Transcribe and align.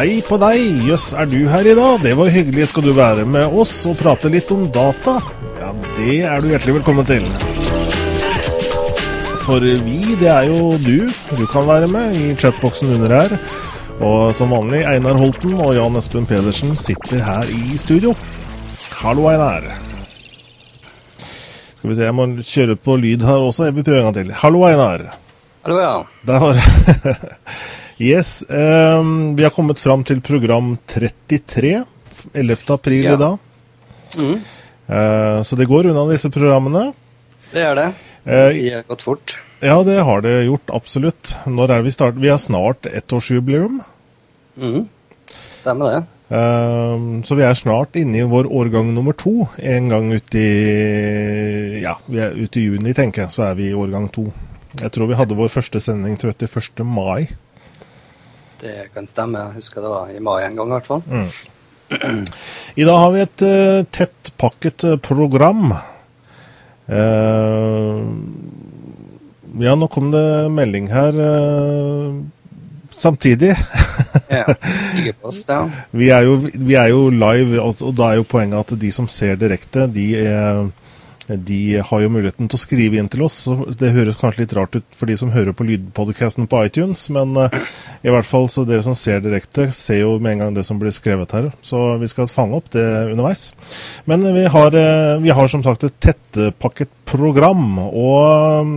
hei 0.00 0.20
på 0.24 0.38
deg. 0.40 0.86
Jøss, 0.88 1.10
er 1.12 1.28
du 1.28 1.42
her 1.50 1.66
i 1.68 1.76
dag? 1.76 1.98
Det 2.00 2.14
var 2.16 2.30
hyggelig. 2.32 2.70
Skal 2.70 2.86
du 2.86 2.94
være 2.96 3.26
med 3.28 3.52
oss 3.52 3.74
og 3.88 3.98
prate 4.00 4.30
litt 4.32 4.48
om 4.54 4.62
data? 4.72 5.18
Ja, 5.60 5.74
det 5.98 6.14
er 6.24 6.40
du 6.40 6.48
hjertelig 6.48 6.78
velkommen 6.78 7.08
til. 7.08 7.26
For 9.44 9.60
vi, 9.60 10.14
det 10.20 10.30
er 10.32 10.48
jo 10.48 10.78
du. 10.80 11.10
Du 11.36 11.44
kan 11.50 11.68
være 11.68 11.90
med 11.92 12.16
i 12.16 12.30
chatboksen 12.32 12.94
under 12.96 13.12
her. 13.12 13.34
Og 14.00 14.32
som 14.32 14.54
vanlig, 14.54 14.86
Einar 14.88 15.20
Holten 15.20 15.58
og 15.60 15.74
Jan 15.76 16.00
Espen 16.00 16.28
Pedersen 16.28 16.72
sitter 16.80 17.20
her 17.26 17.52
i 17.52 17.76
studio. 17.80 18.14
Hallo, 19.02 19.28
Einar. 19.28 19.68
Skal 21.74 21.92
vi 21.92 21.98
se, 21.98 22.06
jeg 22.08 22.16
må 22.16 22.30
kjøre 22.40 22.78
på 22.80 22.96
lyd 23.00 23.28
her 23.28 23.44
også. 23.50 23.68
Jeg 23.68 23.76
vil 23.76 23.84
prøve 23.84 24.00
en 24.00 24.08
gang 24.08 24.16
til. 24.22 24.32
Hallo, 24.46 24.64
Einar. 24.70 25.10
Hallo, 25.68 25.84
ja. 25.84 25.92
Der 26.24 26.40
var 26.40 26.56
Yes. 28.00 28.40
Um, 28.48 29.36
vi 29.36 29.44
har 29.44 29.52
kommet 29.52 29.78
fram 29.82 30.02
til 30.08 30.22
program 30.24 30.74
33. 30.88 31.84
11. 32.34 32.70
april 32.74 33.04
Ja. 33.04 33.14
i 33.14 33.16
dag. 33.20 33.38
Mm, 34.18 34.40
Uh, 34.90 35.38
så 35.46 35.54
det 35.54 35.68
går 35.70 35.86
unna 35.86 36.02
disse 36.10 36.26
programmene. 36.34 36.92
det 37.52 37.60
gjør 37.62 37.76
det. 37.78 37.84
Eh, 38.26 38.48
Tida 38.56 38.76
har 38.80 38.82
gått 38.88 39.02
fort. 39.02 39.36
Ja, 39.62 39.76
det 39.86 40.00
har 40.02 40.20
det 40.24 40.32
gjort, 40.48 40.66
absolutt. 40.74 41.36
Når 41.46 41.70
er 41.76 41.82
vi 41.86 41.90
starter? 41.94 42.18
Vi 42.18 42.28
har 42.28 42.38
snart 42.42 42.88
ettårsjubileum. 42.90 43.80
Mm, 44.58 44.88
stemmer 45.46 45.92
det. 45.94 46.02
Um, 46.36 47.22
så 47.22 47.36
vi 47.38 47.42
er 47.46 47.54
snart 47.54 47.94
inne 47.94 48.18
i 48.18 48.26
vår 48.26 48.50
årgang 48.50 48.90
nummer 48.94 49.12
to. 49.14 49.46
En 49.62 49.88
gang 49.88 50.10
ute 50.12 50.38
i 50.42 51.80
Ja, 51.84 51.94
vi 52.08 52.18
er 52.18 52.34
ute 52.34 52.58
i 52.58 52.64
juni, 52.66 52.92
tenker 52.92 53.22
jeg, 53.28 53.30
så 53.30 53.46
er 53.50 53.54
vi 53.54 53.70
i 53.70 53.74
årgang 53.78 54.10
to. 54.10 54.26
Jeg 54.82 54.90
tror 54.90 55.06
vi 55.06 55.14
hadde 55.14 55.36
vår 55.38 55.48
første 55.54 55.78
sending 55.80 56.18
31. 56.18 56.82
mai. 56.84 57.28
Det 58.60 58.90
kan 58.94 59.08
stemme. 59.08 59.46
Jeg 59.48 59.60
husker 59.60 59.84
det 59.84 59.90
var 59.92 60.10
i 60.12 60.20
mai 60.22 60.42
en 60.44 60.58
gang, 60.58 60.68
i 60.68 60.76
hvert 60.76 60.90
fall. 60.90 61.02
I 62.76 62.86
dag 62.86 62.98
har 63.02 63.14
vi 63.14 63.22
et 63.24 63.44
uh, 63.46 63.86
tettpakket 63.90 64.84
eh, 64.86 64.98
program. 65.02 65.72
Uh, 66.90 68.04
ja, 69.60 69.74
nå 69.74 69.88
kom 69.90 70.12
det 70.14 70.26
melding 70.54 70.90
her 70.92 71.16
Uh, 71.20 72.20
samtidig. 72.90 73.54
Ja. 74.28 74.44
Digerpost, 74.96 75.48
ja. 75.48 75.62
Vi 75.90 76.10
er, 76.12 76.26
jo, 76.26 76.36
vi 76.52 76.76
er 76.76 76.90
jo 76.92 77.08
live, 77.10 77.60
og, 77.62 77.80
og 77.86 77.94
da 77.96 78.10
er 78.10 78.20
jo 78.20 78.28
poenget 78.28 78.60
at 78.60 78.80
de 78.82 78.90
som 78.92 79.08
ser 79.08 79.38
direkte, 79.40 79.86
de, 79.90 80.06
er, 80.20 80.66
de 81.36 81.80
har 81.86 82.02
jo 82.02 82.10
muligheten 82.12 82.48
til 82.50 82.58
å 82.58 82.60
skrive 82.60 82.98
inn 83.00 83.08
til 83.12 83.22
oss. 83.26 83.42
Det 83.78 83.92
høres 83.94 84.18
kanskje 84.20 84.44
litt 84.44 84.54
rart 84.56 84.76
ut 84.78 84.96
for 84.96 85.10
de 85.10 85.16
som 85.18 85.32
hører 85.34 85.54
på 85.56 85.66
lydpodcasten 85.68 86.48
på 86.50 86.62
iTunes, 86.66 87.06
men 87.14 87.36
eh, 87.38 87.56
i 88.02 88.12
hvert 88.12 88.28
fall 88.28 88.48
så 88.50 88.64
dere 88.68 88.84
som 88.86 88.96
ser 88.98 89.22
direkte, 89.24 89.68
ser 89.76 90.02
jo 90.02 90.16
med 90.18 90.34
en 90.34 90.44
gang 90.44 90.56
det 90.58 90.66
som 90.68 90.80
blir 90.80 90.94
skrevet 90.94 91.34
her. 91.36 91.50
Så 91.66 91.96
vi 92.00 92.10
skal 92.10 92.30
fange 92.30 92.58
opp 92.58 92.70
det 92.74 92.86
underveis. 93.12 93.50
Men 94.10 94.26
vi 94.34 94.46
har, 94.50 94.76
eh, 94.76 95.16
vi 95.22 95.34
har 95.36 95.50
som 95.52 95.64
sagt 95.66 95.86
et 95.86 95.98
tettpakket 96.02 96.92
program, 97.10 97.78
og 97.88 98.70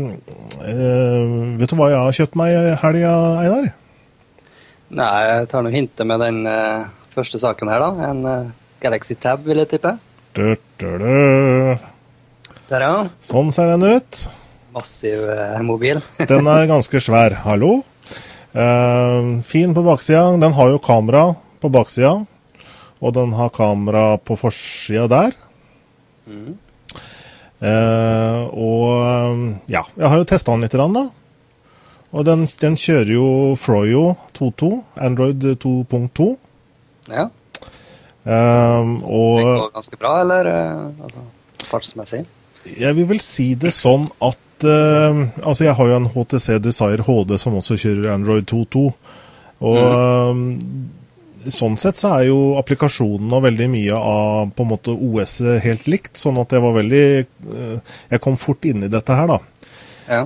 øh, 0.66 1.38
vet 1.60 1.70
du 1.70 1.78
hva 1.78 1.94
jeg 1.94 2.02
har 2.02 2.20
kjøpt 2.20 2.38
meg 2.40 2.58
i 2.58 2.76
helga, 2.82 3.14
Einar? 3.44 3.72
Nei, 4.94 5.14
jeg 5.26 5.48
tar 5.50 5.66
nå 5.66 5.72
hintet 5.74 6.06
med 6.10 6.22
den 6.22 6.44
øh, 6.50 6.86
første 7.14 7.42
saken 7.42 7.72
her, 7.74 7.82
da. 7.82 8.12
En 8.12 8.28
øh, 8.30 8.52
Galaxy 8.84 9.18
Tab, 9.18 9.46
vil 9.48 9.64
jeg 9.64 9.74
tippe. 9.74 9.98
Du, 10.38 10.56
du, 10.82 10.88
du. 10.98 11.93
Der, 12.74 12.82
ja. 12.82 12.94
Sånn 13.22 13.52
ser 13.54 13.70
den 13.70 13.84
ut. 13.86 14.24
Massiv 14.74 15.28
eh, 15.30 15.60
mobil. 15.62 16.00
Den 16.32 16.48
er 16.50 16.66
ganske 16.70 16.98
svær. 17.04 17.36
Hallo. 17.46 17.84
Eh, 18.54 19.28
fin 19.46 19.76
på 19.78 19.84
baksida. 19.86 20.24
Den 20.42 20.56
har 20.58 20.72
jo 20.74 20.80
kamera 20.82 21.28
på 21.62 21.70
baksida. 21.74 22.16
Og 23.04 23.14
den 23.14 23.34
har 23.38 23.52
kamera 23.54 24.16
på 24.18 24.38
forsida 24.40 25.06
der. 25.12 25.34
Mm. 26.26 26.54
Eh, 27.64 28.42
og 28.58 29.70
ja, 29.72 29.84
jeg 30.00 30.08
har 30.10 30.22
jo 30.22 30.28
testa 30.28 30.56
den 30.56 30.64
litt, 30.66 30.74
da. 30.74 31.04
Og 32.14 32.26
den, 32.28 32.46
den 32.62 32.78
kjører 32.80 33.12
jo 33.14 33.26
Froyo 33.60 34.04
2.2, 34.38 34.70
Android 35.04 35.46
2.2. 35.62 36.30
Ja. 37.12 37.28
Eh, 38.24 38.24
Det 38.24 39.04
og 39.04 39.44
går 39.44 39.74
ganske 39.76 40.00
bra, 40.00 40.16
eller? 40.24 40.48
eh, 40.48 41.04
Altså, 41.04 41.28
fartsmessig? 41.70 42.24
Jeg 42.64 42.96
vil 42.98 43.08
vel 43.10 43.22
si 43.24 43.54
det 43.60 43.74
sånn 43.76 44.08
at 44.24 44.66
uh, 44.68 45.24
Altså, 45.44 45.66
jeg 45.68 45.76
har 45.78 45.90
jo 45.90 46.00
en 46.00 46.10
HTC 46.14 46.58
Desire 46.64 47.06
HD 47.06 47.38
som 47.42 47.58
også 47.60 47.80
kjører 47.82 48.14
Android 48.16 48.48
2.2. 48.50 48.84
Og 49.64 49.80
eh, 49.80 50.40
sånn 51.54 51.78
sett 51.80 52.00
så 52.02 52.10
er 52.18 52.26
jo 52.28 52.40
applikasjonen 52.60 53.32
og 53.32 53.46
veldig 53.46 53.68
mye 53.72 53.96
av 53.96 54.50
på 54.56 54.66
en 54.66 54.70
måte 54.74 54.92
OS 54.92 55.38
helt 55.64 55.88
likt. 55.88 56.18
Sånn 56.20 56.40
at 56.42 56.52
jeg 56.52 56.64
var 56.64 56.76
veldig 56.76 57.04
eh, 57.24 57.94
Jeg 58.12 58.24
kom 58.24 58.36
fort 58.40 58.68
inn 58.68 58.84
i 58.84 58.92
dette 58.92 59.16
her, 59.16 59.32
da. 59.32 59.38
Ja. 60.04 60.26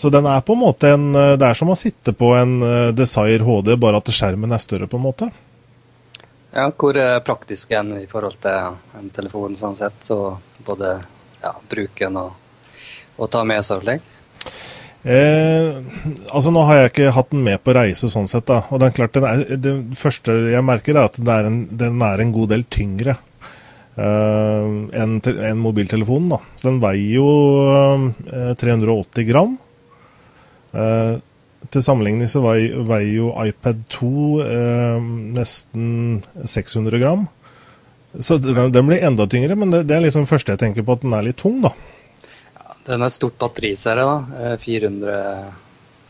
Så 0.00 0.08
den 0.08 0.24
er 0.24 0.40
på 0.40 0.54
en 0.54 0.62
måte 0.62 0.88
en 0.94 1.10
Det 1.12 1.44
er 1.44 1.58
som 1.58 1.68
å 1.68 1.74
sitte 1.76 2.14
på 2.16 2.30
en 2.32 2.54
Desire 2.96 3.44
HD, 3.44 3.74
bare 3.76 4.00
at 4.00 4.08
skjermen 4.08 4.56
er 4.56 4.62
større, 4.62 4.88
på 4.88 4.96
en 4.96 5.04
måte. 5.04 5.28
ja. 6.56 6.70
Hvor 6.72 6.96
er 6.96 7.20
praktisk 7.20 7.76
en 7.76 7.92
i 7.98 8.06
forhold 8.08 8.40
til 8.40 8.72
en 8.96 9.12
telefon, 9.12 9.58
sånn 9.60 9.76
sett? 9.76 10.00
Så 10.08 10.38
både 10.64 10.94
ja, 11.46 11.54
bruke 11.70 12.04
den 12.08 12.20
og, 12.20 12.34
og 13.16 13.32
ta 13.32 13.44
med 13.48 13.64
seg 13.66 13.82
og? 13.82 14.12
Eh, 15.06 15.76
altså 16.34 16.50
Nå 16.50 16.64
har 16.66 16.80
jeg 16.80 16.90
ikke 16.90 17.12
hatt 17.14 17.30
den 17.30 17.44
med 17.46 17.60
på 17.62 17.76
reise, 17.76 18.10
sånn 18.10 18.26
sett. 18.30 18.48
da, 18.48 18.64
og 18.70 18.82
Det 18.82 18.88
er 18.88 18.96
klart, 18.96 19.18
er, 19.20 19.44
det 19.62 19.74
første 19.98 20.34
jeg 20.50 20.66
merker, 20.66 20.98
er 20.98 21.10
at 21.12 21.20
er 21.20 21.50
en, 21.50 21.60
den 21.70 22.02
er 22.02 22.22
en 22.22 22.34
god 22.34 22.50
del 22.50 22.66
tyngre 22.66 23.14
eh, 23.14 24.66
enn 25.02 25.20
en 25.22 25.62
mobiltelefonen. 25.62 26.34
da, 26.34 26.40
så 26.58 26.70
Den 26.72 26.82
veier 26.82 27.14
jo 27.20 27.30
eh, 28.26 28.52
380 28.58 29.30
gram. 29.30 29.56
Eh, 30.74 31.14
til 31.70 31.82
sammenligning 31.82 32.28
så 32.30 32.42
veier, 32.44 32.82
veier 32.86 33.14
jo 33.14 33.30
iPad 33.46 33.86
2 33.94 34.10
eh, 34.42 35.08
nesten 35.38 35.88
600 36.42 37.02
gram. 37.02 37.28
Så 38.20 38.38
den, 38.38 38.72
den 38.72 38.88
blir 38.88 39.04
enda 39.04 39.26
tyngre, 39.26 39.56
men 39.58 39.74
det, 39.74 39.84
det 39.90 39.96
er 39.96 40.06
liksom 40.06 40.28
første 40.30 40.54
jeg 40.54 40.62
tenker 40.62 40.86
på, 40.86 40.96
at 40.96 41.04
den 41.04 41.14
er 41.16 41.26
litt 41.26 41.38
tung. 41.40 41.60
da. 41.64 41.72
Ja, 42.56 42.76
den 42.88 43.02
er 43.02 43.10
et 43.10 43.16
stort 43.16 43.38
batteriserie, 43.40 44.06
da. 44.06 44.52
Eh, 44.52 44.56
400, 44.62 45.18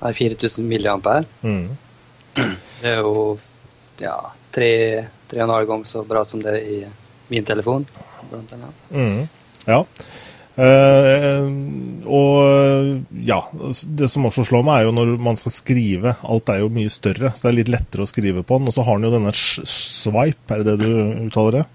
nei, 0.02 0.12
4000 0.20 0.70
milliampere. 0.70 1.24
Mm. 1.42 1.66
Det 2.36 2.92
er 2.92 3.00
jo 3.00 3.38
ja, 4.02 4.16
tre, 4.52 4.70
tre 5.28 5.40
og 5.40 5.48
en 5.48 5.54
halv 5.56 5.70
gang 5.70 5.84
så 5.88 6.04
bra 6.06 6.24
som 6.28 6.42
det 6.44 6.58
i 6.62 6.80
min 7.32 7.46
telefon. 7.46 7.86
Blant 8.30 8.52
annet. 8.56 8.86
Mm, 8.90 9.26
ja. 9.66 9.82
Uh, 10.56 11.44
og 12.08 13.18
ja, 13.28 13.42
det 13.98 14.08
som 14.08 14.24
også 14.24 14.46
slår 14.48 14.64
meg, 14.64 14.78
er 14.78 14.88
jo 14.88 14.94
når 14.96 15.12
man 15.22 15.38
skal 15.38 15.54
skrive. 15.54 16.16
Alt 16.24 16.52
er 16.52 16.62
jo 16.62 16.72
mye 16.72 16.92
større, 16.92 17.32
så 17.34 17.46
det 17.46 17.52
er 17.52 17.58
litt 17.60 17.72
lettere 17.74 18.06
å 18.06 18.10
skrive 18.10 18.44
på 18.46 18.60
den. 18.60 18.70
Og 18.70 18.76
så 18.76 18.86
har 18.86 18.98
den 18.98 19.08
jo 19.08 19.14
denne 19.18 19.34
swipe, 19.36 20.48
er 20.56 20.64
det 20.64 20.76
det 20.76 20.88
du 20.88 21.26
uttaler 21.28 21.60
det? 21.60 21.66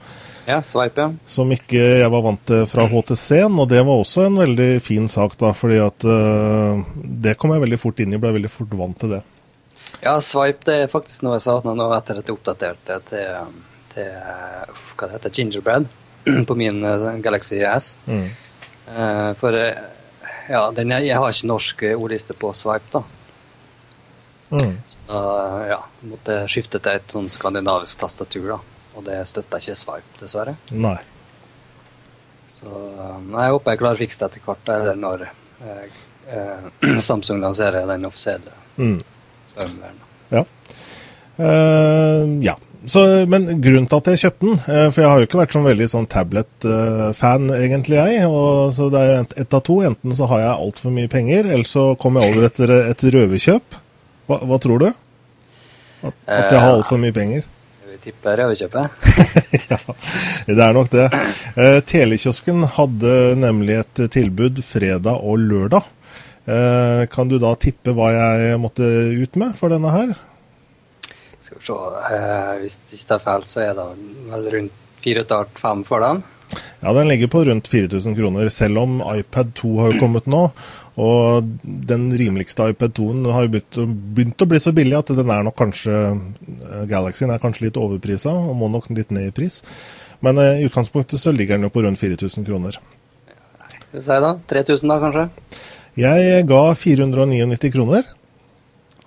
Ja, 0.48 0.62
Sveip, 0.66 0.98
ja. 0.98 1.12
Som 1.30 1.52
ikke 1.54 1.82
jeg 2.02 2.12
var 2.12 2.24
vant 2.26 2.42
til 2.50 2.64
fra 2.70 2.88
HTC-en, 2.90 3.60
og 3.62 3.70
det 3.70 3.84
var 3.86 4.02
også 4.02 4.26
en 4.26 4.40
veldig 4.42 4.72
fin 4.82 5.06
sak, 5.12 5.38
da. 5.40 5.52
fordi 5.58 5.78
at 5.84 6.08
uh, 6.08 6.82
det 6.98 7.38
kom 7.38 7.54
jeg 7.54 7.64
veldig 7.66 7.80
fort 7.82 8.02
inn 8.02 8.16
i, 8.16 8.20
ble 8.22 8.34
veldig 8.40 8.52
fort 8.52 8.74
vant 8.80 8.98
til 9.00 9.16
det. 9.18 9.22
Ja, 10.02 10.16
swipe 10.24 10.66
det 10.66 10.78
er 10.82 10.92
faktisk 10.92 11.26
noe 11.26 11.38
jeg 11.38 11.46
savner 11.46 11.78
nå 11.78 11.90
etter 11.94 12.22
at 12.22 12.30
jeg 12.30 12.38
oppdaterte 12.38 12.98
til, 13.12 13.58
til 13.94 14.14
uff, 14.72 14.94
hva 14.96 15.10
det 15.10 15.18
heter, 15.18 15.36
Gingerbread 15.38 15.90
på 16.48 16.58
min 16.58 16.84
eh, 16.86 17.08
Galaxy 17.22 17.62
S. 17.62 17.98
Mm. 18.08 18.30
Uh, 18.88 19.34
for 19.40 19.56
eh, 19.58 19.78
ja, 20.50 20.66
den, 20.76 20.92
jeg 21.06 21.18
har 21.18 21.32
ikke 21.32 21.50
norsk 21.52 21.84
eh, 21.88 21.98
ordliste 21.98 22.36
på 22.38 22.54
swipe, 22.58 22.90
da. 22.92 23.04
Mm. 24.52 24.74
Så 24.88 24.98
da 25.08 25.22
ja, 25.70 25.80
måtte 26.10 26.42
skifte 26.52 26.82
til 26.84 26.98
et 26.98 27.14
sånn 27.14 27.30
skandinavisk 27.32 28.02
tastatur, 28.02 28.56
da. 28.56 28.60
Og 28.96 29.06
det 29.08 29.20
støtter 29.30 29.62
ikke 29.64 29.76
swipe, 29.80 30.16
dessverre. 30.20 30.56
Nei. 30.76 30.98
Så 32.52 32.68
eh, 32.68 33.20
nei, 33.32 33.46
jeg 33.48 33.54
håper 33.56 33.72
jeg 33.76 33.80
klarer 33.84 34.00
å 34.00 34.04
fikse 34.04 34.20
det 34.24 34.28
etter 34.32 34.48
hvert, 34.50 34.72
eller 34.76 34.98
når 35.00 35.22
eh, 35.28 36.02
eh, 36.36 36.98
Samsung 37.10 37.40
lanserer 37.44 37.88
den 37.90 38.06
offisielle 38.10 38.58
Mm. 38.80 38.98
firmwaren. 39.54 39.98
Ja. 40.32 40.42
Uh, 41.38 42.38
ja. 42.44 42.54
Så, 42.88 43.02
men 43.30 43.46
grunnen 43.62 43.86
til 43.92 44.00
at 44.00 44.08
jeg 44.10 44.20
kjøpte 44.24 44.46
den 44.48 44.56
eh, 44.74 44.88
For 44.90 45.04
jeg 45.04 45.10
har 45.12 45.20
jo 45.22 45.28
ikke 45.28 45.38
vært 45.38 45.54
sånn 45.54 45.68
veldig 45.68 45.88
sånn 45.92 46.08
tablet-fan, 46.10 47.52
egentlig, 47.54 48.00
jeg. 48.00 48.24
Og, 48.26 48.72
så 48.74 48.88
det 48.90 49.02
er 49.04 49.10
jo 49.12 49.18
ett 49.22 49.36
et 49.44 49.54
av 49.60 49.62
to. 49.68 49.76
Enten 49.86 50.16
så 50.18 50.26
har 50.32 50.42
jeg 50.42 50.56
altfor 50.66 50.96
mye 50.96 51.12
penger, 51.12 51.52
eller 51.52 51.68
så 51.70 51.84
kommer 52.02 52.24
jeg 52.26 52.34
over 52.34 52.48
etter 52.48 52.74
et 52.80 53.06
røverkjøp. 53.14 53.78
Hva, 54.32 54.40
hva 54.50 54.60
tror 54.64 54.82
du? 54.82 54.88
At, 56.02 56.16
at 56.26 56.56
jeg 56.56 56.64
har 56.64 56.72
altfor 56.80 56.98
mye 57.04 57.14
penger? 57.14 57.46
Tipper 58.02 58.40
røverkjøpet. 58.40 59.08
ja, 59.70 59.78
det 60.48 60.64
er 60.66 60.74
nok 60.74 60.90
det. 60.90 61.08
Eh, 61.54 61.78
Telekiosken 61.86 62.66
hadde 62.78 63.14
nemlig 63.38 63.78
et 63.84 64.04
tilbud 64.16 64.64
fredag 64.66 65.22
og 65.22 65.44
lørdag. 65.44 65.86
Eh, 66.50 67.06
kan 67.14 67.30
du 67.30 67.38
da 67.42 67.54
tippe 67.62 67.94
hva 67.94 68.10
jeg 68.16 68.58
måtte 68.62 68.88
ut 69.22 69.38
med 69.38 69.54
for 69.60 69.70
denne 69.74 69.94
her? 69.94 70.16
Skal 71.42 71.60
vi 71.60 71.66
se 71.68 71.78
eh, 72.16 72.54
Hvis 72.64 72.80
det 72.82 72.98
ikke 72.98 73.18
er 73.20 73.26
feil, 73.28 73.46
så 73.46 73.64
er 73.68 73.74
det 73.78 73.88
vel 74.32 74.50
rundt 74.56 74.78
4,5 75.06 75.86
for 75.86 76.06
dem. 76.06 76.24
Ja, 76.82 76.94
den 76.94 77.08
ligger 77.08 77.30
på 77.32 77.44
rundt 77.48 77.70
4000 77.72 78.16
kroner, 78.18 78.50
selv 78.50 78.82
om 78.82 79.02
iPad 79.14 79.54
2 79.56 79.72
har 79.80 80.00
kommet 80.02 80.28
nå. 80.30 80.50
Og 81.00 81.48
den 81.64 82.10
rimeligste 82.20 82.66
iPad 82.74 82.98
2-en 82.98 83.28
har 83.32 83.46
jo 83.46 83.52
begynt, 83.54 83.78
begynt, 84.16 84.44
å 84.44 84.48
bli 84.52 84.60
så 84.60 84.74
billig 84.76 84.98
at 84.98 85.12
den 85.16 85.32
er 85.32 85.46
nok 85.48 85.56
kanskje 85.56 85.94
eh, 85.96 86.82
Galaxyen 86.90 87.32
er 87.32 87.40
kanskje 87.40 87.70
litt 87.70 87.80
overprisa 87.80 88.34
og 88.36 88.58
må 88.60 88.68
nok 88.72 88.90
litt 88.92 89.14
ned 89.16 89.30
i 89.30 89.36
pris. 89.36 89.62
Men 90.22 90.38
uh, 90.38 90.60
i 90.60 90.68
utgangspunktet 90.68 91.18
så 91.18 91.32
ligger 91.34 91.58
den 91.58 91.70
jo 91.70 91.74
på 91.74 91.82
rundt 91.86 92.00
4000 92.02 92.46
kroner. 92.46 92.76
Skal 93.72 94.02
vi 94.02 94.04
si 94.06 94.18
da? 94.26 94.34
3000 94.52 94.92
da, 94.92 94.98
kanskje? 95.02 95.24
Jeg 96.00 96.44
ga 96.52 96.60
499 96.78 97.72
kroner. 97.74 98.12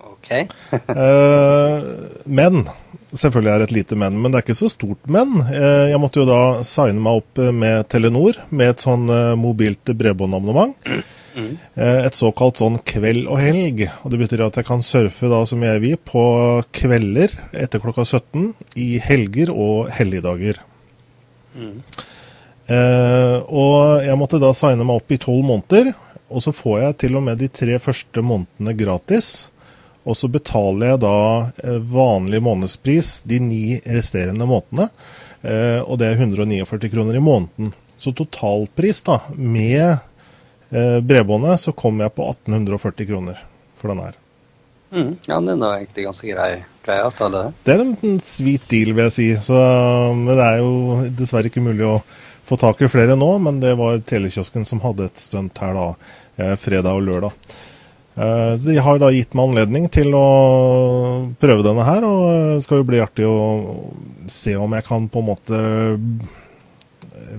Ok. 0.01 0.31
eh, 1.01 1.85
men 2.25 2.65
Selvfølgelig 3.15 3.51
er 3.53 3.61
det 3.61 3.65
et 3.69 3.73
lite 3.77 3.95
men, 3.95 4.17
men 4.19 4.33
det 4.33 4.41
er 4.41 4.43
ikke 4.43 4.57
så 4.57 4.67
stort 4.67 5.05
men. 5.07 5.37
Uh, 5.47 5.85
jeg 5.87 5.99
måtte 6.03 6.19
jo 6.19 6.25
da 6.27 6.39
signe 6.67 6.99
meg 6.99 7.21
opp 7.21 7.39
med 7.55 7.85
Telenor 7.87 8.41
med 8.49 8.73
et 8.73 8.83
sånn 8.83 9.05
mobilt 9.39 9.93
bredbåndabonnement. 9.93 10.73
Mm. 11.35 11.53
Et 12.07 12.15
såkalt 12.15 12.61
sånn 12.61 12.77
kveld 12.87 13.25
og 13.27 13.39
helg. 13.43 13.85
og 14.03 14.11
Det 14.13 14.19
betyr 14.21 14.45
at 14.45 14.59
jeg 14.59 14.67
kan 14.67 14.83
surfe 14.85 15.27
da 15.31 15.41
som 15.47 15.63
jeg 15.65 15.81
vil 15.83 15.97
på 15.99 16.23
kvelder 16.75 17.33
etter 17.51 17.83
klokka 17.83 18.05
17 18.07 18.53
i 18.79 18.95
helger 19.03 19.51
og 19.51 19.91
helligdager. 19.95 20.61
Mm. 21.55 21.81
Eh, 22.65 23.37
og 23.45 24.05
jeg 24.05 24.17
måtte 24.17 24.41
da 24.41 24.53
signe 24.57 24.85
meg 24.87 25.01
opp 25.01 25.13
i 25.13 25.19
tolv 25.21 25.43
måneder, 25.45 25.91
og 26.25 26.41
så 26.41 26.53
får 26.55 26.79
jeg 26.81 26.97
til 27.03 27.19
og 27.19 27.27
med 27.27 27.37
de 27.41 27.49
tre 27.53 27.77
første 27.81 28.23
månedene 28.25 28.73
gratis. 28.77 29.51
Og 30.05 30.17
så 30.17 30.29
betaler 30.29 30.93
jeg 30.93 31.01
da 31.03 31.19
eh, 31.65 31.77
vanlig 31.93 32.41
månedspris 32.45 33.19
de 33.29 33.39
ni 33.41 33.63
resterende 33.85 34.47
månedene. 34.49 34.89
Eh, 35.45 35.81
og 35.81 35.99
det 36.01 36.11
er 36.11 36.21
149 36.21 36.91
kroner 36.93 37.17
i 37.17 37.23
måneden. 37.23 37.73
Så 38.01 38.13
totalpris 38.17 39.01
da, 39.05 39.21
med 39.37 40.01
bredbåndet, 40.75 41.61
så 41.61 41.71
kom 41.77 42.01
jeg 42.03 42.11
på 42.15 42.27
1840 42.33 43.09
kroner 43.09 43.41
for 43.77 43.93
den 43.93 44.01
her. 44.03 44.17
Mm, 44.95 45.15
ja, 45.27 45.39
den 45.41 45.63
er 45.63 45.81
egentlig 45.81 46.05
ganske 46.05 46.29
grei, 46.29 46.51
grei 46.85 46.97
avtale. 47.03 47.41
Det 47.65 47.73
er 47.73 47.83
en 47.83 48.19
sweet 48.23 48.67
deal, 48.71 48.93
vil 48.95 49.07
jeg 49.09 49.15
si. 49.15 49.27
Så, 49.47 49.57
men 50.15 50.31
det 50.31 50.45
er 50.45 50.61
jo 50.61 50.99
dessverre 51.19 51.51
ikke 51.51 51.63
mulig 51.65 51.87
å 51.87 51.97
få 52.45 52.57
tak 52.61 52.83
i 52.85 52.89
flere 52.91 53.17
nå. 53.19 53.31
Men 53.43 53.59
det 53.63 53.75
var 53.79 53.99
telekiosken 54.07 54.67
som 54.67 54.83
hadde 54.85 55.09
et 55.09 55.21
stunt 55.21 55.59
her 55.63 55.75
da, 55.75 55.87
eh, 56.37 56.55
fredag 56.59 56.95
og 56.95 57.07
lørdag. 57.09 57.49
Eh, 58.15 58.53
de 58.63 58.77
har 58.79 59.01
da 59.01 59.11
gitt 59.11 59.35
meg 59.35 59.49
anledning 59.49 59.89
til 59.91 60.15
å 60.15 60.27
prøve 61.41 61.65
denne 61.65 61.83
her, 61.83 62.05
og 62.07 62.55
det 62.55 62.63
skal 62.63 62.79
jo 62.79 62.87
bli 62.87 63.03
artig 63.03 63.27
å 63.27 63.39
se 64.31 64.55
om 64.55 64.71
jeg 64.77 64.87
kan 64.87 65.09
på 65.11 65.19
en 65.19 65.29
måte 65.33 65.63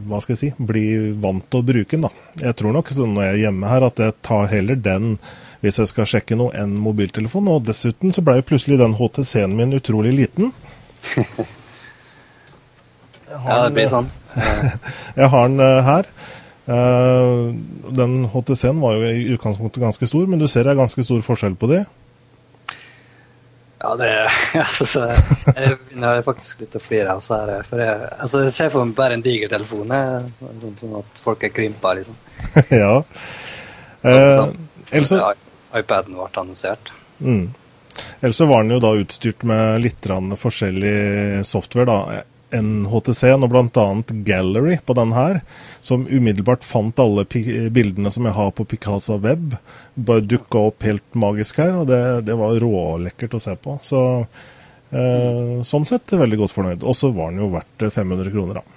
hva 0.07 0.21
skal 0.23 0.35
jeg 0.35 0.41
si, 0.41 0.51
bli 0.69 0.85
vant 1.23 1.45
til 1.51 1.63
å 1.63 1.67
bruke 1.67 1.97
den. 1.97 2.07
da. 2.07 2.31
Jeg 2.49 2.59
tror 2.59 2.77
nok 2.77 2.93
så 2.93 3.09
når 3.09 3.23
jeg 3.27 3.35
er 3.35 3.43
hjemme 3.47 3.73
her 3.73 3.87
at 3.89 4.01
jeg 4.03 4.17
tar 4.27 4.49
heller 4.53 4.79
den 4.81 5.17
hvis 5.65 5.81
jeg 5.81 5.91
skal 5.91 6.09
sjekke 6.09 6.37
noe 6.39 6.55
enn 6.57 6.77
mobiltelefon. 6.79 7.49
Og 7.51 7.65
dessuten 7.67 8.15
så 8.15 8.25
ble 8.25 8.39
jo 8.41 8.49
plutselig 8.51 8.79
den 8.81 8.97
HTC-en 8.99 9.57
min 9.59 9.75
utrolig 9.77 10.13
liten. 10.15 10.53
ja, 13.31 13.61
det 13.65 13.73
blir 13.77 13.89
sånn. 13.91 14.11
jeg 15.21 15.31
har 15.33 15.49
den 15.51 15.61
uh, 15.63 15.81
her. 15.87 16.11
Uh, 16.67 17.55
den 17.97 18.27
HTC-en 18.33 18.83
var 18.83 18.99
jo 18.99 19.11
i 19.11 19.29
utgangspunktet 19.37 19.83
ganske 19.83 20.11
stor, 20.11 20.27
men 20.31 20.43
du 20.43 20.49
ser 20.51 20.67
det 20.67 20.75
er 20.75 20.83
ganske 20.83 21.07
stor 21.07 21.23
forskjell 21.27 21.57
på 21.59 21.71
de. 21.73 21.85
Ja, 23.87 23.97
det 23.97 24.11
altså, 24.61 25.05
Jeg 25.55 25.77
begynner 25.85 26.23
faktisk 26.27 26.65
litt 26.65 26.75
å 26.75 26.83
flire 26.83 27.13
Altså, 27.15 27.39
her. 27.39 27.67
For 27.69 27.83
jeg, 27.83 28.09
altså, 28.17 28.43
jeg 28.47 28.55
ser 28.57 28.73
for 28.75 28.87
meg 28.87 28.97
bare 28.99 29.19
en 29.19 29.25
diger 29.25 29.53
telefon, 29.53 29.93
sånn, 30.63 30.79
sånn, 30.81 30.97
at 31.03 31.21
folk 31.23 31.45
er 31.47 31.53
krympa, 31.55 31.95
liksom. 32.01 32.17
ja. 32.83 32.95
Uh, 34.03 34.49
Ellers 34.91 35.13
så 35.13 35.21
iPaden 35.77 36.17
ble 36.17 36.27
annonsert. 36.33 36.93
Mm. 37.21 37.51
Ellers 38.21 38.39
så 38.41 38.47
var 38.51 38.65
den 38.65 38.75
jo 38.77 38.83
da 38.83 38.93
utstyrt 38.99 39.45
med 39.47 39.85
litt 39.85 40.09
forskjellig 40.41 41.45
software. 41.47 41.87
da, 41.89 42.23
NHTC 42.55 43.33
og 43.35 43.49
bl.a. 43.51 43.87
Gallery 44.27 44.79
på 44.87 44.95
den 44.99 45.13
her, 45.17 45.41
som 45.85 46.07
umiddelbart 46.07 46.65
fant 46.65 46.99
alle 47.03 47.27
bildene 47.27 48.13
som 48.13 48.29
jeg 48.29 48.37
har 48.37 48.53
på 48.55 48.67
Picasa 48.69 49.19
Web. 49.23 49.57
Bare 49.95 50.25
dukka 50.25 50.69
opp 50.71 50.87
helt 50.87 51.19
magisk 51.19 51.59
her, 51.63 51.75
og 51.81 51.91
det, 51.91 52.01
det 52.29 52.39
var 52.39 52.59
rålekkert 52.63 53.37
å 53.37 53.43
se 53.43 53.57
på. 53.59 53.79
Så 53.83 54.03
eh, 54.23 55.63
sånn 55.67 55.89
sett 55.89 56.15
veldig 56.15 56.43
godt 56.45 56.57
fornøyd. 56.57 56.87
Og 56.87 56.99
så 56.99 57.11
var 57.15 57.33
den 57.35 57.43
jo 57.45 57.53
verdt 57.57 57.89
500 57.91 58.33
kroner, 58.35 58.61
da. 58.61 58.73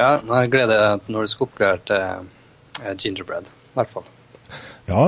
Ja, 0.00 0.14
jeg 0.16 0.54
gleder 0.54 0.86
meg 0.96 1.12
når 1.12 1.26
du 1.26 1.34
skal 1.34 1.50
oppgradere 1.50 2.22
til 2.80 3.04
gingerbread, 3.04 3.50
i 3.50 3.78
hvert 3.78 3.92
fall. 3.92 4.08
Ja, 4.90 5.04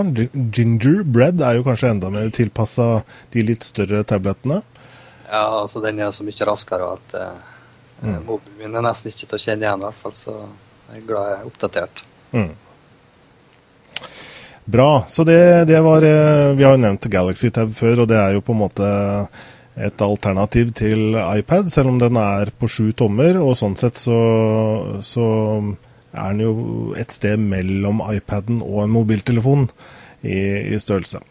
gingerbread 0.54 1.40
er 1.42 1.56
jo 1.58 1.64
kanskje 1.66 1.90
enda 1.90 2.10
mer 2.12 2.28
tilpassa 2.34 3.02
de 3.34 3.42
litt 3.48 3.64
større 3.66 4.04
tablettene. 4.06 4.60
Ja, 5.32 5.46
altså 5.62 5.80
den 5.80 6.00
er 6.04 6.10
så 6.12 6.26
mye 6.26 6.44
raskere 6.44 6.90
at 6.98 7.14
uh, 7.16 7.52
mm. 8.02 8.18
mobilen 8.26 8.58
min 8.58 8.74
er 8.76 8.84
nesten 8.84 9.08
ikke 9.08 9.30
til 9.30 9.38
å 9.38 9.44
kjenne 9.46 9.64
igjen, 9.64 9.80
i 9.80 9.86
hvert 9.88 10.02
fall. 10.02 10.16
Så 10.18 10.34
jeg 10.90 10.98
er 11.00 11.06
glad 11.08 11.30
jeg 11.30 11.38
er 11.38 11.48
oppdatert. 11.48 12.02
Mm. 12.36 12.50
Bra. 14.64 14.90
Så 15.08 15.24
det, 15.24 15.40
det, 15.70 15.80
var 15.82 16.04
eh, 16.06 16.52
Vi 16.54 16.62
har 16.62 16.76
jo 16.76 16.82
nevnt 16.84 17.08
Galaxy 17.10 17.50
Tab 17.50 17.72
før, 17.74 18.04
og 18.04 18.12
det 18.12 18.18
er 18.20 18.36
jo 18.36 18.44
på 18.44 18.54
en 18.54 18.60
måte 18.60 18.90
et 19.72 20.04
alternativ 20.04 20.74
til 20.76 21.16
iPad, 21.16 21.72
selv 21.72 21.94
om 21.94 21.98
den 21.98 22.18
er 22.20 22.52
på 22.52 22.68
sju 22.68 22.92
tommer. 22.96 23.40
Og 23.40 23.56
sånn 23.58 23.78
sett 23.80 23.98
så, 23.98 24.20
så 25.00 25.26
er 26.12 26.36
den 26.36 26.44
jo 26.44 26.54
et 27.00 27.14
sted 27.14 27.40
mellom 27.40 28.04
iPaden 28.12 28.60
og 28.60 28.84
en 28.84 28.94
mobiltelefon 28.94 29.66
i, 30.20 30.36
i 30.76 30.78
størrelse. 30.78 31.24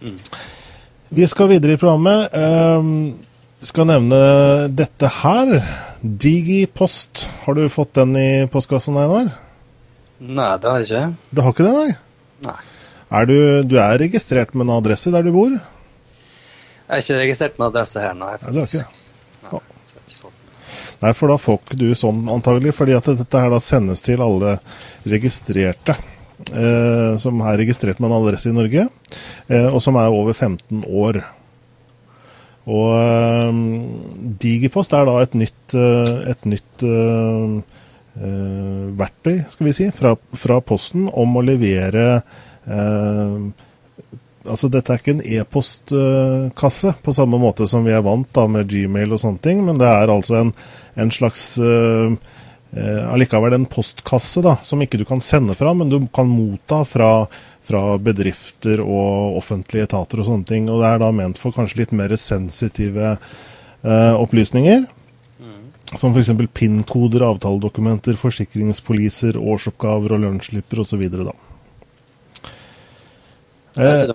Mm. 0.00 0.16
Vi 1.10 1.26
skal 1.26 1.48
videre 1.50 1.74
i 1.74 1.80
programmet. 1.80 2.30
Um, 2.34 3.16
skal 3.66 3.88
nevne 3.90 4.18
dette 4.70 5.10
her. 5.20 5.56
Digipost. 6.00 7.26
Har 7.44 7.58
du 7.58 7.64
fått 7.68 7.96
den 7.98 8.14
i 8.16 8.28
postkassen, 8.52 8.94
Einar? 8.96 9.32
Nei, 10.20 10.52
det 10.62 10.70
har 10.70 10.84
jeg 10.84 10.86
ikke. 10.86 11.32
Du 11.34 11.42
har 11.42 11.56
ikke 11.56 11.66
det, 11.66 11.74
nei? 11.74 11.90
Nei. 12.46 12.56
Er 13.10 13.26
du, 13.26 13.36
du, 13.66 13.74
er 13.82 13.98
registrert 13.98 14.54
med 14.54 14.68
en 14.68 14.76
adresse 14.76 15.10
der 15.10 15.26
du 15.26 15.32
bor? 15.34 15.50
Jeg 15.50 16.94
er 16.94 17.02
ikke 17.02 17.18
registrert 17.24 17.58
med 17.58 17.72
adresse 17.72 18.04
her, 18.04 18.14
nei. 18.14 18.36
Faktisk. 18.38 18.86
Nei, 18.86 19.58
ikke? 19.58 20.32
Nei, 21.00 21.12
for 21.16 21.32
da 21.32 21.40
får 21.40 21.58
ikke 21.58 21.78
du 21.80 21.88
sånn 21.96 22.22
antagelig, 22.30 22.76
fordi 22.76 22.94
at 22.94 23.08
dette 23.18 23.42
her 23.42 23.50
da 23.50 23.58
sendes 23.64 24.04
til 24.04 24.22
alle 24.22 24.58
registrerte. 25.08 25.96
Eh, 26.48 27.16
som 27.20 27.42
er 27.44 27.60
registrert 27.60 28.00
med 28.00 28.10
en 28.10 28.16
adresse 28.22 28.48
i 28.50 28.54
Norge, 28.54 28.88
eh, 29.48 29.68
og 29.68 29.78
som 29.84 29.98
er 30.00 30.14
over 30.14 30.32
15 30.32 30.82
år. 30.88 31.20
Og 32.70 32.88
eh, 32.96 33.60
Digipost 34.40 34.94
er 34.96 35.06
da 35.06 35.18
et 35.20 35.36
nytt, 35.38 35.76
eh, 35.76 36.12
et 36.32 36.48
nytt 36.48 36.84
eh, 36.86 37.56
eh, 38.18 38.84
verktøy, 38.98 39.42
skal 39.52 39.68
vi 39.68 39.76
si, 39.76 39.90
fra, 39.94 40.16
fra, 40.32 40.60
Posten 40.64 41.10
om 41.12 41.36
å 41.36 41.44
levere 41.44 42.22
altså 44.50 44.68
Dette 44.70 44.92
er 44.92 45.00
ikke 45.00 45.14
en 45.16 45.22
e-postkasse 45.24 46.92
på 47.02 47.14
samme 47.16 47.40
måte 47.40 47.66
som 47.68 47.82
vi 47.86 47.94
er 47.96 48.04
vant 48.04 48.28
da 48.36 48.44
med 48.52 48.68
Gmail 48.70 49.16
og 49.16 49.20
sånne 49.22 49.42
ting, 49.42 49.62
men 49.66 49.80
det 49.80 49.88
er 49.88 50.12
altså 50.12 50.36
en, 50.38 50.52
en 51.00 51.10
slags 51.14 51.42
uh, 51.58 52.12
allikevel 52.70 53.56
en 53.56 53.66
postkasse 53.66 54.42
da, 54.46 54.52
som 54.62 54.82
ikke 54.82 55.00
du 55.00 55.04
kan 55.08 55.22
sende 55.24 55.56
fra, 55.58 55.72
men 55.74 55.90
du 55.90 55.96
kan 56.14 56.28
motta 56.30 56.84
fra, 56.86 57.26
fra, 57.66 57.82
bedrifter 57.98 58.82
og 58.84 59.40
offentlige 59.40 59.88
etater 59.88 60.22
og 60.22 60.28
sånne 60.28 60.46
ting. 60.46 60.70
Og 60.70 60.82
det 60.82 60.92
er 60.92 61.02
da 61.02 61.10
ment 61.14 61.40
for 61.40 61.56
kanskje 61.56 61.82
litt 61.82 61.96
mer 61.96 62.14
sensitive 62.14 63.16
eh, 63.16 64.14
opplysninger. 64.14 64.86
Mm. 65.42 65.60
Som 65.96 66.14
f.eks. 66.14 66.30
PIN-koder, 66.54 67.26
avtaledokumenter, 67.26 68.18
forsikringspoliser, 68.20 69.38
årsoppgaver 69.40 70.14
og 70.14 70.26
lønnsslipper 70.28 70.84
osv. 70.84 71.06
Eh, 73.78 74.14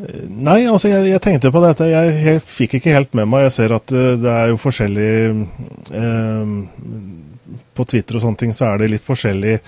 Nei, 0.00 0.62
altså 0.64 0.88
jeg, 0.88 1.08
jeg, 1.10 1.20
tenkte 1.24 1.50
på 1.52 1.62
dette. 1.64 1.88
Jeg, 1.90 2.12
jeg, 2.24 2.42
fikk 2.44 2.78
ikke 2.78 2.94
helt 2.94 3.16
med 3.18 3.28
meg. 3.30 3.46
Jeg 3.48 3.56
ser 3.58 3.74
at 3.76 3.92
uh, 3.92 4.14
det 4.20 4.30
er 4.32 4.52
jo 4.52 4.60
forskjellig 4.60 5.12
uh, 5.92 6.54
På 7.74 7.84
Twitter 7.88 8.18
og 8.18 8.24
sånne 8.24 8.40
ting 8.40 8.52
så 8.56 8.70
er 8.70 8.80
det 8.80 8.90
litt 8.92 9.06
forskjellige 9.06 9.60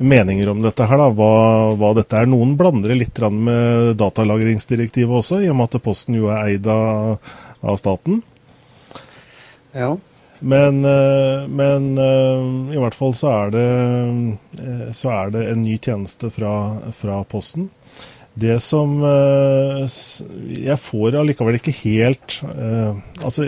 meninger 0.00 0.50
om 0.52 0.62
dette 0.64 0.86
her, 0.88 1.00
da. 1.00 1.08
Hva, 1.14 1.32
hva 1.78 1.92
dette 1.96 2.18
er. 2.18 2.28
Noen 2.30 2.56
blander 2.60 2.92
det 2.92 3.00
litt 3.02 3.20
med 3.30 3.96
datalagringsdirektivet 4.00 5.20
også, 5.22 5.42
i 5.44 5.50
og 5.52 5.58
med 5.60 5.70
at 5.70 5.82
Posten 5.84 6.16
jo 6.16 6.30
er 6.32 6.54
eid 6.54 6.68
av, 6.70 7.18
av 7.60 7.80
staten. 7.80 8.22
Ja. 9.76 9.92
Men, 10.40 10.80
uh, 10.88 11.44
men 11.52 11.90
i 12.72 12.80
hvert 12.80 12.96
fall 12.96 13.12
så 13.18 13.28
er 13.42 13.50
det, 13.52 13.66
så 14.96 15.12
er 15.12 15.34
det 15.34 15.42
en 15.50 15.60
ny 15.66 15.76
tjeneste 15.76 16.30
fra, 16.32 16.54
fra 16.96 17.18
Posten 17.28 17.68
Det 18.40 18.56
som 18.64 18.94
Jeg 19.04 20.78
får 20.80 21.18
allikevel 21.20 21.58
ikke 21.58 21.74
helt 21.82 22.38
Altså, 23.20 23.44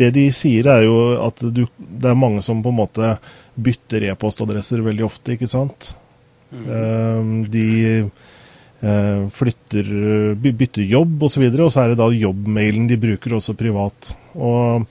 det 0.00 0.10
de 0.16 0.28
sier 0.34 0.68
er 0.70 0.84
jo 0.86 0.96
at 1.22 1.42
du, 1.54 1.64
det 1.78 2.10
er 2.10 2.18
mange 2.18 2.42
som 2.44 2.62
på 2.64 2.72
en 2.72 2.80
måte 2.82 3.14
bytter 3.54 4.08
e-postadresser 4.10 4.82
veldig 4.84 5.06
ofte, 5.06 5.36
ikke 5.36 5.50
sant. 5.50 5.92
Mm. 6.54 7.44
De 7.50 7.68
flytter, 9.32 9.86
bytter 10.34 10.82
jobb 10.90 11.22
osv., 11.24 11.46
og, 11.46 11.56
så 11.56 11.64
og 11.64 11.72
så 11.72 11.82
er 11.84 11.92
det 11.92 12.00
da 12.02 12.10
jobbmailen 12.12 12.88
de 12.90 12.98
bruker 13.00 13.36
også 13.38 13.54
privat. 13.56 14.10
Og 14.34 14.84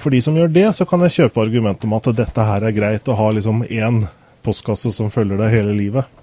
for 0.00 0.14
de 0.14 0.20
som 0.22 0.36
gjør 0.36 0.52
det, 0.52 0.68
så 0.76 0.86
kan 0.88 1.02
jeg 1.04 1.16
kjøpe 1.16 1.42
argumentet 1.42 1.88
om 1.88 1.96
at 1.98 2.08
dette 2.16 2.46
her 2.46 2.64
er 2.64 2.76
greit 2.76 3.10
å 3.10 3.18
ha 3.18 3.28
liksom 3.36 3.64
én 3.66 4.04
postkasse 4.44 4.92
som 4.94 5.10
følger 5.12 5.40
deg 5.40 5.56
hele 5.56 5.74
livet. 5.76 6.20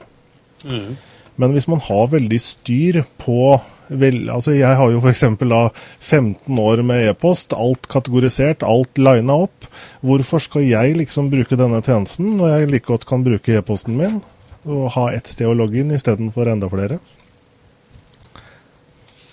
Mm. 0.65 0.95
Men 1.37 1.53
hvis 1.53 1.67
man 1.69 1.81
har 1.85 2.13
veldig 2.13 2.39
styr 2.41 3.03
på 3.21 3.57
vel, 3.87 4.25
altså 4.29 4.51
Jeg 4.51 4.75
har 4.75 4.91
jo 4.91 4.99
f.eks. 4.99 5.21
da 5.39 5.61
15 6.01 6.59
år 6.59 6.81
med 6.83 7.05
e-post, 7.07 7.53
alt 7.55 7.87
kategorisert, 7.87 8.65
alt 8.67 8.99
lina 8.99 9.37
opp. 9.47 9.69
Hvorfor 10.03 10.43
skal 10.43 10.65
jeg 10.67 10.97
liksom 10.97 11.29
bruke 11.31 11.55
denne 11.55 11.79
tjenesten 11.85 12.35
når 12.39 12.51
jeg 12.51 12.71
like 12.73 12.89
godt 12.89 13.07
kan 13.07 13.23
bruke 13.23 13.55
e-posten 13.55 13.95
min 13.99 14.19
og 14.67 14.89
ha 14.97 15.05
ett 15.15 15.29
sted 15.31 15.47
å 15.47 15.55
logge 15.55 15.79
inn 15.79 15.93
istedenfor 15.95 16.49
enda 16.51 16.67
flere? 16.67 16.97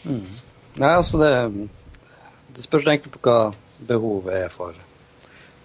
Mm. 0.04 0.28
Nei, 0.78 0.92
altså 0.92 1.18
det 1.18 1.32
det 2.54 2.62
spørs 2.62 2.86
egentlig 2.86 3.10
på 3.16 3.22
hva 3.24 3.38
behovet 3.88 4.44
er 4.44 4.52
for. 4.52 4.76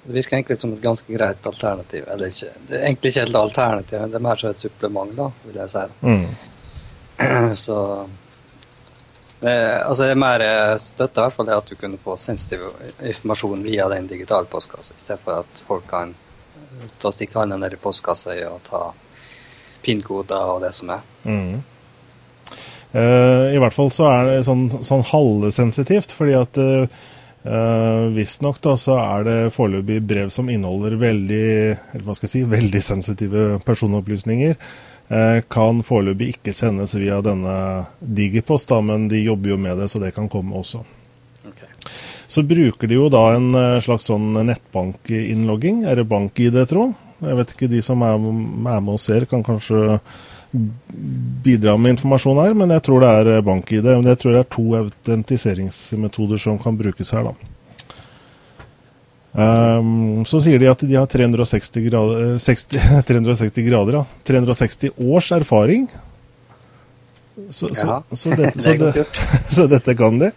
Det 0.04 0.16
virker 0.16 0.38
egentlig 0.38 0.58
som 0.60 0.74
et 0.74 0.82
ganske 0.84 1.14
greit 1.14 1.48
alternativ. 1.48 2.06
Eller 2.08 2.32
ikke, 2.32 2.54
det 2.68 2.78
er 2.78 2.86
egentlig 2.88 3.12
ikke 3.12 3.26
et 3.28 3.36
alternativ, 3.36 4.06
det 4.08 4.20
er 4.20 4.26
mer 4.26 4.40
som 4.40 4.54
et 4.54 4.64
supplement, 4.64 5.12
da, 5.18 5.28
vil 5.44 5.60
jeg 5.60 5.74
si. 5.76 5.86
Mm. 6.02 7.54
Så 7.66 7.78
det, 9.40 9.54
altså 9.84 10.04
det 10.04 10.14
er 10.16 10.20
mer 10.20 10.46
støtte 10.82 11.22
i 11.22 11.24
hvert 11.24 11.36
fall 11.36 11.48
det 11.48 11.60
at 11.60 11.70
du 11.70 11.76
kunne 11.80 12.00
få 12.02 12.18
sensitiv 12.20 12.66
informasjon 13.00 13.62
via 13.64 13.88
den 13.92 14.08
digitale 14.08 14.50
postkassa, 14.52 14.98
istedenfor 14.98 15.44
at 15.46 15.62
folk 15.68 15.86
kan 15.88 16.16
ta 17.00 17.12
stikke 17.16 17.40
hånda 17.40 17.60
ned 17.60 17.76
i 17.76 17.80
postkassa 17.80 18.36
og 18.50 18.60
ta 18.68 18.90
PIN-koder 19.84 20.56
og 20.56 20.64
det 20.64 20.74
som 20.76 20.92
er. 20.96 21.06
Mm. 21.24 21.62
Uh, 22.90 23.54
I 23.54 23.60
hvert 23.62 23.76
fall 23.76 23.92
så 23.94 24.08
er 24.10 24.28
det 24.28 24.38
sånn, 24.48 24.66
sånn 24.84 25.06
halvsensitivt, 25.12 26.14
fordi 26.18 26.36
at 26.40 26.58
uh, 26.58 27.02
visstnok 28.16 28.58
da 28.62 28.76
så 28.78 28.98
er 29.00 29.24
det 29.24 29.38
foreløpig 29.56 30.02
brev 30.04 30.32
som 30.34 30.50
inneholder 30.52 30.98
veldig, 31.00 31.46
eller 31.94 32.04
hva 32.04 32.16
skal 32.18 32.28
jeg 32.28 32.34
si, 32.34 32.42
veldig 32.52 32.82
sensitive 32.84 33.44
personopplysninger. 33.66 34.58
Uh, 35.10 35.40
kan 35.50 35.80
foreløpig 35.82 36.36
ikke 36.36 36.54
sendes 36.54 36.94
via 37.00 37.18
denne 37.26 37.54
Digipost, 37.98 38.70
da, 38.70 38.78
men 38.86 39.08
de 39.10 39.24
jobber 39.24 39.56
jo 39.56 39.58
med 39.58 39.80
det, 39.82 39.88
så 39.90 40.02
det 40.04 40.12
kan 40.14 40.28
komme 40.30 40.60
også. 40.60 40.84
Okay. 41.50 41.72
Så 42.30 42.44
bruker 42.46 42.92
de 42.92 43.00
jo 43.00 43.08
da 43.10 43.24
en 43.38 43.50
slags 43.82 44.12
sånn 44.12 44.36
nettbankinnlogging. 44.46 45.86
Er 45.90 45.98
det 45.98 46.10
bank-ID, 46.12 46.60
tro? 46.70 46.92
Jeg 47.24 47.40
vet 47.40 47.56
ikke, 47.56 47.72
de 47.72 47.82
som 47.84 48.04
er, 48.06 48.20
er 48.20 48.84
med 48.84 48.94
og 48.94 49.02
ser, 49.02 49.26
kan 49.32 49.42
kanskje 49.48 49.98
bidra 51.44 51.76
med 51.78 51.98
informasjon 51.98 52.42
her, 52.42 52.56
men 52.58 52.74
jeg 52.74 52.84
tror 52.86 53.04
det 53.04 53.12
er 53.36 53.46
bank-ID. 53.46 53.88
Jeg 54.08 54.20
tror 54.22 54.36
det 54.36 54.42
er 54.42 54.52
to 54.56 54.66
autentiseringsmetoder 54.80 56.42
som 56.42 56.58
kan 56.62 56.78
brukes 56.80 57.14
her, 57.14 57.30
da. 57.30 57.56
Um, 59.30 60.26
så 60.26 60.40
sier 60.42 60.58
de 60.58 60.68
at 60.72 60.82
de 60.82 60.96
har 60.98 61.06
360 61.06 61.86
grader, 61.86 62.40
60, 62.42 62.80
360 63.06 63.68
grader 63.68 64.00
ja. 64.00 64.04
360 64.26 64.98
års 64.98 65.30
erfaring. 65.38 65.86
Så, 67.54 67.70
ja, 67.70 68.02
så, 68.10 68.18
så, 68.18 68.34
dette, 68.34 68.60
så, 68.66 68.74
det, 68.74 69.06
så, 69.56 69.68
dette 69.70 69.96
kan 69.96 70.18
de. 70.20 70.34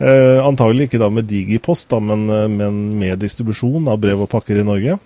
Uh, 0.00 0.38
antagelig 0.46 0.88
ikke 0.88 1.02
da 1.02 1.10
med 1.12 1.26
Digipost, 1.28 1.90
da, 1.90 1.98
men, 2.00 2.28
men, 2.54 2.82
med 3.02 3.18
distribusjon 3.20 3.90
av 3.90 3.98
brev 4.00 4.22
og 4.24 4.30
pakker 4.30 4.62
i 4.62 4.64
Norge. 4.64 4.96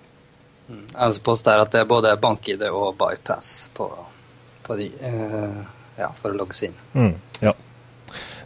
Mm. 0.69 0.85
Altså 0.93 1.25
post 1.25 1.49
er 1.49 1.65
at 1.65 1.73
det 1.73 1.83
er 1.83 1.89
både 1.89 2.13
bank-ID 2.21 2.69
og 2.69 2.93
bypass 3.01 3.71
på 3.75 3.89
de, 4.81 4.91
uh, 5.05 5.63
ja, 6.01 6.11
for 6.21 6.33
å 6.33 6.39
logge 6.39 6.57
seg 6.57 6.73
inn. 6.73 6.79
Mm, 6.95 7.15
ja. 7.45 7.55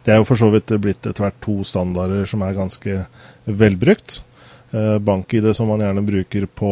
Det 0.05 0.15
er 0.15 0.21
jo 0.21 0.27
for 0.29 0.41
så 0.41 0.49
vidt 0.53 0.73
blitt 0.81 1.07
etter 1.07 1.27
hvert 1.27 1.39
to 1.45 1.61
standarder 1.67 2.27
som 2.29 2.43
er 2.47 2.57
ganske 2.57 3.03
velbrukt. 3.45 4.23
Eh, 4.71 4.99
BankID 4.99 5.57
som 5.57 5.69
man 5.69 5.81
gjerne 5.81 6.03
bruker 6.05 6.45
på 6.47 6.71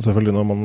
selvfølgelig 0.00 0.32
når 0.32 0.46
man 0.48 0.60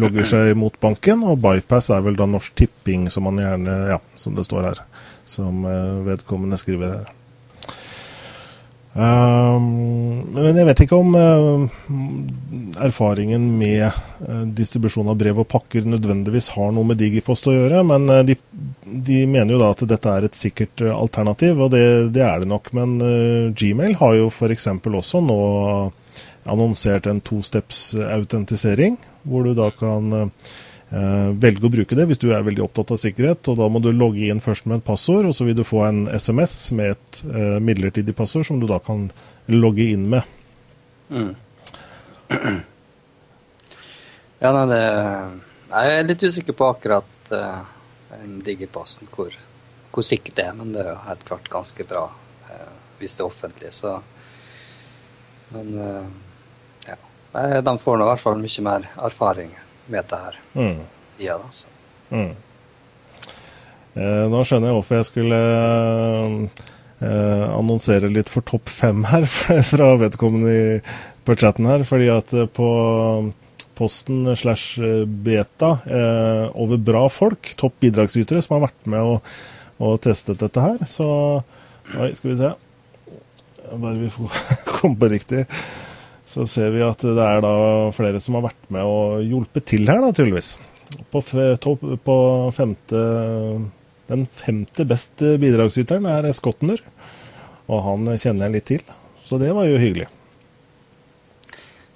logger 0.00 0.28
seg 0.30 0.52
mot 0.56 0.76
banken, 0.80 1.26
og 1.28 1.42
Bypass 1.44 1.90
er 1.92 2.00
vel 2.06 2.16
da 2.16 2.24
Norsk 2.28 2.56
Tipping 2.56 3.10
som 3.12 3.28
man 3.28 3.40
gjerne, 3.40 3.74
ja, 3.92 3.98
som 4.16 4.36
det 4.36 4.46
står 4.48 4.70
her, 4.70 4.80
som 5.28 5.66
eh, 5.68 5.98
vedkommende 6.08 6.56
skriver 6.60 6.94
her. 6.94 7.10
Um, 9.00 9.68
men 10.34 10.58
jeg 10.58 10.66
vet 10.68 10.80
ikke 10.84 10.96
om 10.98 11.14
uh, 11.16 11.62
erfaringen 12.84 13.46
med 13.56 13.86
uh, 13.86 14.42
distribusjon 14.58 15.08
av 15.08 15.16
brev 15.20 15.40
og 15.40 15.48
pakker 15.48 15.86
nødvendigvis 15.88 16.50
har 16.52 16.74
noe 16.76 16.90
med 16.90 17.00
Digipost 17.00 17.48
å 17.48 17.54
gjøre, 17.54 17.80
men 17.88 18.04
uh, 18.12 18.20
de, 18.28 18.36
de, 18.84 19.22
mener 19.24 19.54
jo 19.54 19.62
da 19.62 19.70
at 19.72 19.86
dette 19.88 20.12
er 20.12 20.26
et 20.28 20.36
sikkert 20.36 20.84
alternativ, 20.92 21.62
og 21.64 21.72
det, 21.72 21.84
det, 22.12 22.26
er 22.26 22.42
det 22.42 22.50
nok. 22.50 22.68
Men 22.76 22.98
Gmail 23.56 23.96
har 24.02 24.18
jo 24.18 24.28
f.eks. 24.28 24.68
også 24.68 25.22
nå 25.24 25.40
annonsert 26.50 27.08
en 27.08 27.22
tosteps 27.24 27.94
autentisering, 28.04 28.98
hvor 29.24 29.48
du 29.48 29.54
da 29.56 29.70
kan 29.72 30.12
velge 30.90 31.68
å 31.68 31.70
bruke 31.70 31.94
det 31.94 32.08
hvis 32.10 32.18
du 32.18 32.32
er 32.34 32.42
veldig 32.42 32.64
opptatt 32.64 32.90
av 32.90 32.98
sikkerhet. 32.98 33.48
og 33.48 33.58
Da 33.60 33.68
må 33.70 33.82
du 33.82 33.92
logge 33.94 34.26
inn 34.26 34.42
først 34.42 34.66
med 34.66 34.80
et 34.80 34.86
passord, 34.86 35.28
og 35.28 35.36
så 35.36 35.46
vil 35.46 35.58
du 35.58 35.62
få 35.66 35.84
en 35.86 36.06
SMS 36.10 36.72
med 36.76 36.96
et 36.96 37.20
uh, 37.30 37.58
midlertidig 37.62 38.16
passord 38.18 38.48
som 38.48 38.58
du 38.60 38.66
da 38.70 38.80
kan 38.82 39.08
logge 39.50 39.86
inn 39.94 40.08
med. 40.10 40.34
Mm. 41.10 41.34
Ja, 44.40 44.54
nei, 44.56 44.62
det, 44.70 44.76
Jeg 45.68 45.96
er 45.98 46.06
litt 46.06 46.22
usikker 46.24 46.54
på 46.56 46.70
akkurat 46.72 47.32
uh, 47.36 47.58
digipassen, 48.40 49.10
hvor, 49.12 49.34
hvor 49.92 50.06
sikkert 50.06 50.38
det 50.38 50.46
er. 50.48 50.54
Men 50.56 50.70
det 50.72 50.80
er 50.80 50.94
jo 50.94 51.02
helt 51.04 51.26
klart 51.28 51.50
ganske 51.52 51.84
bra 51.84 52.06
hvis 53.00 53.18
det 53.18 53.22
er 53.22 53.28
offentlig, 53.28 53.68
så 53.72 53.98
Men 55.52 55.70
ja. 56.86 56.96
de 57.60 57.72
får 57.84 57.96
nå 57.98 58.04
i 58.06 58.08
hvert 58.10 58.22
fall 58.22 58.40
mye 58.40 58.64
mer 58.64 58.88
erfaring 58.96 59.52
med 59.90 60.08
det 60.10 60.20
her. 60.24 60.38
Mm. 60.54 60.80
Ja, 61.20 61.36
altså. 61.36 61.68
mm. 62.10 62.30
eh, 63.94 64.24
nå 64.32 64.42
skjønner 64.46 64.70
jeg 64.70 64.78
hvorfor 64.78 65.00
jeg 65.00 65.08
skulle 65.10 65.40
eh, 67.04 67.46
annonsere 67.50 68.10
litt 68.12 68.32
for 68.32 68.46
topp 68.46 68.72
fem 68.72 69.04
her 69.10 69.26
fra 69.72 69.92
vedkommende 70.00 70.54
i, 70.54 70.80
på 71.26 71.36
chatten 71.36 71.68
her. 71.68 71.84
fordi 71.88 72.10
at 72.14 72.34
eh, 72.36 72.48
på 72.48 72.70
posten 73.80 74.28
slash 74.36 74.80
beta 75.24 75.78
eh, 75.88 76.46
over 76.52 76.80
bra 76.84 77.06
folk, 77.08 77.54
topp 77.56 77.78
bidragsytere, 77.80 78.42
som 78.44 78.58
har 78.58 78.66
vært 78.68 78.90
med 78.92 79.14
og, 79.14 79.30
og 79.80 80.00
testet 80.04 80.40
dette 80.42 80.64
her. 80.64 80.82
Så 80.88 81.08
Oi, 81.90 82.12
skal 82.14 82.30
vi 82.30 82.36
se. 82.38 82.50
Bare 83.70 83.96
vi 83.98 84.10
får 84.12 84.36
komme 84.76 85.00
på 85.00 85.08
riktig 85.10 85.46
så 86.30 86.46
ser 86.46 86.70
vi 86.70 86.82
at 86.86 87.00
det 87.02 87.24
er 87.24 87.42
da 87.42 87.54
flere 87.94 88.20
som 88.22 88.36
har 88.38 88.46
vært 88.46 88.68
med 88.70 88.86
og 88.86 89.24
hjulpet 89.26 89.66
til 89.72 89.88
her, 89.90 89.98
da, 90.04 90.12
tydeligvis. 90.14 90.54
På, 91.10 91.22
på 92.06 92.16
femte, 92.54 93.00
den 94.10 94.22
femte 94.34 94.86
beste 94.86 95.34
bidragsyteren 95.42 96.06
er 96.10 96.28
Skotner, 96.36 96.82
og 97.66 97.82
han 97.86 98.12
kjenner 98.14 98.46
jeg 98.46 98.54
litt 98.56 98.68
til. 98.70 98.84
Så 99.26 99.38
det 99.42 99.50
var 99.54 99.66
jo 99.66 99.80
hyggelig. 99.82 100.06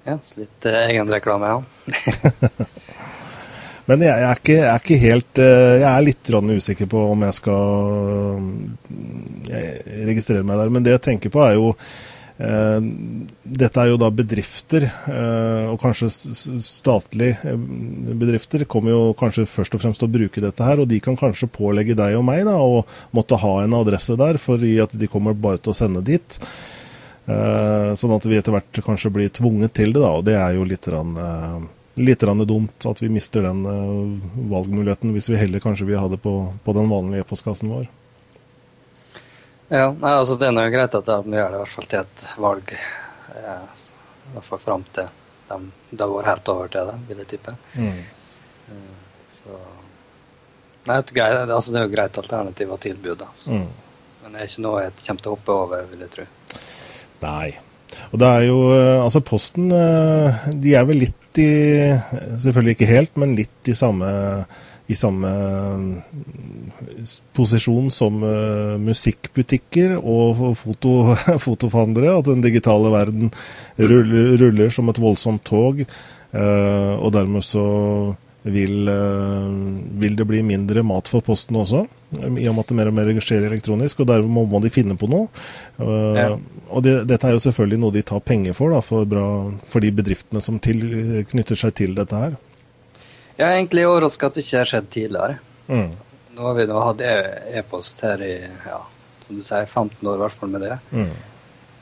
Ja, 0.05 0.19
så 0.19 0.43
litt 0.43 0.67
uh, 0.67 0.81
egenreklame, 0.83 1.53
ja. 1.55 1.61
Men 3.85 4.01
jeg, 4.01 4.17
jeg, 4.17 4.27
er 4.27 4.41
ikke, 4.41 4.57
jeg, 4.57 4.67
er 4.73 4.81
ikke, 4.81 4.97
helt 5.03 5.39
eh, 5.45 5.75
Jeg 5.77 5.89
er 5.91 6.05
litt 6.07 6.31
usikker 6.57 6.87
på 6.89 7.03
om 7.11 7.25
jeg 7.27 7.37
skal 7.37 8.47
jeg 9.45 10.07
registrere 10.09 10.47
meg 10.49 10.57
der. 10.57 10.73
Men 10.73 10.87
det 10.87 10.95
jeg 10.95 11.03
tenker 11.05 11.35
på, 11.35 11.43
er 11.45 11.59
jo 11.59 11.75
Eh, 11.75 12.14
dette 12.37 13.79
er 13.79 13.93
jo 13.93 13.99
da 14.01 14.09
bedrifter, 14.11 14.89
eh, 15.07 15.67
og 15.71 15.79
kanskje 15.79 16.09
statlige 16.11 17.37
eh, 17.47 17.61
bedrifter 18.19 18.65
kommer 18.67 18.91
jo 18.91 19.03
kanskje 19.19 19.47
først 19.47 19.77
og 19.77 19.85
fremst 19.85 20.03
til 20.03 20.09
å 20.09 20.15
bruke 20.17 20.43
dette 20.43 20.67
her, 20.67 20.83
og 20.83 20.91
de 20.91 20.99
kan 21.05 21.15
kanskje 21.19 21.51
pålegge 21.55 21.95
deg 21.99 22.19
og 22.19 22.27
meg 22.27 22.43
da, 22.49 22.57
å 22.59 22.83
måtte 23.15 23.39
ha 23.39 23.55
en 23.63 23.79
adresse 23.79 24.19
der, 24.19 24.41
fordi 24.43 24.75
at 24.83 24.97
de 24.99 25.11
kommer 25.11 25.39
bare 25.39 25.63
til 25.63 25.71
å 25.71 25.79
sende 25.79 26.03
dit. 26.03 26.41
Sånn 27.25 28.13
at 28.13 28.27
vi 28.29 28.37
etter 28.37 28.53
hvert 28.53 28.83
kanskje 28.85 29.15
blir 29.15 29.31
tvunget 29.33 29.73
til 29.79 29.95
det, 29.95 30.03
da, 30.03 30.11
og 30.19 30.27
det 30.27 30.35
er 30.37 30.59
jo 30.59 30.67
litt, 30.69 30.85
rann, 30.93 31.15
litt 31.97 32.27
rann 32.27 32.43
dumt 32.45 32.85
at 32.91 33.01
vi 33.01 33.09
mister 33.15 33.47
den 33.47 33.63
valgmuligheten, 34.51 35.15
hvis 35.15 35.31
vi 35.31 35.41
heller 35.41 35.63
kanskje 35.65 35.89
vil 35.89 36.03
ha 36.03 36.11
det 36.13 36.21
på, 36.21 36.35
på 36.67 36.77
den 36.77 36.91
vanlige 36.93 37.25
e-postkassen 37.25 37.73
vår. 37.73 37.87
Ja, 39.75 39.89
nei, 39.91 40.13
altså 40.15 40.37
Det 40.39 40.47
er 40.47 40.55
noe 40.55 40.71
greit 40.71 40.95
at 40.95 41.09
de 41.09 41.37
gjør 41.39 41.51
det 41.51 41.59
i 41.59 41.63
hvert 41.65 41.75
fall 41.75 41.87
til 41.91 42.05
et 42.05 42.27
valg. 42.47 42.75
Eh, 43.35 43.87
I 44.31 44.35
hvert 44.37 44.47
fall 44.47 44.63
fram 44.63 44.85
til 44.95 45.09
de, 45.49 45.59
det 45.91 46.11
går 46.11 46.29
helt 46.31 46.51
over 46.53 46.71
til 46.73 46.91
det, 46.91 46.99
vil 47.09 47.23
jeg 47.23 47.31
tippe. 47.35 47.57
Mm. 47.75 47.99
Eh, 48.71 49.19
så 49.35 49.59
Nei, 50.85 50.99
det, 51.01 51.15
greit, 51.17 51.49
altså, 51.49 51.73
det 51.73 51.81
er 51.81 51.87
jo 51.87 51.95
greit 51.95 52.19
alternativ 52.21 52.73
å 52.75 52.77
tilby, 52.77 53.15
da. 53.17 53.31
Så. 53.41 53.57
Mm. 53.57 53.71
Men 54.23 54.35
det 54.35 54.43
er 54.43 54.51
ikke 54.51 54.65
noe 54.67 54.83
jeg 54.83 54.93
kommer 54.99 55.25
til 55.25 55.31
å 55.31 55.37
hoppe 55.39 55.55
over, 55.63 55.87
vil 55.89 56.03
jeg 56.05 56.13
tro. 56.13 56.27
Nei. 57.25 57.55
Og 58.11 58.19
det 58.21 58.29
er 58.29 58.45
jo 58.49 58.59
eh, 58.75 59.01
Altså, 59.01 59.23
Posten 59.25 59.73
eh, 59.73 60.47
de 60.61 60.75
er 60.77 60.87
vel 60.89 61.05
litt 61.07 61.39
i 61.41 61.51
Selvfølgelig 62.43 62.77
ikke 62.77 62.91
helt, 62.91 63.17
men 63.19 63.37
litt 63.39 63.71
i 63.71 63.75
samme 63.75 64.09
i 64.87 64.95
samme 64.95 65.29
mm, 65.29 65.93
posisjon 67.37 67.89
som 67.93 68.21
uh, 68.21 68.75
musikkbutikker 68.81 69.97
og 69.97 70.43
foto, 70.61 71.15
fotoforhandlere. 71.47 72.19
At 72.19 72.29
den 72.29 72.45
digitale 72.45 72.93
verden 72.93 73.33
ruller, 73.81 74.35
ruller 74.43 74.75
som 74.75 74.93
et 74.93 75.01
voldsomt 75.01 75.45
tog. 75.49 75.81
Uh, 76.35 77.01
og 77.01 77.15
dermed 77.15 77.47
så 77.47 77.65
vil, 78.45 78.91
vil, 79.97 80.17
det 80.19 80.25
bli 80.29 80.43
mindre 80.45 80.83
mat 80.85 81.09
for 81.09 81.25
Posten 81.25 81.57
også, 81.57 81.79
i 82.13 82.45
og 82.45 82.53
med 82.53 82.59
at 82.61 82.69
det 82.69 82.77
mer 82.77 82.91
og 82.91 82.97
mer 82.99 83.09
skjer 83.25 83.47
elektronisk. 83.49 84.03
og 84.05 84.11
Dermed 84.11 84.29
må, 84.29 84.43
må 84.45 84.61
de 84.61 84.69
finne 84.69 84.99
på 85.01 85.09
noe. 85.09 85.31
Ja. 85.81 86.35
Og 86.69 86.85
det, 86.85 86.93
Dette 87.09 87.31
er 87.31 87.39
jo 87.39 87.41
selvfølgelig 87.41 87.81
noe 87.81 87.95
de 87.95 88.03
tar 88.05 88.21
penger 88.21 88.53
for, 88.53 88.75
da, 88.77 88.83
for, 88.85 89.09
bra, 89.09 89.25
for 89.65 89.81
de 89.81 89.95
bedriftene 89.97 90.45
som 90.45 90.61
til, 90.61 90.85
knytter 91.31 91.57
seg 91.57 91.73
til 91.81 91.97
dette 91.97 92.21
her. 92.21 92.37
Jeg 93.39 93.47
er 93.47 93.57
egentlig 93.57 93.87
overraska 93.89 94.29
at 94.29 94.37
det 94.37 94.45
ikke 94.45 94.61
har 94.61 94.71
skjedd 94.71 94.91
tidligere. 94.95 95.39
Mm. 95.67 95.89
Altså, 95.91 96.19
nå 96.37 96.45
har 96.49 96.59
vi 96.59 96.67
nå 96.71 96.83
hatt 96.85 97.01
e- 97.03 97.57
e-post 97.59 98.05
her 98.07 98.23
i 98.23 98.35
ja, 98.45 98.79
som 99.25 99.41
du 99.41 99.43
sier, 99.47 99.67
15 99.67 99.99
år, 100.07 100.15
i 100.15 100.23
hvert 100.23 100.39
fall 100.39 100.53
med 100.53 100.67
det. 100.67 100.77
Mm. 100.93 101.11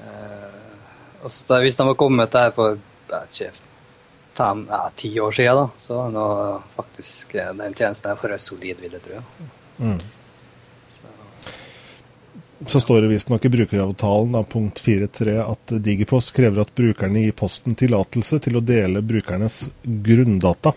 Eh, 0.06 1.21
altså, 1.23 1.61
hvis 1.64 1.76
de 1.76 1.87
har 1.90 2.00
kommet 2.00 2.32
der 2.32 2.54
for 2.56 2.78
ikke, 3.12 3.50
fem, 4.35 4.64
ja, 4.71 4.80
ti 4.97 5.12
år 5.21 5.37
siden, 5.37 5.61
da, 5.61 5.68
så 5.78 6.06
nå 6.09 6.26
faktisk 6.76 7.37
den 7.37 7.76
tjenesten 7.76 8.12
her 8.12 8.21
vært 8.23 8.40
solid, 8.40 8.80
vil 8.80 8.97
jeg 8.97 9.04
tro. 9.04 9.21
Mm. 9.82 9.99
Så 12.66 12.81
står 12.81 13.02
det 13.02 13.09
visstnok 13.09 13.45
i 13.45 13.49
brukeravtalen 13.49 14.35
av 14.35 14.45
punkt 14.45 14.81
4.3 14.81 15.35
at 15.42 15.73
Digipost 15.83 16.31
krever 16.37 16.62
at 16.62 16.75
brukerne 16.75 17.25
gir 17.25 17.35
Posten 17.37 17.75
tillatelse 17.78 18.38
til 18.45 18.59
å 18.59 18.62
dele 18.62 19.02
brukernes 19.02 19.64
grunndata, 19.83 20.75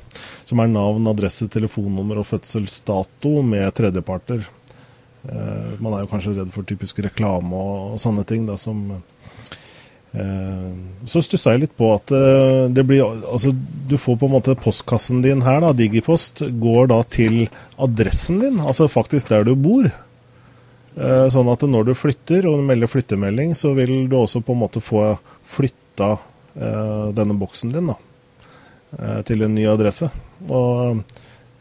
som 0.50 0.62
er 0.64 0.72
navn, 0.72 1.06
adresse, 1.12 1.48
telefonnummer 1.52 2.22
og 2.22 2.30
fødselsdato, 2.32 3.36
med 3.46 3.70
tredjeparter. 3.78 4.48
Eh, 5.30 5.76
man 5.80 5.94
er 5.94 6.06
jo 6.06 6.12
kanskje 6.14 6.38
redd 6.40 6.54
for 6.54 6.66
typisk 6.68 7.04
reklame 7.06 7.54
og, 7.54 7.96
og 7.96 8.02
sånne 8.02 8.26
ting. 8.30 8.48
Da, 8.50 8.58
som, 8.62 8.82
eh, 10.16 10.72
så 11.06 11.22
stussa 11.26 11.54
jeg 11.54 11.66
litt 11.66 11.76
på 11.78 11.92
at 11.96 12.14
eh, 12.16 12.66
det 12.74 12.86
blir 12.88 13.06
Altså, 13.06 13.54
du 13.54 13.98
får 14.02 14.20
på 14.22 14.30
en 14.30 14.36
måte 14.40 14.58
postkassen 14.58 15.22
din 15.26 15.46
her, 15.46 15.62
da, 15.62 15.74
Digipost, 15.78 16.42
går 16.62 16.90
da 16.94 17.04
til 17.06 17.46
adressen 17.78 18.42
din, 18.42 18.60
altså 18.64 18.90
faktisk 18.90 19.30
der 19.34 19.46
du 19.46 19.54
bor. 19.54 19.92
Eh, 20.96 21.28
sånn 21.28 21.50
at 21.52 21.64
når 21.68 21.90
du 21.90 21.94
flytter 21.98 22.46
og 22.48 22.62
melder 22.64 22.88
flyttemelding, 22.88 23.52
så 23.58 23.74
vil 23.76 24.06
du 24.08 24.16
også 24.22 24.40
på 24.46 24.56
en 24.56 24.62
måte 24.62 24.82
få 24.84 25.04
flytta 25.44 26.14
eh, 26.56 27.08
denne 27.18 27.36
boksen 27.36 27.74
din 27.74 27.92
da, 27.92 27.98
eh, 28.96 29.20
til 29.28 29.44
en 29.44 29.56
ny 29.58 29.68
adresse. 29.68 30.10
Og 30.48 31.04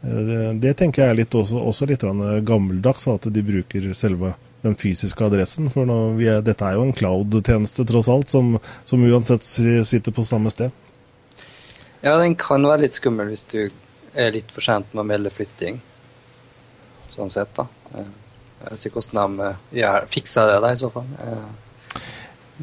det, 0.05 0.75
tenker 0.77 1.01
jeg 1.01 1.11
er 1.11 1.17
litt 1.17 1.35
også, 1.35 1.57
også, 1.57 1.87
litt 1.89 2.03
gammeldags, 2.45 3.07
at 3.09 3.25
de 3.33 3.41
bruker 3.43 3.87
selve 3.97 4.35
den 4.61 4.75
fysiske 4.77 5.25
adressen. 5.25 5.71
For 5.73 5.89
er, 6.21 6.43
dette 6.45 6.67
er 6.67 6.77
jo 6.77 6.85
en 6.85 6.93
cloud-tjeneste, 6.95 7.87
tross 7.89 8.09
alt, 8.13 8.29
som, 8.31 8.59
som, 8.85 9.03
uansett 9.03 9.43
sitter 9.43 10.13
på 10.13 10.23
samme 10.23 10.53
sted. 10.53 10.69
Ja, 12.05 12.13
den 12.21 12.37
kan 12.37 12.63
være 12.69 12.85
litt 12.85 12.99
skummel 12.99 13.33
hvis 13.33 13.47
du 13.49 13.63
er 14.13 14.35
litt 14.37 14.53
for 14.53 14.63
sent 14.63 14.93
med 14.93 15.01
å 15.01 15.09
melde 15.09 15.33
flytting. 15.33 15.81
Sånn 17.09 17.33
sett, 17.33 17.49
da. 17.57 17.65
Jeg 18.61 18.71
vet 18.71 18.87
ikke 18.87 19.01
hvordan 19.01 19.37
de 19.37 19.51
gjør, 19.81 20.09
fikser 20.09 20.49
det, 20.49 20.57
da, 20.63 20.73
i 20.73 20.81
så 20.81 20.89
fall. 20.93 21.07
Eh. 21.21 21.45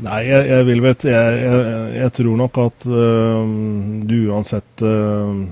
Nei, 0.02 0.22
jeg, 0.24 0.46
jeg 0.48 0.64
vil 0.64 0.80
vet 0.80 1.04
jeg, 1.04 1.32
jeg, 1.36 1.64
jeg, 1.98 2.12
tror 2.16 2.36
nok 2.40 2.58
at 2.62 2.84
øh, 2.88 3.50
du 4.08 4.14
uansett 4.32 4.84
øh, 4.88 5.42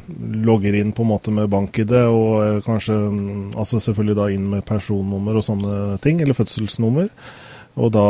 logger 0.49 0.79
inn 0.79 0.95
på 0.97 1.05
en 1.05 1.11
måte 1.11 1.35
med 1.37 1.51
bank-ID, 1.53 1.93
og 2.09 2.65
kanskje 2.65 2.97
altså 3.53 3.83
selvfølgelig 3.85 4.17
da 4.17 4.29
inn 4.33 4.47
med 4.55 4.65
personnummer 4.69 5.37
og 5.37 5.45
sånne 5.45 5.99
ting, 6.01 6.23
eller 6.25 6.39
fødselsnummer. 6.39 7.11
Og 7.81 7.93
da 7.93 8.07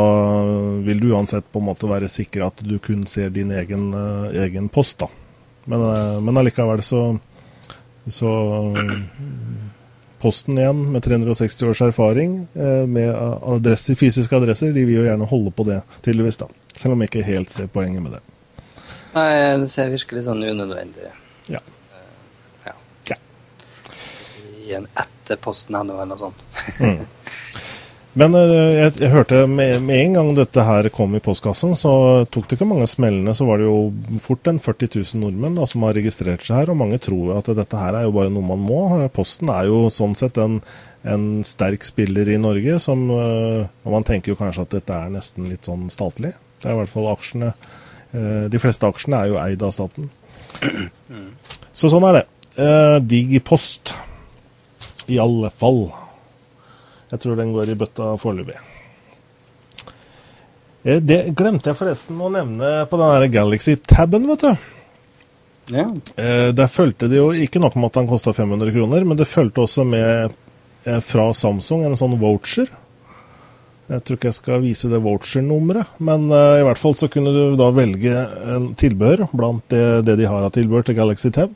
vil 0.87 1.03
du 1.03 1.11
uansett 1.11 1.51
på 1.51 1.59
en 1.59 1.67
måte 1.67 1.89
være 1.91 2.09
sikker 2.09 2.47
at 2.47 2.63
du 2.63 2.77
kun 2.81 3.03
ser 3.07 3.29
din 3.35 3.51
egen, 3.53 3.91
egen 4.31 4.71
post, 4.73 5.03
da. 5.03 5.11
Men, 5.69 5.83
men 6.25 6.39
allikevel 6.41 6.81
så, 6.81 7.03
så 8.09 8.31
Posten 10.21 10.57
igjen, 10.59 10.83
med 10.93 11.01
360 11.03 11.63
års 11.71 11.81
erfaring 11.81 12.35
eh, 12.53 12.83
med 12.85 13.09
adresser, 13.41 13.97
fysiske 13.97 14.37
adresser, 14.37 14.69
de 14.75 14.83
vil 14.85 14.99
jo 14.99 15.05
gjerne 15.07 15.25
holde 15.25 15.53
på 15.57 15.65
det, 15.65 15.79
tydeligvis. 16.05 16.37
da. 16.43 16.47
Selv 16.75 16.93
om 16.93 17.01
jeg 17.01 17.09
ikke 17.09 17.25
helt 17.25 17.49
ser 17.49 17.71
poenget 17.73 18.05
med 18.05 18.13
det. 18.17 18.21
Nei, 19.15 19.31
det 19.59 19.71
ser 19.73 19.89
virkelig 19.91 20.23
sånn 20.29 20.43
unødvendig 20.45 21.09
Ja. 21.51 21.59
Uh, 21.91 22.67
ja. 22.69 22.75
ja. 23.09 23.17
En 24.77 24.85
etter 24.93 25.41
posten 25.41 25.75
ennå, 25.81 25.97
eller 25.99 26.13
noe 26.13 26.29
sånt. 26.29 26.45
mm. 26.79 27.01
Men 28.19 28.35
eh, 28.35 28.71
jeg, 28.75 28.95
jeg, 28.99 29.09
hørte 29.13 29.45
med, 29.47 29.77
med, 29.85 29.95
en 29.95 30.15
gang 30.17 30.29
dette 30.35 30.63
her 30.67 30.89
kom 30.91 31.13
i 31.15 31.21
postkassen, 31.23 31.77
så 31.79 31.91
tok 32.27 32.49
det 32.49 32.57
ikke 32.57 32.67
mange 32.67 32.87
smellene. 32.91 33.33
Så 33.37 33.47
var 33.47 33.61
det 33.61 33.69
jo 33.69 34.19
fort 34.23 34.49
en 34.51 34.59
40 34.59 34.91
000 34.97 35.21
nordmenn 35.23 35.55
da, 35.59 35.67
som 35.69 35.85
har 35.87 35.95
registrert 35.95 36.43
seg 36.43 36.59
her. 36.59 36.73
Og 36.73 36.79
mange 36.81 36.99
tror 37.03 37.37
at 37.37 37.51
dette 37.55 37.79
her 37.79 37.95
er 37.95 38.07
jo 38.07 38.15
bare 38.17 38.33
noe 38.33 38.49
man 38.49 38.65
må. 38.67 38.81
Posten 39.15 39.51
er 39.53 39.69
jo 39.71 39.85
sånn 39.93 40.17
sett 40.19 40.41
en, 40.43 40.59
en 41.07 41.29
sterk 41.47 41.87
spiller 41.87 42.33
i 42.33 42.39
Norge. 42.41 42.81
Som, 42.83 43.07
eh, 43.15 43.63
og 43.85 43.95
man 43.95 44.07
tenker 44.07 44.33
jo 44.33 44.39
kanskje 44.41 44.67
at 44.67 44.75
dette 44.75 44.99
er 44.99 45.15
nesten 45.15 45.47
litt 45.51 45.71
sånn 45.71 45.87
statlig. 45.93 46.35
Det 46.59 46.67
er 46.67 46.75
i 46.75 46.81
hvert 46.81 46.91
fall 46.91 47.09
aksjene. 47.13 47.55
Eh, 48.11 48.45
de 48.51 48.59
fleste 48.59 48.91
aksjene 48.91 49.23
er 49.23 49.31
jo 49.31 49.39
eid 49.39 49.63
av 49.63 49.71
staten. 49.77 50.11
Så 51.71 51.87
sånn 51.87 52.11
er 52.11 52.19
det. 52.19 52.27
Digipost. 53.07 53.95
I 55.07 55.15
alle 55.23 55.47
fall. 55.55 55.85
Jeg 57.11 57.19
tror 57.19 57.35
den 57.35 57.51
går 57.51 57.73
i 57.73 57.75
bøtta 57.75 58.13
foreløpig. 58.19 58.55
Eh, 60.83 61.01
det 61.03 61.23
glemte 61.37 61.71
jeg 61.71 61.79
forresten 61.79 62.19
å 62.21 62.31
nevne 62.33 62.69
på 62.89 62.99
den 63.01 63.33
Galaxy-taben, 63.33 64.27
vet 64.31 64.45
du. 64.45 64.69
Ja. 65.71 65.87
Eh, 66.15 66.49
der 66.55 66.71
fulgte 66.71 67.09
det 67.11 67.19
jo 67.19 67.29
ikke 67.35 67.61
nok 67.61 67.77
med 67.77 67.91
at 67.91 67.99
den 67.99 68.09
kosta 68.09 68.33
500 68.35 68.73
kroner, 68.75 69.05
men 69.07 69.19
det 69.19 69.29
fulgte 69.29 69.65
også 69.65 69.85
med 69.87 70.31
eh, 70.87 71.01
fra 71.05 71.29
Samsung 71.37 71.85
en 71.85 71.99
sånn 71.99 72.17
voucher. 72.21 72.71
Jeg 73.91 74.05
tror 74.07 74.17
ikke 74.17 74.29
jeg 74.29 74.39
skal 74.39 74.63
vise 74.63 74.87
det 74.87 75.01
voucher-nummeret, 75.03 75.97
men 75.99 76.29
i 76.31 76.63
hvert 76.63 76.79
fall 76.79 76.93
så 76.95 77.09
kunne 77.11 77.33
du 77.35 77.57
da 77.59 77.65
velge 77.75 78.21
en 78.53 78.69
tilbehør 78.79 79.25
blant 79.35 79.65
det, 79.73 80.05
det 80.07 80.15
de 80.21 80.29
har 80.31 80.45
av 80.47 80.53
tilbehør 80.55 80.85
til 80.87 80.95
Galaxy 80.95 81.31
Tab. 81.35 81.51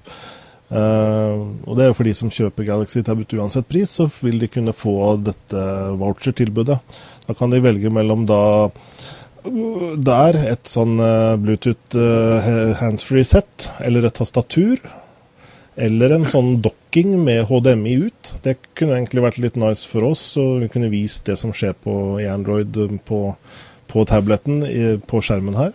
Uh, 0.66 1.54
og 1.70 1.78
det 1.78 1.86
er 1.86 1.92
jo 1.92 1.98
for 2.00 2.08
de 2.08 2.16
som 2.18 2.32
kjøper 2.34 2.66
Galaxy 2.66 3.04
Tab 3.06 3.22
uansett 3.22 3.68
pris, 3.70 3.92
så 4.00 4.08
vil 4.10 4.40
de 4.42 4.50
kunne 4.50 4.74
få 4.74 5.16
dette 5.22 5.62
voucher-tilbudet. 6.00 6.80
Da 7.28 7.38
kan 7.38 7.54
de 7.54 7.62
velge 7.64 7.92
mellom 7.94 8.26
da 8.30 8.42
der 9.46 10.40
et 10.42 10.66
sånn 10.66 10.98
uh, 10.98 11.38
Bluetooth 11.38 11.94
uh, 11.94 12.74
handsfree 12.80 13.28
set, 13.28 13.70
eller 13.86 14.08
et 14.08 14.18
tastatur. 14.18 14.82
Eller 15.76 16.16
en 16.16 16.26
sånn 16.26 16.62
dokking 16.64 17.14
med 17.22 17.44
HDMI 17.50 17.96
ut. 18.08 18.32
Det 18.42 18.56
kunne 18.80 18.96
egentlig 18.96 19.26
vært 19.26 19.40
litt 19.44 19.58
nice 19.60 19.86
for 19.86 20.08
oss, 20.08 20.24
så 20.34 20.56
vi 20.64 20.70
kunne 20.72 20.90
vist 20.90 21.28
det 21.28 21.36
som 21.38 21.52
skjer 21.54 21.76
på, 21.84 22.16
Android 22.32 22.80
på, 23.06 23.20
på 23.92 24.06
tableten 24.08 24.64
i, 24.66 24.96
på 25.04 25.20
skjermen 25.20 25.60
her. 25.60 25.74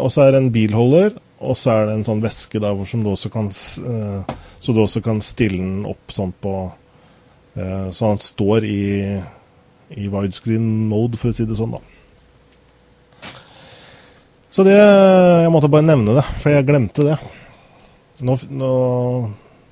og 0.00 0.08
så 0.08 0.24
er 0.24 0.32
det 0.32 0.40
en 0.40 0.54
bilholder 0.54 1.18
og 1.40 1.56
så 1.56 1.72
er 1.72 1.88
det 1.88 1.96
en 1.96 2.06
sånn 2.06 2.22
væske 2.22 2.60
der 2.60 2.74
hvor 2.76 2.88
som 2.88 3.04
du 3.04 3.10
også 3.12 3.30
kan, 3.32 3.48
uh, 3.48 4.34
så 4.60 4.74
du 4.76 4.82
også 4.82 5.00
kan 5.04 5.22
stille 5.24 5.60
den 5.60 5.86
opp 5.88 6.12
sånn 6.12 6.34
på 6.36 6.54
uh, 6.68 7.86
Så 7.90 8.10
han 8.10 8.20
står 8.20 8.66
i, 8.68 8.82
i 9.96 10.08
widescreen 10.12 10.66
mode, 10.90 11.20
for 11.20 11.32
å 11.32 11.36
si 11.36 11.48
det 11.48 11.56
sånn, 11.56 11.76
da. 11.78 11.80
Så 14.50 14.66
det 14.66 14.74
Jeg 14.76 15.52
måtte 15.54 15.70
bare 15.70 15.86
nevne 15.86 16.18
det, 16.18 16.26
for 16.42 16.52
jeg 16.52 16.66
glemte 16.68 17.06
det. 17.06 17.16
Nå, 18.26 18.36
nå, 18.50 18.72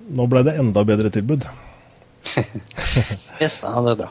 nå 0.09 0.27
ble 0.31 0.45
det 0.47 0.57
enda 0.63 0.85
bedre 0.89 1.11
tilbud. 1.13 1.45
yes, 3.43 3.61
ja, 3.65 3.75
det 3.85 3.93
er 3.93 4.01
bra. 4.05 4.09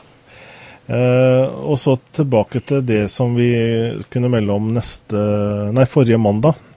Uh, 0.88 1.44
og 1.68 1.76
så 1.80 1.98
tilbake 2.16 2.62
til 2.64 2.84
det 2.86 3.02
som 3.12 3.34
vi 3.36 3.50
kunne 4.08 4.30
melde 4.32 4.54
om 4.54 4.70
neste 4.72 5.20
Nei, 5.76 5.84
forrige 5.84 6.16
mandag 6.16 6.54
eh, 6.56 6.67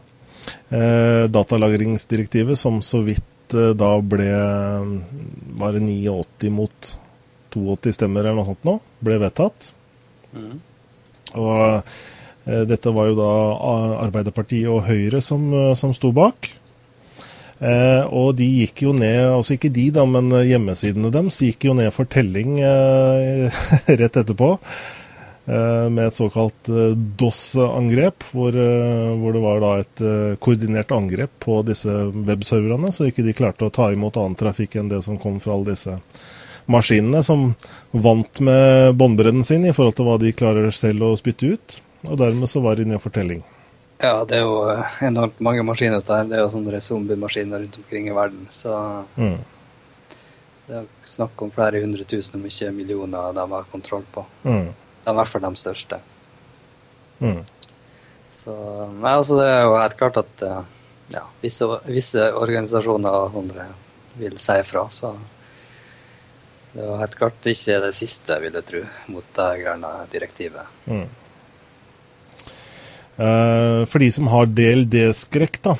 datalagringsdirektivet, 0.72 2.60
som 2.60 2.80
så 2.86 3.02
vidt 3.04 3.56
eh, 3.56 3.74
da 3.76 3.92
ble 4.00 4.30
Var 5.62 5.76
det 5.76 5.82
89 5.84 6.52
mot 6.56 6.94
82 7.52 7.92
stemmer 7.98 8.24
eller 8.24 8.40
noe 8.40 8.48
sånt 8.48 8.68
nå, 8.68 8.78
ble 9.04 9.18
vedtatt. 9.22 9.72
Mm. 10.32 10.56
Og 11.42 11.62
eh, 12.48 12.64
dette 12.70 12.94
var 12.96 13.12
jo 13.12 13.20
da 13.20 13.34
Arbeiderpartiet 14.06 14.70
og 14.72 14.86
Høyre 14.88 15.22
som, 15.24 15.50
eh, 15.54 15.74
som 15.78 15.94
sto 15.96 16.14
bak. 16.16 16.50
Eh, 17.62 18.04
og 18.08 18.34
de 18.40 18.48
gikk 18.64 18.86
jo 18.88 18.96
ned, 18.98 19.22
altså 19.36 19.58
ikke 19.58 19.74
de 19.74 19.90
da, 19.94 20.08
men 20.10 20.32
hjemmesidene 20.48 21.12
deres 21.14 21.38
gikk 21.46 21.68
jo 21.68 21.76
ned 21.78 21.92
for 21.94 22.10
telling 22.10 22.58
eh, 22.64 23.62
rett 24.02 24.18
etterpå. 24.24 24.56
Eh, 25.52 25.90
med 25.90 26.08
et 26.08 26.16
såkalt 26.16 26.70
eh, 26.70 26.94
DOS-angrep, 26.96 28.24
hvor, 28.32 28.56
eh, 28.56 29.10
hvor, 29.20 29.34
det 29.36 29.40
var 29.44 29.58
da 29.60 29.72
et 29.82 30.04
koordinert 30.40 30.92
angrep 30.96 31.32
på 31.44 31.58
disse 31.68 31.92
webserverne, 32.14 32.92
så 32.96 33.10
ikke 33.10 33.26
de 33.26 33.36
klarte 33.36 33.68
å 33.68 33.74
ta 33.74 33.90
imot 33.92 34.16
annen 34.22 34.38
trafikk 34.40 34.78
enn 34.80 34.92
det 34.92 35.02
som 35.04 35.18
kom 35.20 35.42
fra 35.44 35.58
alle 35.58 35.74
disse 35.74 35.98
maskinene, 36.72 37.20
som 37.26 37.50
vant 37.92 38.40
med 38.40 38.96
båndbredden 38.96 39.44
sin 39.44 39.66
i 39.68 39.74
forhold 39.76 39.98
til 39.98 40.08
hva 40.08 40.16
de 40.22 40.32
klarer 40.32 40.72
selv 40.72 41.10
å 41.10 41.18
spytte 41.20 41.50
ut. 41.52 41.76
Og 42.08 42.16
dermed 42.22 42.48
så 42.48 42.62
var 42.64 42.78
det 42.78 42.86
inne 42.86 42.96
i 42.96 43.02
fortelling. 43.02 43.42
Ja, 44.02 44.22
det 44.26 44.40
er 44.40 44.46
jo 44.46 44.62
enormt 45.04 45.42
mange 45.44 45.66
maskiner 45.68 46.06
der. 46.06 46.30
Det 46.30 46.38
er 46.38 46.46
jo 46.46 46.54
sånne 46.54 46.80
zombiemaskiner 46.82 47.66
rundt 47.66 47.76
omkring 47.82 48.08
i 48.08 48.16
verden. 48.16 48.48
Så 48.50 48.78
mm. 49.20 49.36
det 50.70 50.80
er 50.80 50.88
snakk 51.04 51.44
om 51.44 51.52
flere 51.54 51.84
hundre 51.84 52.08
tusen, 52.08 52.40
om 52.40 52.48
ikke 52.48 52.72
millioner, 52.78 53.36
de 53.36 53.46
har 53.52 53.68
kontroll 53.74 54.08
på. 54.16 54.24
Mm. 54.48 54.72
I 55.02 55.16
hvert 55.18 55.32
fall 55.32 55.46
de 55.46 55.52
største. 55.60 56.00
Mm. 57.22 57.42
Så 58.42 58.54
nei, 58.98 59.14
altså 59.14 59.38
det 59.38 59.48
er 59.50 59.64
jo 59.66 59.76
helt 59.78 59.98
klart 60.00 60.20
at 60.22 60.46
eh, 60.46 60.62
ja, 61.14 61.26
visse, 61.44 61.68
visse 61.86 62.28
organisasjoner 62.34 63.18
og 63.26 63.36
sånne 63.36 63.68
vil 64.22 64.38
si 64.42 64.58
ifra. 64.62 64.86
Så 64.94 65.14
det 66.72 66.82
er 66.82 66.88
jo 66.88 67.00
helt 67.02 67.18
klart 67.20 67.50
ikke 67.52 67.82
det 67.84 67.96
siste, 67.98 68.38
vil 68.44 68.56
jeg 68.56 68.68
tro, 68.68 68.84
mot 69.12 69.34
det 69.38 69.50
grønne 69.64 69.92
direktivet. 70.14 70.78
Mm. 70.88 71.08
Eh, 73.22 73.86
for 73.86 74.00
de 74.00 74.12
som 74.12 74.30
har 74.32 74.48
DLD-skrekk, 74.50 75.60
da, 75.68 75.76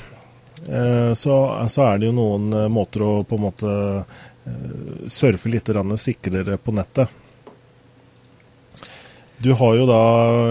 eh, 0.68 1.12
så, 1.18 1.38
så, 1.72 1.86
er 1.88 1.98
det 1.98 2.10
jo 2.10 2.16
noen 2.18 2.52
eh, 2.52 2.68
måter 2.72 3.06
å 3.06 3.14
på 3.26 3.38
en 3.38 3.48
måte 3.48 3.78
surfe 5.06 5.46
litt 5.46 5.68
sikrere 6.02 6.56
på 6.58 6.72
nettet. 6.74 7.10
Du 9.42 9.50
har 9.58 9.74
jo 9.74 9.86
da 9.90 10.00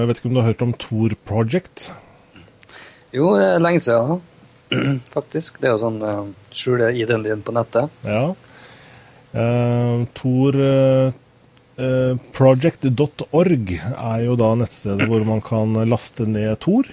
Jeg 0.02 0.10
vet 0.10 0.20
ikke 0.20 0.30
om 0.30 0.36
du 0.36 0.42
har 0.42 0.52
hørt 0.52 0.66
om 0.66 0.76
Tor 0.76 1.16
Project? 1.28 1.90
Jo, 3.16 3.34
det 3.40 3.48
er 3.48 3.64
lenge 3.64 3.82
siden, 3.84 4.22
faktisk. 5.16 5.60
Det 5.60 5.68
er 5.68 5.76
jo 5.76 5.82
sånn 5.82 6.00
uh, 6.04 6.30
skjule 6.56 6.94
ID-en 6.96 7.26
din 7.26 7.44
på 7.44 7.56
nettet. 7.56 7.92
Ja. 8.08 8.32
Uh, 9.32 10.08
Tor 10.16 10.56
uh, 10.60 11.12
Eh, 11.82 12.14
project.org 12.36 13.70
er 13.80 14.24
jo 14.26 14.36
da 14.38 14.50
nettstedet 14.60 15.08
hvor 15.10 15.24
man 15.26 15.40
kan 15.46 15.78
laste 15.90 16.28
ned 16.30 16.60
Tor. 16.62 16.88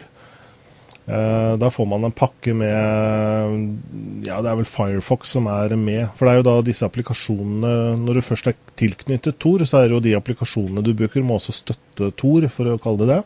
Eh, 1.09 1.57
da 1.57 1.71
får 1.71 1.87
man 1.89 2.05
en 2.05 2.13
pakke 2.13 2.53
med 2.53 4.27
Ja, 4.27 4.43
det 4.45 4.51
er 4.51 4.59
vel 4.59 4.69
Firefox 4.69 5.33
som 5.33 5.47
er 5.49 5.73
med. 5.81 6.05
For 6.19 6.29
det 6.29 6.35
er 6.35 6.41
jo 6.43 6.47
da 6.51 6.57
disse 6.67 6.85
applikasjonene 6.85 7.97
Når 8.03 8.19
du 8.19 8.25
først 8.27 8.51
er 8.51 8.57
tilknyttet 8.77 9.39
Tor, 9.41 9.65
så 9.65 9.81
er 9.81 9.89
det 9.89 9.97
jo 9.97 10.05
de 10.05 10.17
applikasjonene 10.19 10.85
du 10.85 10.93
bruker, 10.99 11.25
må 11.25 11.39
også 11.39 11.57
støtte 11.57 12.11
Tor, 12.21 12.45
for 12.53 12.75
å 12.75 12.81
kalle 12.83 13.07
det 13.07 13.15
det. 13.15 13.21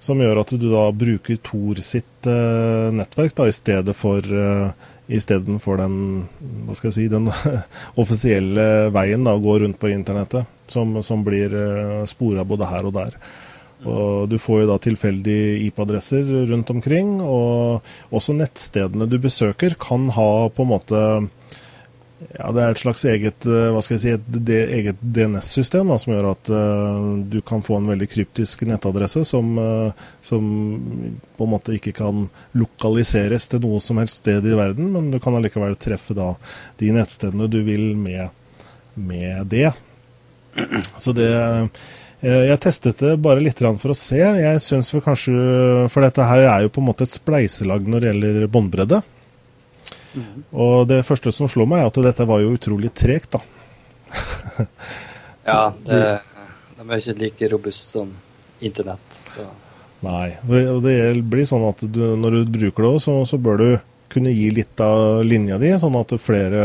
Som 0.00 0.22
gjør 0.22 0.40
at 0.40 0.54
du 0.54 0.68
da 0.70 0.86
bruker 0.94 1.40
Tor 1.44 1.82
sitt 1.84 2.28
uh, 2.30 2.88
nettverk 2.94 3.34
da, 3.36 3.48
i 3.50 3.56
stedet 3.56 3.96
for 3.98 4.22
uh, 4.22 4.70
istedenfor 5.10 5.80
den 5.80 5.96
hva 6.68 6.76
skal 6.78 6.88
jeg 6.88 6.96
si, 6.96 7.06
den 7.10 7.28
offisielle 8.02 8.88
veien 8.94 9.26
da, 9.26 9.34
å 9.34 9.42
gå 9.42 9.58
rundt 9.64 9.80
på 9.82 9.90
internettet, 9.90 10.46
som, 10.70 11.00
som 11.02 11.26
blir 11.26 11.52
uh, 11.52 12.06
spora 12.08 12.46
både 12.46 12.70
her 12.70 12.88
og 12.88 12.94
der. 12.96 13.18
Og 13.86 14.28
Du 14.28 14.38
får 14.42 14.62
jo 14.62 14.70
da 14.72 14.78
tilfeldige 14.82 15.58
IP-adresser 15.68 16.26
rundt 16.50 16.70
omkring, 16.74 17.18
og 17.22 17.84
også 18.10 18.34
nettstedene 18.34 19.06
du 19.06 19.18
besøker 19.22 19.76
kan 19.78 20.08
ha 20.16 20.30
på 20.50 20.66
en 20.66 20.72
måte 20.72 21.02
ja, 22.18 22.48
det 22.50 22.62
er 22.62 22.72
et 22.74 22.80
slags 22.80 23.04
eget 23.06 23.46
eh, 23.46 23.68
hva 23.70 23.80
skal 23.84 23.94
jeg 23.94 24.02
si, 24.02 24.14
et 24.16 24.50
eget 24.74 25.02
DNS-system 25.02 25.92
som 26.02 26.12
gjør 26.12 26.32
at 26.32 26.50
uh, 26.50 27.12
du 27.30 27.38
kan 27.46 27.62
få 27.62 27.76
en 27.78 27.90
veldig 27.92 28.08
kryptisk 28.10 28.64
nettadresse 28.66 29.22
som, 29.28 29.52
uh, 29.54 30.08
som, 30.24 30.48
på 31.38 31.46
en 31.46 31.52
måte 31.52 31.76
ikke 31.76 31.94
kan 32.00 32.26
lokaliseres 32.58 33.46
til 33.52 33.62
noe 33.62 33.78
som 33.84 34.02
helst 34.02 34.24
sted 34.24 34.46
i 34.50 34.56
verden, 34.58 34.90
men 34.96 35.12
du 35.14 35.20
kan 35.22 35.38
allikevel 35.38 35.78
treffe 35.78 36.16
da 36.18 36.32
de 36.82 36.90
nettstedene 36.96 37.46
du 37.50 37.60
vil 37.68 37.92
med, 37.98 38.34
med 38.98 39.46
det. 39.54 39.70
Så 40.98 41.14
det 41.14 41.30
jeg 42.22 42.58
testet 42.62 42.98
det 43.04 43.12
bare 43.22 43.42
litt 43.42 43.60
for 43.62 43.92
å 43.92 43.96
se. 43.96 44.18
Jeg 44.18 44.62
synes 44.64 44.90
vel 44.94 45.04
kanskje, 45.04 45.34
For 45.92 46.02
dette 46.02 46.24
her 46.26 46.46
er 46.48 46.64
jo 46.64 46.72
på 46.74 46.82
en 46.82 46.88
måte 46.90 47.06
et 47.06 47.12
spleiselag 47.12 47.86
når 47.86 48.00
det 48.00 48.12
gjelder 48.12 48.48
båndbredde. 48.50 49.02
Mm. 50.16 50.44
Og 50.50 50.88
det 50.90 51.04
første 51.06 51.30
som 51.34 51.50
slår 51.50 51.68
meg, 51.70 51.84
er 51.84 51.92
at 51.92 52.00
dette 52.08 52.26
var 52.26 52.42
jo 52.42 52.54
utrolig 52.56 52.90
tregt, 52.96 53.36
da. 53.36 54.64
ja, 55.46 55.62
det, 55.86 56.02
de 56.78 56.86
er 56.88 57.02
ikke 57.02 57.18
like 57.22 57.50
robust 57.52 57.94
som 57.98 58.10
internett. 58.64 59.06
Så. 59.14 59.46
Nei, 60.06 60.32
og 60.46 60.82
det 60.84 60.96
blir 61.26 61.46
sånn 61.46 61.66
at 61.68 61.82
du, 61.82 62.02
når 62.18 62.40
du 62.40 62.58
bruker 62.58 62.86
det, 62.86 62.92
så, 63.04 63.20
så 63.28 63.38
bør 63.38 63.62
du 63.62 63.68
kunne 64.08 64.32
gi 64.32 64.50
litt 64.50 64.80
av 64.80 65.24
linja 65.24 65.58
di, 65.60 65.72
sånn 65.80 65.96
at, 65.98 66.14
flere, 66.22 66.62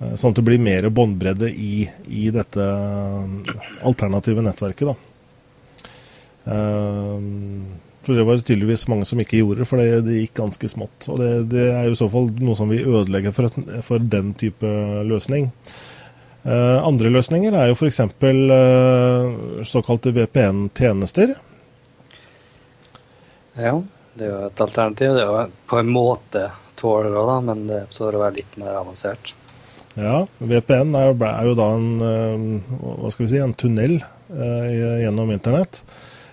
eh, 0.00 0.14
sånn 0.18 0.34
at 0.34 0.40
det 0.40 0.46
blir 0.46 0.62
mer 0.62 0.88
båndbredde 0.94 1.50
i, 1.50 1.84
i, 2.08 2.30
dette 2.34 2.66
alternative 3.86 4.42
nettverket. 4.44 5.06
Uh, 6.50 7.20
for 8.00 8.16
det 8.16 8.24
var 8.24 8.40
tydeligvis 8.40 8.86
mange 8.88 9.04
som 9.06 9.20
ikke 9.22 9.42
gjorde 9.42 9.66
for 9.68 9.78
det, 9.78 10.16
gikk 10.16 10.34
ganske 10.40 10.70
smått. 10.72 11.06
Og 11.12 11.20
det, 11.20 11.30
det, 11.52 11.66
er 11.68 11.86
jo 11.86 11.94
i 11.94 12.00
så 12.00 12.08
fall 12.10 12.30
noe 12.40 12.56
som 12.58 12.72
vil 12.72 12.88
ødelegge 12.88 13.32
for, 13.36 13.52
for 13.86 14.02
den 14.02 14.32
type 14.40 14.70
løsning. 15.06 15.50
Andre 16.40 17.10
løsninger 17.12 17.52
er 17.52 17.68
jo 17.68 17.76
f.eks. 17.76 18.00
Uh, 18.24 19.60
såkalte 19.68 20.14
VPN-tjenester. 20.16 21.36
Ja, 23.60 23.74
det 24.14 24.26
er 24.26 24.32
jo 24.32 24.40
et 24.48 24.62
alternativ. 24.64 25.12
Det 25.14 25.22
er 25.22 25.28
jo 25.28 25.44
på 25.68 25.78
en 25.80 25.92
måte 25.92 26.46
tåler 26.80 27.14
òg, 27.20 27.36
men 27.46 27.68
det 27.68 27.84
tåler 27.94 28.18
å 28.18 28.24
være 28.24 28.38
litt 28.40 28.56
mer 28.60 28.80
avansert. 28.80 29.34
Ja, 29.98 30.20
VPN 30.38 30.94
er, 30.94 31.16
jo 31.48 31.54
da 31.58 31.64
en, 31.74 32.00
uh, 32.00 32.38
hva 33.02 33.10
skal 33.10 33.26
vi 33.26 33.32
si, 33.32 33.38
en 33.42 33.58
tunnel 33.58 33.94
uh, 34.00 34.66
gjennom 35.02 35.30
internett. 35.34 35.82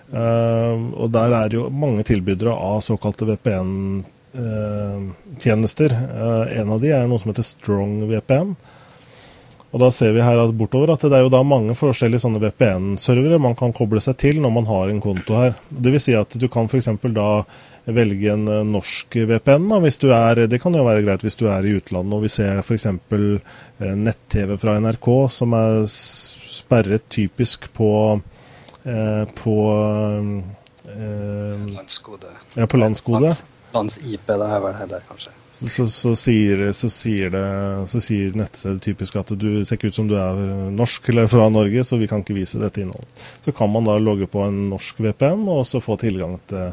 Uh, 0.08 0.96
og 0.96 1.12
der 1.12 1.28
er 1.36 1.52
jo 1.52 1.68
mange 1.68 2.02
tilbydere 2.08 2.52
av 2.54 2.80
såkalte 2.86 3.26
VPN-tjenester. 3.28 5.90
En 6.62 6.72
av 6.72 6.80
de 6.80 6.88
er 6.94 7.06
noe 7.10 7.20
som 7.20 7.30
heter 7.32 7.44
Strong 7.44 8.08
VPN. 8.08 8.56
Og 9.68 9.76
da 9.82 9.88
ser 9.92 10.14
vi 10.16 10.24
her 10.24 10.38
at 10.40 10.56
bortover 10.56 10.88
at 10.94 11.02
det 11.04 11.12
er 11.12 11.20
jo 11.26 11.32
da 11.32 11.42
mange 11.44 11.74
forskjellige 11.76 12.22
sånne 12.22 12.40
VPN-servere 12.40 13.36
man 13.42 13.56
kan 13.58 13.72
koble 13.76 14.00
seg 14.00 14.16
til 14.22 14.40
når 14.40 14.52
man 14.54 14.66
har 14.70 14.88
en 14.88 15.02
konto 15.04 15.32
her. 15.36 15.52
Vil 15.68 16.00
si 16.00 16.16
at 16.16 16.32
du 16.40 16.48
kan 16.48 16.64
f.eks. 16.70 16.88
da 17.12 17.44
velge 17.96 18.32
en 18.34 18.48
eh, 18.52 18.64
norsk 18.68 19.20
VPN. 19.32 19.68
Da, 19.72 19.82
hvis 19.84 20.00
du 20.02 20.08
er, 20.12 20.46
det 20.50 20.60
kan 20.62 20.74
jo 20.76 20.86
være 20.86 21.04
greit 21.06 21.24
hvis 21.26 21.38
du 21.40 21.46
er 21.52 21.66
i 21.66 21.76
utlandet 21.78 22.18
og 22.18 22.26
vi 22.26 22.32
ser 22.32 22.62
f.eks. 22.64 22.88
nett-TV 23.78 24.56
fra 24.60 24.78
NRK 24.82 25.12
som 25.32 25.54
er 25.56 25.84
sperret 25.88 27.06
typisk 27.14 27.70
på 27.76 27.92
Eh, 28.88 29.24
på 29.34 29.70
eh, 30.84 31.74
Landskode. 31.74 32.26
Ja, 32.54 32.66
på 32.66 32.76
landskode. 32.76 33.20
Lands, 33.20 33.44
Lands-IP, 33.72 34.26
det 34.26 34.46
er 34.46 34.62
vel 34.64 34.74
heller, 34.78 35.02
kanskje. 35.08 35.34
Så, 35.50 35.68
så, 35.68 35.86
så, 35.90 36.12
sier, 36.16 36.62
så, 36.72 36.88
sier, 36.92 37.32
det, 37.34 37.44
så 37.90 38.00
sier 38.00 38.36
nettstedet 38.38 38.82
typisk 38.84 39.16
at 39.18 39.32
du 39.34 39.64
ser 39.66 39.74
ikke 39.74 39.90
ut 39.90 39.96
som 39.96 40.08
du 40.08 40.14
er 40.16 40.38
norsk 40.72 41.08
eller 41.10 41.26
fra 41.28 41.48
Norge, 41.50 41.82
så 41.84 41.98
vi 41.98 42.06
kan 42.08 42.22
ikke 42.22 42.36
vise 42.36 42.60
dette 42.62 42.84
innholdet. 42.84 43.24
Så 43.44 43.52
kan 43.58 43.72
man 43.74 43.88
da 43.88 43.98
logge 43.98 44.30
på 44.30 44.44
en 44.46 44.68
norsk 44.70 45.02
VPN 45.02 45.42
og 45.50 45.66
så 45.66 45.82
få 45.84 45.98
tilgang 46.00 46.38
til, 46.48 46.70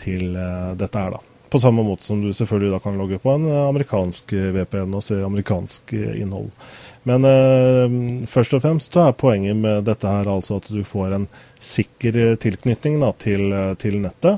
til 0.00 0.36
uh, 0.36 0.72
dette 0.78 1.02
her, 1.02 1.16
da. 1.16 1.22
På 1.50 1.58
samme 1.58 1.82
måte 1.82 2.06
som 2.06 2.20
du 2.22 2.30
selvfølgelig 2.36 2.76
da 2.76 2.78
kan 2.84 2.98
logge 3.00 3.18
på 3.18 3.32
en 3.34 3.48
amerikansk 3.50 4.32
VPN 4.54 4.92
og 4.94 5.02
se 5.02 5.16
amerikansk 5.26 5.96
innhold. 5.98 6.52
Men 7.08 7.24
eh, 7.24 8.26
først 8.28 8.54
og 8.56 8.62
fremst 8.64 8.92
så 8.92 9.06
er 9.08 9.16
poenget 9.16 9.56
med 9.56 9.86
dette 9.88 10.08
her 10.08 10.28
altså 10.28 10.58
at 10.60 10.68
du 10.68 10.82
får 10.84 11.16
en 11.16 11.26
sikker 11.56 12.18
eh, 12.20 12.36
tilknytning 12.40 12.98
da, 13.00 13.12
til, 13.16 13.46
eh, 13.56 13.72
til, 13.80 13.96
nettet 14.04 14.36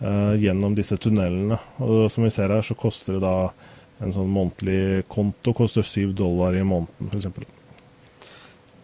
eh, 0.00 0.34
gjennom 0.40 0.76
disse 0.78 0.96
tunnelene. 0.96 1.60
Og 1.84 2.06
som 2.12 2.24
vi 2.24 2.32
ser 2.32 2.54
her, 2.54 2.64
så 2.64 2.76
koster 2.78 3.18
det 3.18 3.24
da 3.26 3.50
en 4.00 4.14
sånn 4.16 4.32
månedlig 4.32 5.04
konto 5.12 5.52
koster 5.52 5.84
7 5.84 6.14
dollar 6.16 6.56
i 6.56 6.64
måneden, 6.64 7.10
f.eks. 7.12 7.28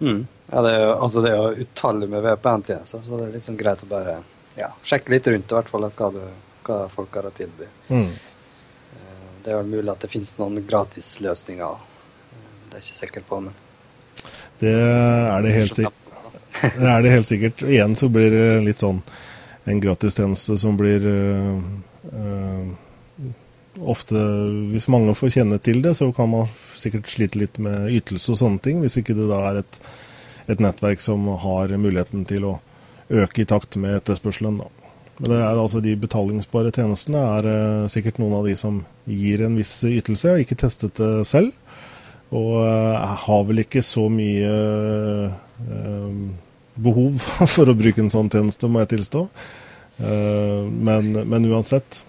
Mm. 0.05 0.27
Ja, 0.51 0.61
det 0.61 0.75
er 0.75 0.83
jo 0.83 0.91
altså 1.07 1.23
det 1.25 2.09
med 2.13 2.21
VPN-tjenester, 2.21 3.01
så 3.01 3.17
det 3.17 3.31
er 3.31 3.39
litt 3.39 3.47
sånn 3.49 3.57
greit 3.57 3.81
å 3.87 3.89
bare 3.89 4.19
ja, 4.57 4.71
sjekke 4.83 5.12
litt 5.12 5.29
rundt 5.29 5.53
i 5.53 5.59
hvert 5.59 5.69
fall 5.73 5.88
hva, 5.88 6.09
du, 6.14 6.23
hva 6.66 6.79
folk 6.92 7.19
har 7.19 7.29
å 7.29 7.35
tilby. 7.35 7.69
Mm. 7.88 8.09
Det 9.45 9.53
er 9.53 9.61
vel 9.61 9.77
mulig 9.77 9.92
at 9.92 10.03
det 10.03 10.11
finnes 10.11 10.33
noen 10.40 10.64
gratisløsninger 10.66 11.85
det 12.66 12.83
er 12.83 12.83
jeg 12.83 12.90
ikke 12.90 12.99
sikker 12.99 13.23
på, 13.25 13.37
men 13.40 13.55
Det 14.61 14.73
er 14.73 15.45
det 15.45 15.53
helt 15.55 15.77
sikkert. 15.77 16.03
Det 16.81 16.88
er 16.90 17.03
det 17.05 17.12
helt 17.12 17.29
sikkert. 17.29 17.62
Igjen 17.62 17.95
så 17.97 18.09
blir 18.12 18.31
det 18.33 18.49
litt 18.66 18.83
sånn 18.83 18.99
en 19.66 19.81
gratistjeneste 19.81 20.57
som 20.61 20.77
blir 20.79 21.07
uh, 21.09 21.57
uh, 22.12 23.31
ofte, 23.81 24.21
hvis 24.73 24.88
mange 24.92 25.14
får 25.16 25.35
kjenne 25.38 25.59
til 25.64 25.81
det, 25.85 25.95
så 25.97 26.11
kan 26.16 26.31
man 26.33 26.53
sikkert 26.77 27.09
slite 27.12 27.40
litt 27.40 27.57
med 27.62 27.90
ytelse 27.97 28.35
og 28.35 28.40
sånne 28.42 28.62
ting, 28.64 28.85
hvis 28.85 28.99
ikke 29.01 29.16
det 29.16 29.31
da 29.31 29.40
er 29.51 29.62
et, 29.62 29.81
et 30.53 30.62
nettverk 30.62 31.03
som 31.03 31.27
har 31.42 31.73
muligheten 31.81 32.29
til 32.29 32.47
å 32.49 32.55
øke 33.11 33.42
i 33.42 33.49
takt 33.49 33.77
med 33.81 34.01
etterspørselen. 34.01 34.61
Men 35.16 35.31
det 35.33 35.38
er 35.40 35.57
altså 35.57 35.81
de 35.81 35.95
betalingsbare 35.99 36.73
tjenestene 36.75 37.23
er 37.38 37.49
uh, 37.49 37.90
sikkert 37.90 38.21
noen 38.21 38.35
av 38.40 38.49
de 38.49 38.57
som 38.59 38.83
gir 39.09 39.45
en 39.47 39.57
viss 39.57 39.79
ytelse. 39.88 40.29
Jeg 40.29 40.35
har 40.35 40.45
ikke 40.45 40.59
testet 40.61 40.99
det 41.01 41.27
selv, 41.29 41.55
og 42.35 42.59
uh, 42.61 43.14
har 43.27 43.47
vel 43.49 43.62
ikke 43.64 43.85
så 43.87 44.09
mye 44.12 44.51
uh, 45.31 46.19
behov 46.77 47.23
for 47.55 47.73
å 47.73 47.79
bruke 47.79 48.05
en 48.05 48.12
sånn 48.12 48.33
tjeneste, 48.33 48.69
må 48.69 48.85
jeg 48.85 48.97
tilstå. 48.97 49.29
Men, 49.97 51.07
men, 51.25 51.47
uansett. 51.49 52.03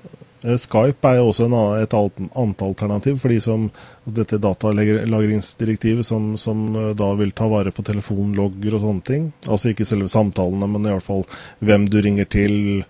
Skype 0.55 1.09
er 1.09 1.17
jo 1.19 1.27
også 1.31 1.47
annen, 1.47 1.81
et 1.83 1.93
annet 1.97 2.61
alternativ 2.63 3.17
for 3.19 3.33
de 3.33 3.39
som 3.43 3.67
dette 4.05 4.39
datalagringsdirektivet 4.39 6.07
som, 6.07 6.35
som 6.39 6.69
da 6.95 7.09
vil 7.19 7.33
ta 7.35 7.49
vare 7.51 7.73
på 7.75 7.83
telefonlogger 7.87 8.77
og 8.77 8.83
sånne 8.85 9.07
ting. 9.07 9.29
Altså 9.49 9.73
ikke 9.73 9.87
selve 9.87 10.07
samtalene, 10.11 10.69
men 10.71 10.87
i 10.87 10.93
hvert 10.93 11.07
fall 11.07 11.25
hvem 11.59 11.87
du 11.91 11.99
ringer 12.05 12.29
til, 12.31 12.85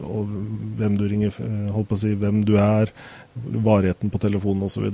og 0.00 0.34
hvem 0.80 0.98
du 0.98 1.04
ringer, 1.06 1.38
holdt 1.72 1.90
på 1.92 1.98
å 1.98 2.02
si, 2.02 2.16
hvem 2.18 2.42
du 2.46 2.56
er, 2.60 2.90
varigheten 3.36 4.10
på 4.10 4.20
telefonen 4.22 4.66
osv. 4.66 4.90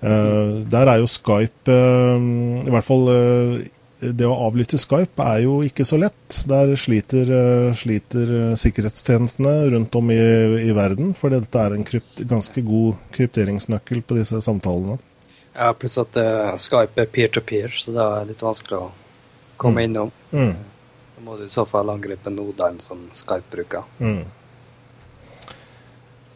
Uh, 0.00 0.64
der 0.72 0.88
er 0.88 1.02
jo 1.02 1.10
Skype, 1.10 1.68
i 1.68 2.72
hvert 2.72 2.88
fall 2.88 3.12
det 4.00 4.26
å 4.26 4.36
avlytte 4.46 4.78
Skype 4.80 5.24
er 5.24 5.42
jo 5.44 5.58
ikke 5.66 5.84
så 5.84 5.98
lett. 6.00 6.40
Der 6.48 6.72
sliter, 6.80 7.28
sliter 7.76 8.32
sikkerhetstjenestene 8.60 9.54
rundt 9.74 9.94
om 9.98 10.10
i, 10.14 10.18
i, 10.62 10.72
verden, 10.76 11.12
for 11.18 11.32
dette 11.34 11.60
er 11.60 11.76
en 11.76 11.86
krypt, 11.86 12.22
ganske 12.30 12.64
god 12.64 12.98
krypteringsnøkkel 13.16 14.02
på 14.06 14.18
disse 14.18 14.40
samtalene. 14.44 14.98
Ja, 15.52 15.72
pluss 15.76 15.98
at 16.00 16.16
Skype 16.62 17.02
er 17.02 17.10
peer-to-peer, 17.10 17.68
-peer, 17.68 17.78
så 17.84 17.92
det 17.92 18.04
er 18.06 18.28
litt 18.30 18.42
vanskelig 18.46 18.78
å 18.78 18.90
komme 19.60 19.82
mm. 19.82 19.84
innom. 19.84 20.12
Mm. 20.32 20.54
Da 21.16 21.24
må 21.24 21.36
du 21.36 21.44
i 21.44 21.52
så 21.52 21.66
fall 21.68 21.90
angripe 21.92 22.32
nodene 22.32 22.80
som 22.80 23.02
Skype 23.12 23.50
bruker. 23.52 23.84
Mm. 23.98 24.22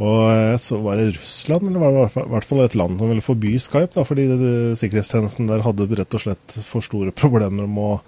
Og 0.02 0.58
så 0.58 0.76
var 0.82 0.98
det 0.98 1.12
Russland, 1.14 1.68
eller 1.68 1.78
var 1.78 1.92
det 1.94 2.24
i 2.24 2.30
hvert 2.32 2.48
fall 2.48 2.62
et 2.64 2.74
land 2.74 2.98
som 2.98 3.10
ville 3.12 3.22
forby 3.22 3.52
Skype, 3.62 3.92
da, 3.94 4.02
fordi 4.06 4.24
det, 4.26 4.54
sikkerhetstjenesten 4.80 5.46
der 5.50 5.62
hadde 5.62 5.86
rett 5.94 6.16
og 6.18 6.24
slett 6.24 6.56
for 6.66 6.82
store 6.82 7.14
problemer 7.14 7.68
med 7.70 7.84
å, 7.84 8.00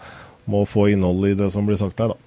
med 0.50 0.64
å 0.64 0.66
få 0.66 0.88
innhold 0.90 1.28
i 1.30 1.36
det 1.38 1.52
som 1.54 1.68
blir 1.68 1.78
sagt 1.78 2.00
der, 2.00 2.10
da. 2.10 2.18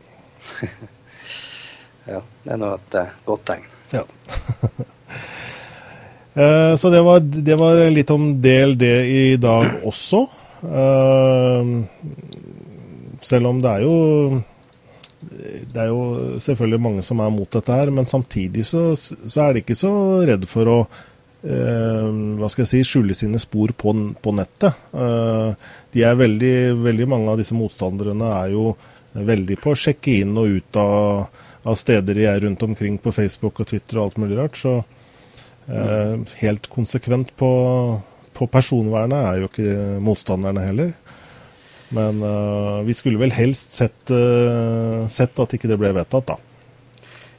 ja, 2.14 2.22
det 2.46 2.56
er 2.56 2.62
nå 2.62 2.72
et 2.78 2.98
uh, 3.02 3.12
godt 3.28 3.44
tegn. 3.52 3.68
Ja. 3.92 4.06
uh, 6.40 6.74
så 6.80 6.94
det 6.94 7.04
var, 7.04 7.20
det 7.20 7.60
var, 7.60 7.84
litt 7.92 8.16
om 8.16 8.30
DLD 8.40 8.86
i 9.12 9.26
dag 9.44 9.84
også. 9.84 10.24
Uh, 10.64 11.84
selv 13.28 13.52
om 13.52 13.60
det 13.60 13.76
er 13.76 13.84
jo 13.84 13.98
det 15.20 15.80
er 15.82 15.90
jo 15.92 16.40
selvfølgelig 16.40 16.82
mange 16.82 17.04
som 17.06 17.20
er 17.20 17.32
mot 17.34 17.50
dette 17.52 17.76
her, 17.76 17.92
men 17.92 18.08
samtidig 18.08 18.64
så, 18.68 18.92
så 18.96 19.46
er 19.46 19.56
de 19.56 19.64
ikke 19.64 19.78
så 19.78 19.92
redd 20.28 20.46
for 20.48 20.72
å 20.72 20.78
eh, 21.44 22.06
hva 22.40 22.50
skal 22.52 22.64
jeg 22.64 22.72
si, 22.72 22.84
skjule 22.88 23.18
sine 23.18 23.42
spor 23.42 23.74
på, 23.76 23.94
på 24.24 24.36
nettet. 24.38 24.80
Eh, 24.94 25.74
de 25.96 26.06
er 26.08 26.20
veldig, 26.20 26.56
veldig 26.86 27.10
mange 27.12 27.34
av 27.34 27.42
disse 27.42 27.58
motstanderne 27.58 28.32
er 28.38 28.56
jo 28.56 28.72
veldig 29.20 29.58
på 29.60 29.74
å 29.74 29.80
sjekke 29.80 30.20
inn 30.22 30.38
og 30.40 30.56
ut 30.60 30.80
av, 30.80 31.44
av 31.68 31.78
steder 31.80 32.16
de 32.16 32.28
er 32.30 32.40
rundt 32.46 32.64
omkring 32.64 33.00
på 33.02 33.14
Facebook 33.16 33.60
og 33.60 33.72
Twitter 33.74 34.00
og 34.00 34.08
alt 34.08 34.24
mulig 34.24 34.40
rart. 34.40 34.60
Så 34.62 34.78
eh, 35.68 36.16
helt 36.46 36.72
konsekvent 36.72 37.36
på, 37.40 37.52
på 38.38 38.50
personvernet 38.56 39.20
er 39.20 39.44
jo 39.44 39.52
ikke 39.52 40.00
motstanderne 40.06 40.68
heller. 40.70 40.96
Men 41.96 42.22
uh, 42.24 42.82
vi 42.86 42.94
skulle 42.94 43.20
vel 43.22 43.34
helst 43.34 43.74
sett, 43.80 44.12
uh, 44.14 45.08
sett, 45.10 45.40
at 45.42 45.56
ikke 45.58 45.70
det 45.72 45.80
ble 45.82 45.92
vedtatt, 45.96 46.30
da. 46.30 46.38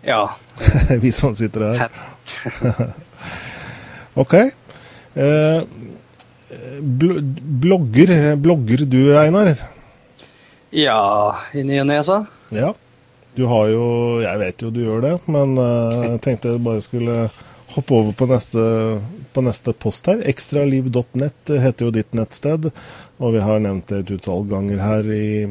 Ja. 0.06 0.22
vi 1.04 1.12
som 1.14 1.36
sitter 1.38 1.68
her. 1.68 2.00
OK. 4.22 4.34
Uh, 5.14 5.62
blogger, 6.82 8.14
blogger 8.40 8.86
du, 8.90 9.00
Einar? 9.20 9.52
Ja, 10.74 11.02
i 11.54 11.62
ny 11.66 11.80
og 11.82 11.90
ne, 11.90 12.00
så. 12.06 12.24
Ja. 12.54 12.72
Du 13.38 13.44
har 13.46 13.68
jo 13.70 13.84
Jeg 14.18 14.38
vet 14.40 14.62
jo 14.62 14.72
du 14.74 14.80
gjør 14.82 15.04
det, 15.04 15.12
men 15.30 15.54
jeg 15.54 16.18
tenkte 16.24 16.50
jeg 16.50 16.62
bare 16.66 16.82
skulle 16.82 17.28
hoppe 17.74 17.94
over 17.94 18.14
på 18.16 18.26
neste, 18.30 18.62
på 19.33 19.44
neste 19.44 19.74
post 19.76 20.09
her. 20.11 20.22
Ekstraliv.nett 20.30 21.52
heter 21.62 21.87
jo 21.87 21.92
ditt 21.94 22.16
nettsted, 22.16 22.70
og 23.20 23.35
vi 23.37 23.42
har 23.44 23.62
nevnt 23.62 23.90
det 23.90 24.02
et 24.02 24.12
utvalg 24.16 24.50
ganger 24.50 24.83
her 24.83 25.11
i, 25.14 25.46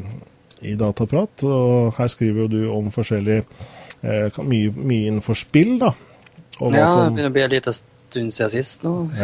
i 0.60 0.76
Dataprat. 0.80 1.44
Og 1.46 1.94
her 1.98 2.12
skriver 2.12 2.44
jo 2.44 2.50
du 2.52 2.60
om 2.72 2.90
forskjellig 2.94 3.40
eh, 3.40 4.40
mye, 4.40 4.72
mye, 4.76 5.06
innenfor 5.10 5.38
spill, 5.38 5.76
da. 5.82 5.94
ja, 6.60 6.86
som, 6.90 7.16
det 7.16 7.16
begynner 7.16 7.32
å 7.32 7.36
bli 7.38 7.46
en 7.46 7.54
liten 7.56 7.78
stund 7.80 8.36
siden 8.36 8.56
sist 8.58 8.86
nå. 8.88 8.96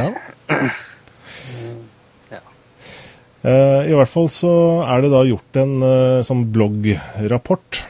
Ja. 2.27 2.41
Eh, 3.47 3.91
I 3.93 3.95
hvert 3.95 4.11
fall 4.11 4.27
så 4.33 4.51
er 4.89 5.05
det 5.05 5.13
da 5.13 5.21
gjort 5.29 5.59
en 5.61 5.75
sånn 6.27 6.47
bloggrapport 6.51 7.85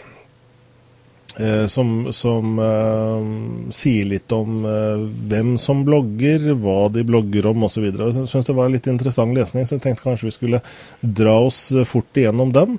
Eh, 1.39 1.67
som, 1.67 2.13
som 2.13 2.59
uh, 2.59 3.71
sier 3.75 4.07
litt 4.09 4.33
om 4.33 4.63
uh, 4.65 5.03
hvem 5.29 5.59
som 5.61 5.83
blogger, 5.85 6.55
hva 6.57 6.87
de 6.89 7.03
blogger 7.05 7.51
om 7.51 7.67
osv. 7.69 7.91
Jeg 7.91 8.29
syns 8.31 8.49
det 8.49 8.57
var 8.57 8.71
litt 8.73 8.89
interessant 8.89 9.37
lesning, 9.37 9.67
så 9.69 9.77
jeg 9.77 9.85
tenkte 9.85 10.07
kanskje 10.07 10.31
vi 10.31 10.37
skulle 10.39 10.63
dra 11.01 11.35
oss 11.45 11.61
fort 11.91 12.17
igjennom 12.17 12.55
den. 12.57 12.79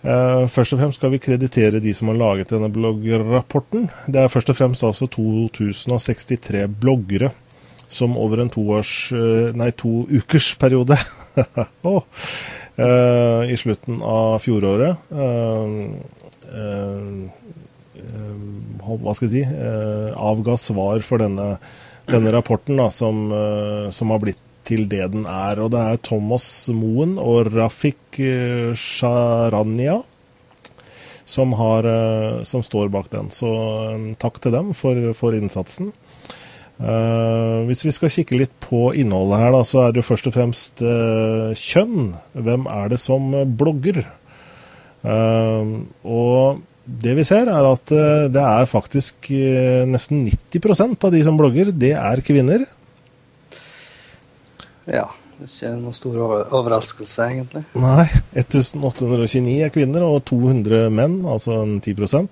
Uh, 0.00 0.48
først 0.48 0.72
og 0.72 0.80
fremst 0.80 0.96
skal 1.02 1.12
vi 1.12 1.20
kreditere 1.20 1.82
de 1.84 1.92
som 1.96 2.08
har 2.08 2.16
laget 2.22 2.54
denne 2.54 2.72
bloggrapporten. 2.72 3.90
Det 4.08 4.22
er 4.22 4.32
først 4.32 4.54
og 4.54 4.56
fremst 4.56 4.86
altså 4.88 5.10
2063 5.12 6.64
bloggere 6.80 7.34
som 7.90 8.16
over 8.16 8.40
en 8.40 8.52
toårs, 8.54 9.10
nei, 9.58 9.72
to 9.74 10.04
ukers 10.06 10.52
periode 10.62 10.94
oh, 11.90 12.04
i 12.78 13.56
slutten 13.58 13.98
av 14.06 14.36
fjoråret 14.44 15.10
Eh, 15.10 16.19
hva 19.00 19.14
skal 19.14 19.28
jeg 19.28 19.32
si, 19.32 19.42
eh, 19.44 20.12
avga 20.16 20.56
svar 20.58 21.02
for 21.06 21.22
denne, 21.22 21.58
denne 22.10 22.32
rapporten, 22.34 22.76
da, 22.80 22.88
som, 22.90 23.30
eh, 23.32 23.90
som, 23.90 24.10
har 24.10 24.22
blitt 24.22 24.40
til 24.64 24.86
det 24.88 25.12
den 25.12 25.26
er. 25.26 25.60
Og 25.60 25.70
det 25.72 25.80
er 25.80 26.02
Thomas 26.04 26.68
Moen 26.68 27.18
og 27.18 27.52
Rafik 27.54 28.20
Sharania 28.76 30.00
som, 31.24 31.52
har, 31.54 31.86
som 32.44 32.62
står 32.62 32.90
bak 32.90 33.08
den. 33.10 33.30
Så 33.30 33.48
takk 34.18 34.40
til 34.42 34.52
dem 34.52 34.74
for, 34.74 35.12
for 35.14 35.36
innsatsen. 35.36 35.92
Uh, 36.80 37.68
hvis 37.68 37.82
vi 37.84 37.92
skal 37.92 38.12
kikke 38.12 38.38
litt 38.40 38.52
på 38.64 38.94
innholdet 38.96 39.36
her, 39.42 39.50
da, 39.52 39.60
så 39.68 39.82
er 39.82 39.92
det 39.92 40.00
jo 40.00 40.06
først 40.08 40.30
og 40.30 40.32
fremst 40.32 40.80
uh, 40.80 41.52
kjønn. 41.52 42.14
Hvem 42.32 42.64
er 42.72 42.88
det 42.88 43.00
som 43.02 43.34
blogger? 43.60 44.00
Uh, 45.00 45.86
og 46.04 46.60
det 46.90 47.14
vi 47.18 47.24
ser, 47.26 47.48
er 47.50 47.68
at 47.68 47.92
eh, 47.94 48.26
det 48.32 48.42
er 48.42 48.68
faktisk 48.68 49.30
eh, 49.34 49.86
nesten 49.88 50.24
90% 50.26 51.06
av 51.06 51.14
de 51.14 51.22
som 51.26 51.38
blogger, 51.38 51.72
det 51.76 51.94
er 51.96 52.22
kvinner. 52.26 52.66
Ja. 54.90 55.08
Det 55.40 55.46
er 55.46 55.52
ikke 55.54 55.76
noen 55.80 55.96
stor 55.96 56.16
overraskelse, 56.52 57.26
egentlig. 57.30 57.62
Nei. 57.80 58.04
1829 58.36 59.54
er 59.64 59.70
kvinner 59.72 60.04
og 60.04 60.18
200 60.28 60.90
menn, 60.92 61.14
altså 61.24 61.62
10 61.80 61.94
uh, 61.96 62.26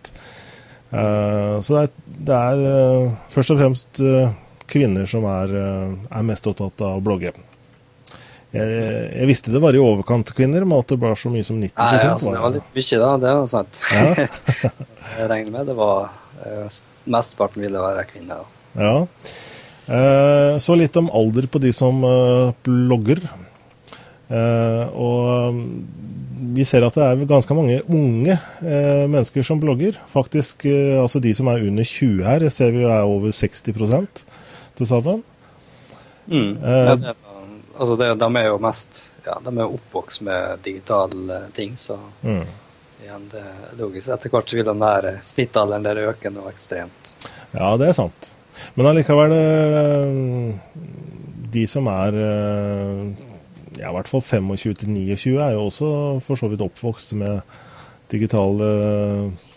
eh, 0.93 1.55
Så 1.65 1.73
det 1.73 1.87
er, 1.87 1.95
det 2.29 2.37
er 2.37 2.61
uh, 2.67 3.15
først 3.33 3.55
og 3.55 3.63
fremst 3.63 4.03
kvinner 4.69 5.09
som 5.09 5.25
er, 5.25 5.55
er, 5.57 6.27
mest 6.29 6.51
opptatt 6.51 6.85
av 6.85 6.99
å 6.99 7.05
blogge. 7.05 7.33
Jeg, 8.49 8.69
jeg, 9.13 9.27
visste 9.29 9.53
det 9.53 9.61
var 9.61 9.77
i 9.77 9.81
overkant 9.83 10.31
kvinner, 10.33 10.65
men 10.65 10.81
at 10.81 10.89
det 10.89 10.97
var 11.03 11.19
så 11.21 11.29
mye 11.33 11.45
som 11.45 11.59
90% 11.61 11.75
Nei, 11.77 11.99
altså, 12.09 12.31
Det 12.33 12.41
var 12.41 12.55
litt 12.55 12.71
mye, 12.79 13.01
da. 13.03 13.11
Det 13.21 13.35
var 13.37 13.51
sant. 13.53 13.81
Ja. 13.93 14.71
jeg 15.19 15.29
regner 15.35 15.53
med 15.53 15.69
det 15.69 15.77
var 15.77 16.09
eh, 16.47 16.79
Mesteparten 17.13 17.67
ville 17.67 17.83
være 17.83 18.07
kvinner. 18.09 18.49
Ja. 18.79 18.95
Eh, 19.89 20.55
så 20.65 20.79
litt 20.81 20.97
om 21.01 21.13
alder 21.13 21.51
på 21.53 21.61
de 21.61 21.75
som 21.77 22.01
eh, 22.09 22.57
blogger. 22.65 23.21
Og 24.29 25.61
vi 26.57 26.65
ser 26.69 26.85
at 26.85 26.97
det 26.97 27.05
er 27.05 27.29
ganske 27.29 27.55
mange 27.57 27.79
unge 27.89 28.35
mennesker 28.61 29.45
som 29.45 29.61
blogger. 29.61 29.97
Faktisk, 30.13 30.67
altså 31.01 31.21
De 31.25 31.33
som 31.37 31.49
er 31.49 31.65
under 31.65 31.85
20 31.85 32.21
her, 32.29 32.45
ser 32.53 32.77
vi 32.77 32.85
er 32.85 33.09
over 33.09 33.33
60 33.33 33.65
til 33.65 34.89
sammen. 34.89 35.25
Mm. 36.29 36.61
Ja, 36.61 36.93
det 37.01 37.15
er 37.15 37.17
altså 37.79 37.97
det, 37.97 38.11
de 38.21 38.29
er 38.41 38.51
jo 38.51 38.59
mest 38.63 39.05
ja, 39.29 39.37
de 39.45 39.53
er 39.59 39.77
oppvokst 39.77 40.25
med 40.27 40.65
digitale 40.65 41.43
ting, 41.57 41.77
så 41.79 41.99
mm. 42.23 42.43
igjen, 43.03 43.29
det 43.33 43.43
er 43.43 43.77
logisk. 43.79 44.11
Etter 44.15 44.33
hvert 44.33 44.55
vil 44.55 44.67
den 44.69 44.83
der 44.83 45.09
snittalderen 45.27 45.87
der 45.87 46.03
øke 46.09 46.33
noe 46.33 46.53
ekstremt. 46.53 47.15
Ja, 47.53 47.75
det 47.81 47.91
er 47.91 47.99
sant. 47.99 48.33
Men 48.75 48.89
allikevel 48.91 49.33
eh, 49.37 50.81
De 51.55 51.63
som 51.71 51.87
er 51.93 52.17
eh, 52.19 53.03
ja, 53.79 53.91
i 53.91 53.95
hvert 53.95 54.11
fall 54.11 54.25
25 54.25 54.75
til 54.81 54.91
29, 54.91 55.37
er 55.39 55.55
jo 55.55 55.69
også 55.69 55.89
for 56.27 56.41
så 56.41 56.49
vidt 56.51 56.65
oppvokst 56.65 57.15
med 57.21 57.39
digital 58.11 58.65
eh, 58.65 59.49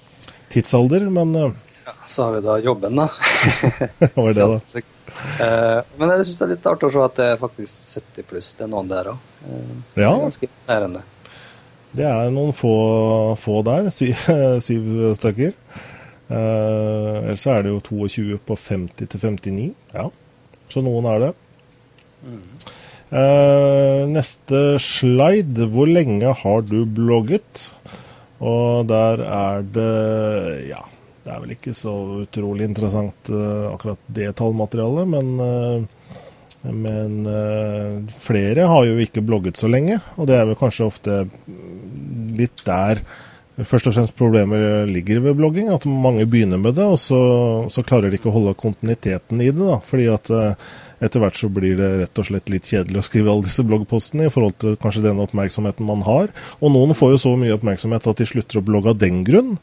tidsalder, 0.54 1.08
men 1.10 1.34
ja, 1.40 1.50
Så 2.06 2.28
har 2.28 2.38
vi 2.38 2.46
da 2.46 2.60
jobben, 2.62 3.00
da. 3.00 3.08
Hva 4.14 4.28
er 4.30 4.38
det, 4.38 4.50
da? 4.52 4.84
Men 5.40 6.14
jeg 6.14 6.28
syns 6.28 6.38
det 6.40 6.46
er 6.46 6.54
litt 6.56 6.68
artig 6.72 6.88
å 6.88 6.94
se 6.94 7.02
at 7.06 7.18
det 7.18 7.30
er 7.34 7.42
faktisk 7.42 8.02
70 8.02 8.28
pluss. 8.30 8.52
Det 8.58 8.66
er 8.66 8.72
noen 8.72 8.92
der 8.92 9.12
òg. 9.12 9.32
Ja. 10.00 10.14
Ganske 10.16 10.48
imponerende. 10.48 11.04
Det 11.92 12.08
er 12.08 12.30
noen 12.32 12.54
få, 12.56 12.76
få 13.40 13.62
der. 13.68 13.90
Syv, 13.92 14.28
syv 14.68 14.92
stykker. 15.20 15.56
Uh, 16.32 17.28
ellers 17.28 17.46
er 17.52 17.66
det 17.66 17.74
jo 17.74 17.82
22 17.84 18.38
på 18.48 18.56
50 18.56 19.10
til 19.12 19.24
59. 19.26 19.66
Ja, 19.98 20.06
så 20.72 20.84
noen 20.86 21.10
er 21.12 21.26
det. 21.26 21.32
Mm. 22.24 22.46
Uh, 23.12 24.08
neste 24.14 24.62
slide. 24.80 25.68
Hvor 25.74 25.92
lenge 25.92 26.32
har 26.44 26.64
du 26.64 26.86
blogget? 26.88 27.68
Og 28.42 28.88
der 28.90 29.22
er 29.28 29.68
det 29.76 29.92
Ja, 30.72 30.86
det 31.22 31.32
er 31.32 31.42
vel 31.44 31.56
ikke 31.56 31.74
så 31.78 31.94
utrolig 32.24 32.66
interessant 32.66 33.30
uh, 33.30 33.72
akkurat 33.72 34.02
det 34.10 34.32
tallmaterialet, 34.40 35.10
men, 35.12 35.34
uh, 35.38 36.70
men 36.74 37.18
uh, 37.30 38.14
flere 38.26 38.70
har 38.72 38.88
jo 38.90 39.02
ikke 39.04 39.26
blogget 39.26 39.62
så 39.62 39.70
lenge. 39.70 40.00
Og 40.18 40.30
det 40.30 40.40
er 40.40 40.48
vel 40.50 40.58
kanskje 40.60 40.88
ofte 40.90 41.20
litt 42.38 42.64
der 42.66 43.04
først 43.68 43.90
og 43.90 43.94
fremst 43.94 44.16
problemet 44.18 44.90
ligger 44.90 45.20
ved 45.22 45.38
blogging. 45.38 45.68
At 45.70 45.86
mange 45.86 46.26
begynner 46.26 46.58
med 46.58 46.80
det, 46.80 46.88
og 46.88 46.98
så, 46.98 47.20
så 47.70 47.84
klarer 47.86 48.10
de 48.10 48.18
ikke 48.18 48.32
å 48.32 48.38
holde 48.40 48.58
kontinuiteten 48.58 49.44
i 49.44 49.52
det. 49.52 49.62
da, 49.62 49.78
fordi 49.86 50.08
at 50.10 50.32
etter 51.02 51.22
hvert 51.22 51.38
så 51.38 51.50
blir 51.52 51.76
det 51.78 51.90
rett 52.00 52.22
og 52.22 52.28
slett 52.28 52.50
litt 52.50 52.70
kjedelig 52.70 53.02
å 53.02 53.06
skrive 53.06 53.34
alle 53.34 53.46
disse 53.46 53.66
bloggpostene 53.68 54.28
i 54.30 54.34
forhold 54.34 54.58
til 54.62 54.80
kanskje 54.82 55.06
den 55.06 55.22
oppmerksomheten 55.22 55.86
man 55.86 56.02
har. 56.08 56.34
Og 56.62 56.74
noen 56.74 56.98
får 56.98 57.16
jo 57.16 57.22
så 57.26 57.36
mye 57.38 57.54
oppmerksomhet 57.58 58.10
at 58.10 58.22
de 58.22 58.30
slutter 58.30 58.62
å 58.62 58.66
blogge 58.66 58.94
av 58.94 59.02
den 59.02 59.22
grunn. 59.28 59.56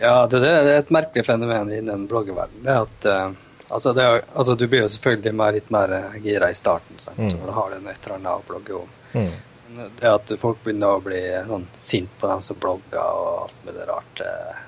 Ja, 0.00 0.26
det, 0.26 0.40
det 0.40 0.50
er 0.50 0.78
et 0.78 0.90
merkelig 0.90 1.26
fenomen 1.26 1.72
innen 1.76 2.06
bloggeverdenen. 2.08 2.64
Det 2.64 2.76
at 2.86 3.06
uh, 3.10 3.32
altså, 3.68 3.92
det 3.92 4.04
er, 4.04 4.22
altså, 4.32 4.54
Du 4.54 4.66
blir 4.66 4.86
jo 4.86 4.88
selvfølgelig 4.88 5.34
mer, 5.36 5.52
litt 5.58 5.70
mer 5.70 5.94
gira 6.24 6.48
i 6.50 6.56
starten. 6.56 6.96
Sant? 6.98 7.20
Mm. 7.20 7.42
Da 7.44 7.56
har 7.58 7.70
du 7.70 7.76
et 7.76 8.06
eller 8.06 8.16
annet 8.16 8.32
å 8.32 8.46
blogge 8.48 8.78
om. 8.78 8.94
Mm. 9.12 9.90
Det 10.00 10.08
at 10.08 10.32
folk 10.40 10.62
begynner 10.64 10.96
å 10.96 11.02
bli 11.04 11.20
sånn, 11.46 11.66
sint 11.78 12.10
på 12.18 12.30
dem 12.30 12.40
som 12.42 12.58
blogger 12.58 12.98
og 12.98 13.28
alt 13.44 13.66
mulig 13.66 13.84
rart 13.86 14.22
uh, 14.24 14.62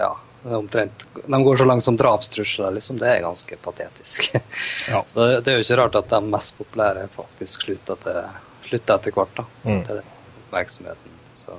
Ja, 0.00 0.10
omtrent 0.58 1.06
De 1.14 1.40
går 1.44 1.56
så 1.56 1.66
langt 1.68 1.86
som 1.86 1.96
drapstrusler, 1.96 2.74
liksom. 2.74 2.98
Det 2.98 3.08
er 3.08 3.22
ganske 3.24 3.58
patetisk. 3.62 4.32
Ja. 4.90 5.04
så 5.06 5.28
det, 5.28 5.44
det, 5.46 5.52
er 5.52 5.60
jo 5.60 5.66
ikke 5.68 5.78
rart 5.78 6.00
at 6.00 6.10
de 6.10 6.20
mest 6.26 6.56
populære 6.58 7.06
faktisk 7.14 7.68
slutter, 7.68 8.02
til, 8.02 8.18
slutter 8.66 8.98
etter 8.98 9.14
hvert 9.14 9.38
da, 9.38 9.46
mm. 9.62 9.78
til 9.86 10.00
den 10.00 10.10
oppmerksomheten. 10.42 11.14
Så, 11.38 11.54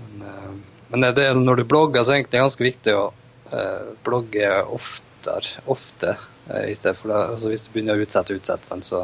men, 0.00 0.24
uh, 0.24 0.75
men 0.88 1.06
det, 1.14 1.26
når 1.34 1.56
du 1.56 1.64
blogger, 1.64 2.04
så 2.04 2.14
er 2.14 2.24
det 2.24 2.40
ganske 2.40 2.64
viktig 2.64 2.94
å 2.94 3.06
eh, 3.52 3.92
blogge 4.06 4.50
oftere, 4.62 5.62
ofte. 5.66 6.16
Eh, 6.48 6.70
i 6.70 6.76
stedet 6.78 6.96
for 6.98 7.10
det, 7.10 7.22
altså 7.34 7.50
Hvis 7.50 7.66
du 7.66 7.72
begynner 7.74 7.98
å 7.98 8.06
utsette 8.06 8.34
og 8.34 8.40
utsette, 8.40 8.80
så 8.86 9.02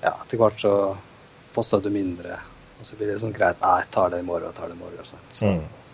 ja, 0.00 0.14
etter 0.14 0.40
hvert 0.40 0.60
så 0.60 0.74
poster 1.54 1.84
du 1.84 1.90
mindre. 1.92 2.38
Og 2.80 2.88
så 2.88 2.96
blir 2.98 3.12
det 3.12 3.20
sånn 3.22 3.36
greit 3.36 3.60
Nei, 3.62 3.78
jeg 3.82 3.92
tar 3.94 4.12
det 4.12 4.20
i 4.20 4.26
morgen, 4.26 4.48
jeg 4.50 4.58
tar 4.58 4.72
det 4.72 4.78
i 4.78 4.80
morgen. 4.80 5.08
Sånn. 5.08 5.28
Så, 5.30 5.52
mm. 5.52 5.84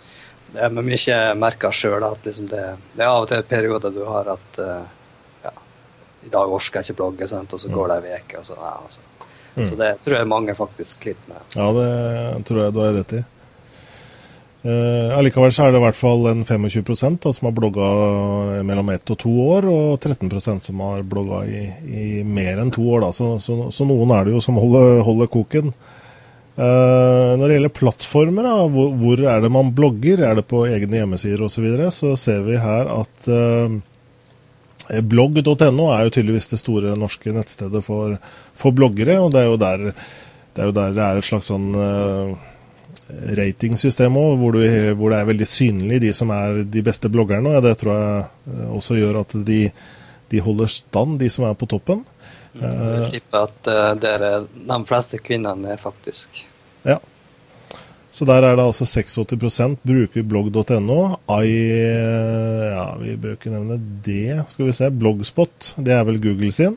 Det 0.51 0.63
er 0.67 0.73
mye 0.75 1.19
merker 1.39 1.75
sjøl 1.75 2.07
at 2.07 2.25
liksom 2.27 2.49
det, 2.51 2.63
det, 2.95 3.03
er 3.05 3.11
av 3.11 3.23
og 3.23 3.29
til 3.31 3.45
perioder 3.47 3.93
du 3.95 4.01
har 4.09 4.33
at 4.33 4.59
uh, 4.59 4.81
ja, 5.45 5.53
i 6.27 6.31
dag 6.33 6.55
orker 6.57 6.81
jeg 6.81 6.91
ikke 6.91 7.03
blogge, 7.05 7.29
sant? 7.31 7.55
og 7.55 7.63
så 7.63 7.71
går 7.71 7.93
det 7.93 7.99
ei 8.01 8.19
uke, 8.19 8.41
og 8.41 8.49
så 8.49 8.57
ja, 8.59 8.73
altså. 8.81 9.05
Mm. 9.55 9.67
Så 9.67 9.77
det 9.79 9.91
tror 10.03 10.17
jeg 10.17 10.31
mange 10.31 10.55
faktisk 10.59 11.05
sliter 11.05 11.31
med. 11.31 11.55
Ja, 11.55 11.69
det 11.75 12.43
tror 12.51 12.65
jeg 12.65 12.75
du 12.75 12.81
har 12.83 12.99
rett 12.99 13.15
i. 13.19 13.23
Uh, 14.61 15.17
allikevel 15.17 15.55
så 15.57 15.65
er 15.65 15.73
det 15.73 15.79
i 15.81 15.85
hvert 15.87 15.97
fall 15.97 16.27
en 16.29 16.43
25 16.45 17.17
da, 17.23 17.31
som 17.33 17.47
har 17.49 17.55
blogga 17.57 17.87
mellom 18.69 18.91
ett 18.93 19.09
og 19.09 19.17
to 19.23 19.31
år, 19.55 19.69
og 19.71 20.05
13% 20.05 20.67
som 20.69 20.83
har 20.85 21.07
blogga 21.09 21.47
i, 21.49 21.63
i, 21.89 22.09
mer 22.29 22.61
enn 22.61 22.73
to 22.75 22.85
år. 22.85 23.07
Da. 23.07 23.15
Så, 23.17 23.33
så, 23.41 23.57
så, 23.73 23.87
noen 23.89 24.13
er 24.13 24.29
det 24.29 24.37
jo 24.37 24.43
som 24.45 24.61
holder, 24.61 25.01
holder 25.07 25.31
koken. 25.33 25.73
Uh, 26.61 27.39
når 27.41 27.47
det 27.47 27.55
gjelder 27.55 27.73
plattformer, 27.79 28.45
da, 28.51 28.57
hvor, 28.75 28.91
hvor, 29.01 29.23
er 29.33 29.41
det 29.41 29.53
man 29.55 29.73
blogger? 29.73 30.27
Er 30.29 30.37
det 30.37 30.49
på 30.51 30.67
egne 30.69 31.01
hjemmesider 31.01 31.47
osv.? 31.47 31.57
Så, 31.57 31.65
videre, 31.65 31.89
så 31.95 32.13
ser 32.21 32.45
vi 32.45 32.61
her 32.61 32.91
at 32.99 33.31
uh, 33.33 33.81
blogg.no 35.01 35.89
er 35.95 36.05
jo 36.05 36.13
tydeligvis 36.19 36.51
det 36.53 36.61
store 36.61 36.93
norske 37.01 37.33
nettstedet 37.33 37.81
for, 37.87 38.19
for 38.53 38.77
bloggere. 38.77 39.17
Og 39.25 39.33
det 39.33 39.41
er 39.41 39.49
jo 39.49 39.61
der 39.63 39.87
det 40.51 40.67
er, 40.67 40.73
der 40.75 40.93
det 40.93 41.05
er 41.07 41.21
et 41.21 41.29
slags 41.31 41.49
sånn 41.49 41.71
uh, 41.79 42.50
ratingsystem 43.39 44.17
òg, 44.17 44.37
hvor, 44.41 44.59
hvor, 44.99 45.13
det 45.13 45.19
er 45.19 45.31
veldig 45.31 45.49
synlig 45.49 46.01
de 46.05 46.13
som 46.17 46.33
er 46.35 46.63
de 46.65 46.83
beste 46.87 47.11
bloggerne. 47.13 47.57
og 47.57 47.65
Det 47.67 47.77
tror 47.81 47.97
jeg 47.97 48.25
eh, 48.55 48.67
også 48.79 48.99
gjør 48.99 49.21
at 49.23 49.37
de, 49.47 49.61
de 50.33 50.43
holder 50.45 50.71
stand, 50.71 51.19
de 51.21 51.31
som 51.33 51.49
er 51.49 51.57
på 51.59 51.69
toppen. 51.71 52.05
Jeg 52.51 52.75
vil 52.75 53.11
tippe 53.13 53.41
at 53.47 53.69
det 54.03 54.11
er 54.11 54.43
de 54.43 54.79
fleste 54.89 55.21
kvinnene 55.23 55.77
faktisk 55.79 56.47
Ja. 56.83 56.97
Så 58.11 58.27
der 58.27 58.43
er 58.43 58.57
det 58.59 58.65
altså 58.65 58.85
86% 58.85 59.77
bruker 59.87 60.25
blogg.no. 60.27 61.01
I, 61.47 61.59
ja, 62.75 62.87
vi 62.99 63.15
bør 63.17 63.37
ikke 63.37 63.53
nevne 63.55 63.79
det. 64.05 64.41
Skal 64.51 64.67
vi 64.67 64.75
se. 64.75 64.91
Blogspot, 64.91 65.75
det 65.79 65.95
er 65.95 66.03
vel 66.09 66.19
Google 66.23 66.51
sin. 66.53 66.75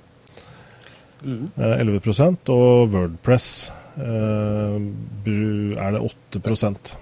Mm. 1.23 1.47
11% 1.55 2.51
og 2.51 2.91
Wordpress 2.93 3.71
Eh, 3.93 4.77
er 5.77 5.91
det 5.93 6.01
8% 6.01 6.93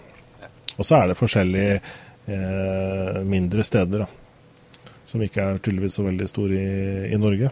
Og 0.75 0.83
så 0.83 0.97
er 0.97 1.07
det 1.07 1.19
forskjellige 1.19 1.75
eh, 2.27 3.19
mindre 3.23 3.63
steder, 3.63 4.03
da, 4.03 4.89
som 5.07 5.23
ikke 5.23 5.43
er 5.43 5.61
tydeligvis 5.61 5.95
så 5.99 6.05
veldig 6.07 6.27
store 6.27 6.57
i, 6.57 7.13
i 7.15 7.19
Norge. 7.21 7.51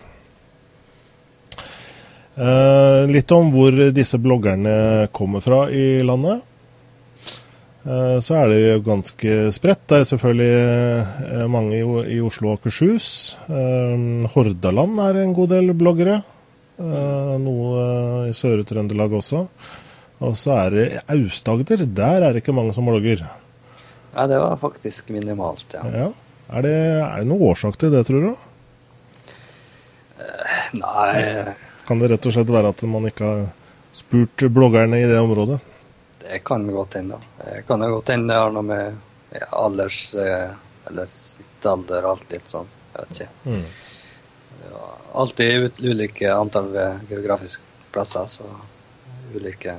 Eh, 2.39 3.03
litt 3.11 3.31
om 3.35 3.51
hvor 3.53 3.79
disse 3.95 4.19
bloggerne 4.19 5.07
kommer 5.15 5.43
fra 5.45 5.65
i 5.71 5.99
landet. 6.03 6.45
Så 7.79 8.35
er 8.35 8.49
det 8.51 8.83
ganske 8.85 9.35
spredt. 9.55 9.85
Det 9.87 10.01
er 10.01 10.07
selvfølgelig 10.09 11.47
mange 11.49 11.77
i 12.11 12.17
Oslo 12.21 12.51
og 12.51 12.59
Akershus. 12.59 13.07
Hordaland 14.35 14.99
er 14.99 15.21
en 15.23 15.31
god 15.33 15.53
del 15.55 15.71
bloggere. 15.79 16.17
Eh, 16.79 17.35
noe 17.43 18.29
i 18.29 18.33
Sør-Trøndelag 18.35 19.13
også. 19.19 19.43
Og 20.23 20.35
så 20.39 20.55
er 20.55 20.75
det 20.75 20.85
Aust-Agder. 21.11 21.83
Der 21.85 22.23
er 22.23 22.31
det 22.31 22.43
ikke 22.43 22.55
mange 22.55 22.73
som 22.75 22.87
blogger. 22.87 23.23
Ja, 24.13 24.25
det 24.27 24.39
var 24.39 24.55
faktisk 24.59 25.11
minimalt, 25.13 25.75
ja. 25.75 25.83
ja. 25.93 26.07
Er, 26.49 26.65
det, 26.65 26.77
er 27.03 27.17
det 27.19 27.27
noen 27.29 27.51
årsak 27.51 27.77
til 27.79 27.91
det, 27.93 28.05
tror 28.07 28.23
du? 28.25 28.31
Uh, 30.19 30.55
nei 30.75 31.53
Kan 31.87 32.01
det 32.01 32.09
rett 32.11 32.25
og 32.27 32.33
slett 32.35 32.49
være 32.51 32.71
at 32.73 32.81
man 32.89 33.05
ikke 33.07 33.27
har 33.27 33.43
spurt 33.95 34.47
bloggerne 34.51 34.99
i 34.99 35.05
det 35.07 35.19
området? 35.21 35.59
Det 36.23 36.41
kan 36.45 36.65
godt 36.73 36.97
hende. 36.99 37.19
Det 37.37 37.61
kan 37.67 37.85
godt 37.85 38.11
hende 38.15 38.33
det 38.33 38.39
har 38.39 38.55
noe 38.55 38.65
med 38.65 39.45
alders... 39.51 40.01
Eh, 40.15 40.49
eller 40.89 41.05
snittalder 41.11 42.05
og 42.07 42.15
alt 42.15 42.31
litt 42.33 42.49
sånn. 42.49 42.69
Jeg 42.95 43.03
vet 43.03 43.19
ikke. 43.19 43.31
Mm 43.45 43.63
alltid 45.13 45.81
ulike 45.81 46.33
antall 46.33 46.73
geografiske 47.09 47.63
plasser, 47.91 48.27
så 48.27 48.43
ulike 49.35 49.75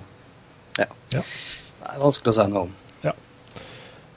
Ja. 0.78 0.86
ja. 1.10 1.22
Det 1.80 1.88
er 1.96 2.00
vanskelig 2.00 2.32
å 2.32 2.36
si 2.36 2.46
noe 2.50 2.62
om. 2.68 2.72
Ja. 3.02 3.12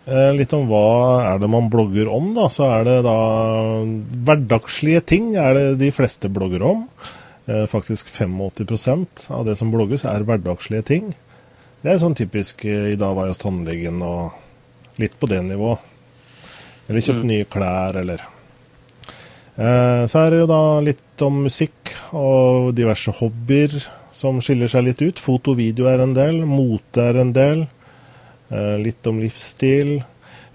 Eh, 0.05 0.30
litt 0.38 0.53
om 0.55 0.68
hva 0.70 0.86
er 1.32 1.41
det 1.41 1.49
man 1.49 1.70
blogger 1.74 2.11
om, 2.11 2.34
da. 2.36 2.47
Så 2.51 2.68
er 2.70 2.86
det 2.88 2.97
da 3.07 3.18
hverdagslige 4.28 5.03
ting 5.14 5.34
er 5.39 5.57
det 5.57 5.66
de 5.82 5.91
fleste 5.95 6.32
blogger 6.32 6.66
om. 6.68 6.86
Eh, 7.47 7.66
faktisk 7.72 8.11
85% 8.14 9.30
av 9.36 9.47
det 9.47 9.57
som 9.59 9.72
blogges, 9.74 10.05
er 10.07 10.28
hverdagslige 10.28 10.86
ting. 10.91 11.14
Det 11.84 11.91
er 11.91 12.03
sånn 12.03 12.16
typisk 12.16 12.64
eh, 12.66 12.93
'i 12.93 12.99
dag 12.99 13.16
var 13.16 13.28
jeg 13.28 13.36
hos 13.36 13.43
tannlegen' 13.43 14.03
og 14.05 14.99
litt 15.01 15.18
på 15.20 15.28
det 15.28 15.41
nivået. 15.43 15.80
Eller 16.88 17.01
kjøpt 17.01 17.24
mm. 17.24 17.28
nye 17.32 17.49
klær, 17.49 17.97
eller 17.99 18.24
Eh, 18.24 18.32
så 19.54 20.18
er 20.24 20.32
det 20.34 20.39
jo 20.39 20.47
da 20.49 20.64
litt 20.82 21.22
om 21.22 21.43
musikk 21.45 21.91
og 22.18 22.72
diverse 22.74 23.14
hobbyer 23.20 23.76
som 24.14 24.39
skiller 24.41 24.72
seg 24.72 24.88
litt 24.88 25.01
ut. 25.04 25.22
Foto 25.22 25.54
og 25.54 25.60
video 25.60 25.89
er 25.91 26.01
en 26.04 26.16
del, 26.16 26.41
mote 26.47 27.04
er 27.04 27.20
en 27.22 27.34
del. 27.36 27.66
Eh, 28.54 28.76
litt 28.82 29.06
om 29.10 29.20
livsstil. 29.22 29.95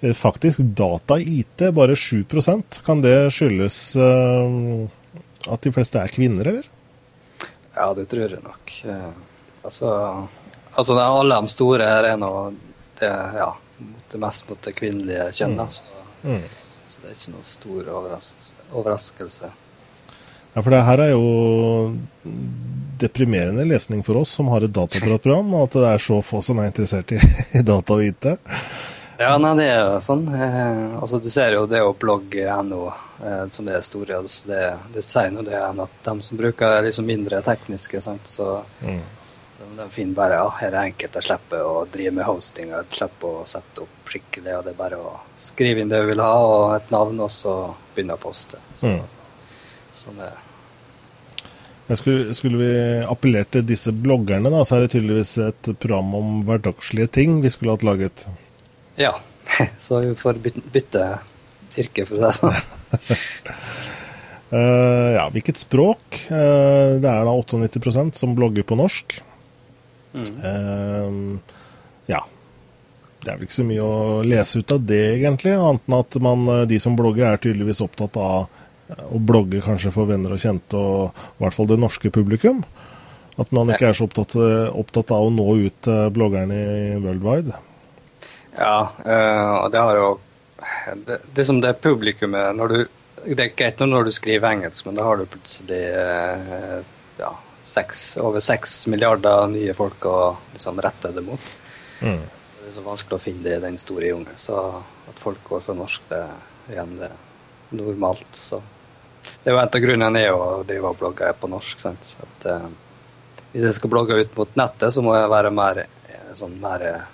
Eh, 0.01 0.15
faktisk 0.15 0.63
data 0.79 1.19
IT, 1.19 1.71
bare 1.75 1.97
7% 1.99 2.81
Kan 2.87 3.03
det 3.03 3.33
skyldes 3.35 3.79
at 5.49 5.65
de 5.65 5.73
fleste 5.75 5.99
er 5.99 6.13
kvinner, 6.13 6.47
eller? 6.53 6.69
Ja, 7.75 7.93
det 7.95 8.09
tror 8.11 8.31
jeg 8.35 8.43
nok. 8.43 8.73
Altså, 9.65 9.91
altså 10.75 10.99
alle 10.99 11.39
de 11.41 11.51
store 11.55 11.87
her 11.87 12.09
er 12.13 12.19
nå 12.21 12.31
det, 12.99 13.11
ja, 13.11 13.53
det 14.13 14.21
mest 14.23 14.49
mot 14.51 14.61
det 14.67 14.75
kvinnelige 14.79 15.29
kjønn. 15.39 15.59
Mm. 15.59 16.35
Mm. 16.35 16.49
Så 16.99 17.07
det 17.07 17.13
er 17.13 17.17
ikke 17.17 17.35
noe 17.37 17.47
stor 17.47 17.91
overras 17.95 18.55
overraskelse. 18.73 19.51
Ja, 20.55 20.63
for 20.63 20.75
det 20.75 20.83
her 20.83 21.01
er 21.05 21.11
jo 21.13 21.95
deprimerende 22.99 23.65
lesning 23.69 24.03
for 24.03 24.19
oss 24.19 24.33
som 24.35 24.49
har 24.51 24.65
et 24.67 24.75
dataapparatprogram, 24.75 25.53
og 25.55 25.69
at 25.69 25.77
det 25.79 25.91
er 25.93 26.03
så 26.03 26.19
få 26.25 26.41
som 26.43 26.59
er 26.59 26.73
interessert 26.73 27.13
i, 27.15 27.21
i 27.55 27.63
data 27.63 27.95
og 27.95 28.03
IT. 28.03 28.33
Ja, 29.19 29.33
nei, 29.39 29.53
det 29.59 29.67
er 29.67 29.81
jo 29.83 30.01
sånn. 30.03 30.25
Eh, 30.31 30.99
altså, 30.99 31.19
du 31.23 31.27
ser 31.31 31.55
jo 31.57 31.65
det 31.71 31.81
å 31.83 31.95
blogge.no 31.99 32.83
eh, 32.89 33.45
som 33.51 33.71
er 33.71 33.87
store. 33.87 34.19
Altså, 34.21 34.51
det, 34.51 34.65
det 34.95 35.03
sier 35.07 35.33
nå 35.35 35.43
det 35.47 35.59
enn 35.59 35.83
at 35.83 35.97
de 36.07 36.15
som 36.27 36.39
bruker 36.39 36.83
liksom 36.87 37.07
mindre 37.07 37.43
tekniske, 37.47 38.03
sant, 38.03 38.27
så 38.31 38.61
Mm. 38.83 39.01
De, 39.79 39.87
finner 39.95 40.17
bare 40.19 40.39
ja, 40.41 40.49
her 40.61 40.75
er 40.75 40.89
enkelt. 40.91 41.15
Jeg 41.19 41.27
slipper 41.29 41.63
å 41.65 41.85
drive 41.93 42.13
med 42.19 42.27
hosting, 42.29 42.73
jeg 42.75 42.91
slipper 42.97 43.41
å 43.43 43.47
sette 43.49 43.85
opp 43.85 44.11
skikkelig. 44.11 44.57
og 44.59 44.67
Det 44.67 44.73
er 44.75 44.79
bare 44.83 44.99
å 44.99 45.15
skrive 45.41 45.83
inn 45.85 45.93
det 45.93 46.03
du 46.03 46.11
vil 46.11 46.23
ha, 46.25 46.35
og 46.43 46.75
et 46.77 46.91
navn, 46.95 47.21
og 47.25 47.31
så 47.33 47.55
begynne 47.95 48.17
å 48.19 48.23
poste. 48.23 48.61
Så, 48.75 48.93
Mm. 48.93 49.03
sånn 49.95 50.21
er 50.23 50.31
det. 51.89 51.97
skulle, 51.99 52.35
skulle 52.35 52.59
vi 52.61 52.73
appellert 53.07 53.51
til 53.51 53.63
disse 53.65 53.93
bloggerne, 53.93 54.51
da, 54.51 54.63
så 54.65 54.77
er 54.77 54.81
det 54.85 54.91
tydeligvis 54.93 55.39
et 55.47 55.71
program 55.81 56.15
om 56.15 56.43
hverdagslige 56.45 57.11
ting 57.11 57.41
vi 57.41 57.49
skulle 57.51 57.73
hatt 57.73 57.87
laget. 57.87 58.27
Ja. 58.97 59.15
Så 59.79 60.01
vi 60.05 60.13
får 60.15 60.35
bytte 60.45 61.21
yrke, 61.79 62.05
for 62.05 62.17
å 62.17 62.19
si 62.19 62.25
det 62.27 62.35
sånn. 62.37 62.53
uh, 64.53 65.11
ja, 65.19 65.25
hvilket 65.33 65.57
språk? 65.57 66.05
Uh, 66.29 66.99
det 67.01 67.09
er 67.09 67.25
da 67.25 67.33
98% 67.33 68.19
som 68.21 68.35
blogger 68.37 68.67
på 68.69 68.77
norsk. 68.77 69.21
Mm. 70.19 71.39
Ja. 72.09 72.25
Det 73.19 73.33
er 73.33 73.39
vel 73.39 73.49
ikke 73.49 73.57
så 73.59 73.67
mye 73.67 73.85
å 73.85 74.23
lese 74.27 74.63
ut 74.63 74.73
av 74.75 74.85
det, 74.87 75.03
egentlig. 75.17 75.55
Annet 75.59 75.89
enn 75.89 75.97
at 75.99 76.19
man, 76.23 76.45
eh, 76.55 76.67
de 76.71 76.79
som 76.83 76.97
blogger, 76.99 77.27
er 77.27 77.41
tydeligvis 77.43 77.83
opptatt 77.83 78.19
av 78.23 78.47
eh, 78.89 79.07
å 79.11 79.19
blogge 79.19 79.63
kanskje 79.65 79.93
for 79.95 80.11
venner 80.11 80.35
og 80.35 80.43
kjente, 80.43 80.79
og 80.79 81.25
i 81.35 81.43
hvert 81.43 81.57
fall 81.57 81.71
det 81.71 81.81
norske 81.83 82.13
publikum. 82.15 82.63
At 83.39 83.51
man 83.55 83.71
ikke 83.71 83.91
er 83.91 83.99
så 83.99 84.07
opptatt, 84.07 84.37
eh, 84.39 84.71
opptatt 84.71 85.11
av 85.15 85.27
å 85.27 85.35
nå 85.35 85.49
ut 85.65 85.83
til 85.87 86.15
bloggerne 86.15 86.61
i 86.63 87.01
worldwide. 87.03 87.59
Ja, 88.59 88.89
og 89.63 89.69
det 89.71 89.79
har 89.79 89.95
jo 89.95 90.07
det, 91.07 91.21
det 91.37 91.45
som 91.47 91.61
det 91.63 91.77
publikummet 91.79 92.57
når 92.59 92.73
du, 92.73 92.79
Det 93.29 93.45
er 93.45 93.53
greit 93.55 93.79
når 93.79 94.09
du 94.09 94.11
skriver 94.15 94.51
engelsk, 94.51 94.87
men 94.87 94.97
da 94.99 95.05
har 95.07 95.21
du 95.21 95.29
plutselig 95.31 95.79
ja, 97.21 97.31
seks, 97.69 98.17
over 98.17 98.41
seks 98.41 98.87
milliarder 98.87 99.47
nye 99.53 99.75
folk 99.77 100.07
å 100.09 100.19
liksom 100.55 100.81
rette 100.85 101.13
det 101.13 101.25
mot. 101.25 101.49
Mm. 102.01 102.23
Det 102.23 102.71
er 102.71 102.75
så 102.75 102.85
vanskelig 102.87 103.19
å 103.19 103.23
finne 103.23 103.45
det 103.45 103.57
i 103.59 103.65
den 103.67 103.79
store 103.81 104.11
jungelen. 104.11 104.41
Så 104.41 104.59
at 105.09 105.21
folk 105.21 105.45
går 105.49 105.65
for 105.65 105.79
norsk, 105.79 106.09
det 106.11 106.23
er 106.25 106.75
igjen 106.75 106.97
det 107.01 107.11
er 107.11 107.77
normalt. 107.77 108.29
Så. 108.37 108.61
Det 109.43 109.51
er 109.51 109.57
jo 109.57 109.61
en 109.61 109.71
av 109.71 109.85
grunnene 109.85 110.25
er 110.25 110.35
å 110.35 110.63
drive 110.69 110.93
og 110.93 111.01
blogge 111.01 111.33
på 111.41 111.51
norsk. 111.53 111.81
Sant? 111.85 112.09
Så 112.09 112.25
at, 112.25 112.49
eh, 112.53 112.69
hvis 113.53 113.69
jeg 113.69 113.79
skal 113.79 113.93
blogge 113.93 114.19
ut 114.21 114.37
mot 114.37 114.61
nettet, 114.61 114.93
så 114.95 115.05
må 115.05 115.17
jeg 115.17 115.33
være 115.33 115.53
mer, 115.55 115.85
eh, 116.09 116.29
sånn, 116.39 116.59
mer 116.61 116.87
eh, 116.89 117.09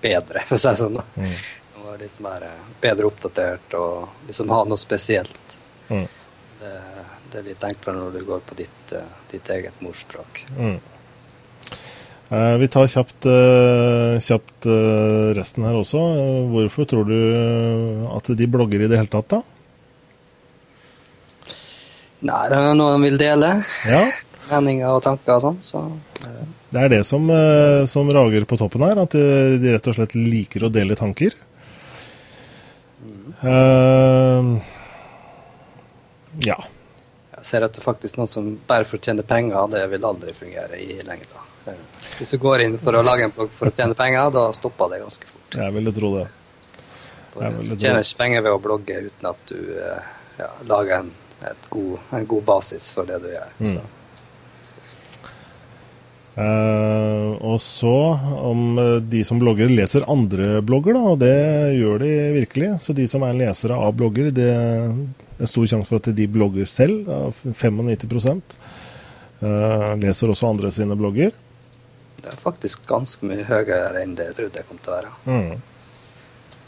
bedre, 0.00 0.44
for 0.48 0.56
å 0.56 0.62
si 0.62 0.68
det 0.68 0.84
sånn. 0.84 1.00
da. 1.00 1.06
Mm. 1.16 1.34
Jeg 1.34 1.82
må 1.82 1.90
være 1.90 2.02
litt 2.06 2.22
mer, 2.24 2.48
eh, 2.48 2.72
bedre 2.80 3.10
oppdatert 3.10 3.76
og 3.80 4.26
liksom 4.28 4.56
ha 4.56 4.62
noe 4.68 4.80
spesielt. 4.80 5.60
Mm. 5.90 6.06
Det, 6.60 6.74
det 7.30 7.40
er 7.40 7.50
litt 7.52 7.66
enklere 7.66 7.98
når 7.98 8.16
du 8.18 8.24
går 8.28 8.40
på 8.46 8.56
ditt, 8.58 8.94
eh, 8.96 9.12
ditt 9.30 9.50
eget 9.54 9.84
morsspråk. 9.84 10.42
Mm. 10.56 10.78
Eh, 12.30 12.56
vi 12.62 12.68
tar 12.70 12.86
kjapt, 12.86 13.26
eh, 13.26 14.18
kjapt 14.22 14.66
eh, 14.70 15.30
resten 15.34 15.66
her 15.66 15.74
også. 15.74 15.98
Hvorfor 16.52 16.86
tror 16.86 17.08
du 17.08 17.16
at 18.14 18.30
de 18.38 18.46
blogger 18.46 18.84
i 18.84 18.90
det 18.90 19.00
hele 19.00 19.10
tatt, 19.10 19.34
da? 19.34 19.40
Nei, 22.20 22.42
det 22.52 22.58
er 22.58 22.74
noe 22.78 22.94
de 22.94 23.04
vil 23.08 23.18
dele. 23.18 23.54
Ja, 23.88 24.04
Meninger 24.50 24.92
og 24.92 25.02
tanker 25.02 25.38
og 25.38 25.44
sånn. 25.44 25.60
Så 25.62 25.82
det 26.70 26.80
er 26.84 26.90
det 26.92 27.04
som, 27.06 27.30
som 27.90 28.10
rager 28.14 28.44
på 28.46 28.58
toppen 28.60 28.82
her. 28.82 28.98
At 29.02 29.14
de, 29.14 29.70
rett 29.72 29.88
og 29.90 29.96
slett 29.96 30.14
liker 30.18 30.66
å 30.66 30.70
dele 30.74 30.98
tanker. 30.98 31.34
Eh, 33.40 34.50
ja. 36.46 36.58
Jeg 37.40 37.48
ser 37.48 37.64
at 37.64 37.76
det 37.76 37.82
faktisk 37.84 38.18
noen 38.18 38.28
noe 38.28 38.32
som 38.32 38.48
bare 38.68 38.84
for 38.84 39.00
å 39.00 39.04
tjene 39.04 39.24
penger, 39.24 39.70
det 39.72 39.86
vil 39.94 40.04
aldri 40.04 40.34
fungere 40.36 40.80
i 40.80 40.98
lengda. 41.06 41.44
Eh, 41.70 41.78
Hvis 42.18 42.34
du 42.36 42.40
går 42.42 42.66
inn 42.66 42.76
for 42.80 42.96
å 42.96 43.04
lage 43.04 43.24
en 43.24 43.32
blogg 43.32 43.52
for 43.54 43.70
å 43.70 43.76
tjene 43.76 43.96
penger, 43.96 44.32
da 44.34 44.50
stopper 44.56 44.92
det 44.92 45.00
ganske 45.04 45.30
fort. 45.30 45.56
Jeg 45.56 45.76
ville 45.76 45.94
tro 45.96 46.10
det. 46.18 46.26
For 47.30 47.46
jeg 47.46 47.56
vil 47.56 47.70
Du 47.72 47.76
tjener 47.78 48.04
ikke 48.04 48.20
penger 48.20 48.44
ved 48.44 48.56
å 48.56 48.60
blogge 48.66 48.98
uten 49.06 49.30
at 49.30 49.48
du 49.48 49.56
eh, 49.78 50.10
ja, 50.42 50.50
lager 50.68 50.98
en, 50.98 51.14
god, 51.72 51.96
en 52.18 52.28
god 52.34 52.44
basis 52.52 52.90
for 52.92 53.08
det 53.08 53.22
du 53.24 53.32
gjør. 53.32 53.56
Mm. 53.62 53.72
Så. 53.72 53.86
Uh, 56.40 57.34
og 57.44 57.56
så 57.60 57.96
om 58.46 58.78
de 59.12 59.24
som 59.26 59.40
blogger 59.40 59.72
leser 59.72 60.06
andre 60.08 60.60
blogger, 60.64 60.96
da, 60.96 61.14
og 61.14 61.18
det 61.24 61.40
gjør 61.76 62.04
de 62.04 62.12
virkelig. 62.36 62.70
Så 62.84 62.96
de 62.96 63.08
som 63.10 63.24
er 63.26 63.40
lesere 63.40 63.80
av 63.80 63.96
blogger, 63.96 64.30
det 64.32 64.52
er 65.40 65.50
stor 65.50 65.66
sjanse 65.70 65.88
for 65.88 66.00
at 66.00 66.10
de 66.16 66.26
blogger 66.30 66.68
selv. 66.70 67.08
95 67.44 68.42
eh, 69.40 69.92
leser 70.02 70.32
også 70.32 70.50
andre 70.50 70.72
sine 70.74 70.96
blogger. 70.98 71.32
Det 72.20 72.28
er 72.28 72.40
faktisk 72.40 72.84
ganske 72.88 73.24
mye 73.24 73.46
høyere 73.48 74.02
enn 74.02 74.16
det 74.18 74.30
jeg 74.30 74.36
trodde 74.36 74.58
det 74.58 74.66
kom 74.68 74.80
til 74.82 74.92
å 74.92 74.98
være. 74.98 75.12
Mm. 75.24 75.52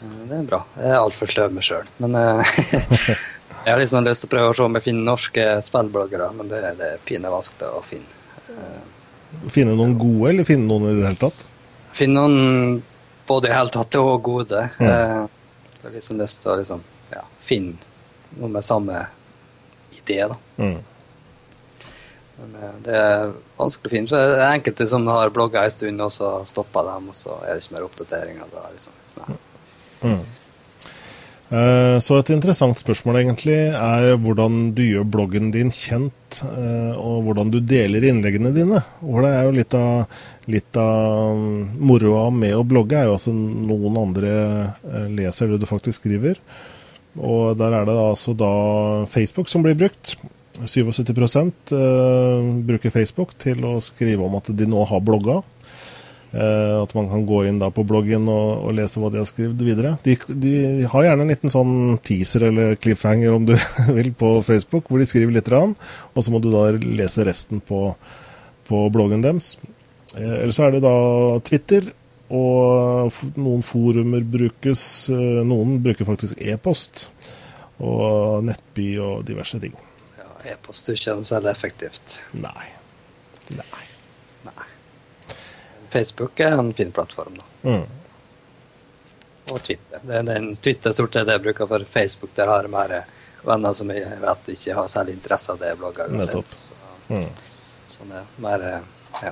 Eh, 0.01 0.17
Det 0.29 0.39
er 0.39 0.47
bra. 0.49 0.63
Jeg 0.79 0.89
er 0.89 0.99
altfor 1.01 1.31
sløv 1.33 1.53
med 1.53 1.67
sjøl. 1.67 1.91
Men 2.03 2.17
eh, 2.19 2.55
jeg 3.63 3.69
har 3.69 3.81
liksom 3.81 4.07
lyst 4.07 4.25
til 4.25 4.31
å 4.31 4.33
prøve 4.33 4.53
å 4.53 4.57
se 4.57 4.65
om 4.65 4.79
jeg 4.79 4.87
finner 4.87 5.09
norske 5.11 5.47
spillbloggere, 5.69 6.31
men 6.39 6.51
det, 6.51 6.63
er 6.71 6.79
det 6.79 6.91
pine 7.07 7.31
vanskelig 7.33 7.69
å 7.69 7.83
finne. 7.85 8.19
Finne 9.49 9.73
noen 9.77 9.95
gode, 9.97 10.27
eller 10.29 10.45
finne 10.45 10.67
noen 10.69 10.91
i 10.91 10.97
det 10.99 11.07
hele 11.07 11.21
tatt? 11.21 11.45
Finne 11.97 12.21
noen 12.21 12.81
både 13.25 13.47
i 13.47 13.51
det 13.51 13.57
hele 13.57 13.73
tatt 13.73 13.97
og 14.01 14.11
gode. 14.25 14.67
Mm. 14.77 14.89
Jeg 14.89 15.87
har 15.87 15.95
liksom 15.95 16.19
lyst 16.21 16.41
til 16.43 16.51
å 16.53 16.57
liksom, 16.59 16.83
ja, 17.13 17.23
finne 17.43 17.92
noe 18.39 18.49
med 18.53 18.65
samme 18.65 19.05
idé, 19.97 20.23
da. 20.27 20.37
Mm. 20.57 20.79
Men 22.43 22.55
eh, 22.59 22.77
det 22.85 22.99
er 22.99 23.33
vanskelig 23.59 23.89
å 23.89 23.95
finne. 23.95 24.11
Så 24.11 24.19
det 24.19 24.37
er 24.37 24.47
enkelte 24.51 24.87
som 24.91 25.09
har 25.11 25.33
blogga 25.33 25.65
en 25.65 25.73
stund, 25.73 26.03
og 26.03 26.13
så 26.13 26.35
stopper 26.49 26.87
dem, 26.91 27.11
og 27.13 27.17
så 27.17 27.37
er 27.43 27.53
det 27.55 27.65
ikke 27.65 27.77
mer 27.77 27.89
oppdateringer. 27.89 28.47
Da, 28.53 28.63
liksom. 28.73 28.97
Nei. 29.19 29.37
Mm. 30.03 30.23
Eh, 31.53 31.99
Så 32.03 32.17
et 32.17 32.33
interessant 32.33 32.79
spørsmål 32.81 33.21
egentlig 33.21 33.59
er 33.69 34.17
hvordan 34.19 34.73
du 34.75 34.81
gjør 34.85 35.07
bloggen 35.15 35.51
din 35.53 35.71
kjent, 35.73 36.41
eh, 36.49 36.97
og 36.97 37.27
hvordan 37.27 37.53
du 37.53 37.59
deler 37.61 38.09
innleggene 38.09 38.53
dine. 38.55 38.81
Og 39.05 39.21
det 39.23 39.31
er 39.31 39.47
jo 39.47 39.55
litt 39.59 39.77
av, 39.77 40.19
litt 40.49 40.81
av 40.81 41.37
mm, 41.37 41.79
moroa 41.79 42.27
med 42.33 42.57
å 42.57 42.65
blogge, 42.67 42.97
er 42.99 43.11
jo 43.11 43.17
at 43.19 43.29
noen 43.29 44.01
andre 44.01 44.33
leser 45.13 45.53
det 45.53 45.61
du 45.61 45.69
faktisk 45.69 46.01
skriver. 46.01 46.41
Og 47.19 47.57
der 47.59 47.75
er 47.77 47.85
det 47.85 47.97
altså 47.97 48.33
da 48.37 48.53
Facebook 49.13 49.51
som 49.51 49.65
blir 49.65 49.77
brukt. 49.77 50.15
77 50.53 51.73
eh, 51.73 52.47
bruker 52.67 52.93
Facebook 52.93 53.33
til 53.41 53.63
å 53.65 53.79
skrive 53.81 54.25
om 54.25 54.37
at 54.37 54.51
de 54.53 54.67
nå 54.69 54.83
har 54.89 55.01
blogga. 55.05 55.41
Eh, 56.33 56.81
at 56.81 56.93
man 56.97 57.09
kan 57.11 57.25
gå 57.29 57.43
inn 57.45 57.59
da 57.61 57.69
på 57.73 57.85
bloggen 57.85 58.25
og, 58.31 58.65
og 58.65 58.73
lese 58.77 59.01
hva 59.01 59.11
de 59.13 59.21
har 59.21 59.29
skrevet 59.29 59.61
videre. 59.61 59.93
De, 60.05 60.17
de 60.33 60.53
har 60.89 61.07
gjerne 61.07 61.27
en 61.27 61.33
liten 61.33 61.53
sånn 61.53 61.75
teaser 62.05 62.47
eller 62.49 62.77
cliffhanger 62.81 63.35
om 63.35 63.45
du 63.49 63.53
vil 63.97 64.09
på 64.17 64.35
Facebook, 64.45 64.89
hvor 64.89 65.01
de 65.01 65.09
skriver 65.09 65.35
litt, 65.35 65.53
og 65.53 66.19
så 66.25 66.33
må 66.33 66.41
du 66.41 66.49
da 66.53 66.71
lese 66.73 67.25
resten 67.27 67.61
på, 67.61 67.85
på 68.69 68.85
bloggen 68.93 69.25
deres. 69.25 69.55
Eh, 70.17 70.39
eller 70.41 70.55
så 70.55 70.67
er 70.67 70.77
det 70.77 70.85
da 70.85 70.95
Twitter, 71.45 71.93
og 72.33 73.13
noen 73.37 73.61
forumer 73.65 74.23
brukes. 74.25 74.83
Eh, 75.13 75.41
noen 75.45 75.77
bruker 75.83 76.07
faktisk 76.07 76.39
e-post 76.41 77.07
og 77.83 78.43
nettby 78.47 78.87
og 79.03 79.25
diverse 79.27 79.59
ting. 79.61 79.73
Ja, 80.17 80.29
E-post 80.53 80.89
er 80.89 80.97
ikke 80.97 81.17
særlig 81.27 81.51
effektivt. 81.53 82.17
Nei. 82.33 82.69
Nei. 83.53 83.83
Nei. 84.47 84.67
Facebook 85.93 86.39
er 86.41 86.57
en 86.57 86.73
fin 86.73 86.91
plattform, 86.95 87.37
da. 87.37 87.45
Mm. 87.69 87.85
Og 89.51 89.59
Twitter. 89.61 89.99
Det 90.07 90.15
er 90.21 90.23
den 90.29 90.53
Twitter 90.55 90.93
stort 90.95 91.13
sett 91.17 91.29
jeg 91.29 91.43
bruker 91.43 91.67
for 91.69 91.83
Facebook. 91.89 92.31
Der 92.37 92.47
har 92.49 92.63
jeg 92.65 92.71
mer 92.73 92.93
venner 93.43 93.73
som 93.75 93.91
jeg 93.91 94.07
vet 94.23 94.53
ikke 94.55 94.77
har 94.77 94.87
særlig 94.91 95.17
interesse 95.19 95.51
av 95.51 95.59
det 95.61 95.73
jeg 95.73 95.81
blogger. 95.81 96.13
Nettopp. 96.17 96.47
Så, 96.57 96.79
Mm. 97.09 97.27
sånn 97.91 98.11
er 98.15 98.23
mer 98.39 98.61
ja. 99.21 99.31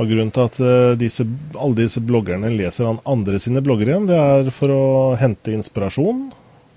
Og 0.00 0.08
Grunnen 0.08 0.30
til 0.32 0.46
at 0.46 0.60
eh, 0.64 0.94
disse, 1.00 1.26
alle 1.52 1.76
disse 1.82 2.00
bloggerne 2.04 2.48
leser 2.54 2.88
han 2.88 3.00
andre 3.08 3.40
sine 3.42 3.60
blogger 3.64 3.90
igjen, 3.90 4.08
det 4.08 4.16
er 4.16 4.48
for 4.54 4.72
å 4.72 4.84
hente 5.20 5.52
inspirasjon. 5.52 6.30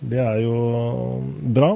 Det 0.03 0.19
er 0.19 0.41
jo 0.43 0.57
bra. 1.55 1.71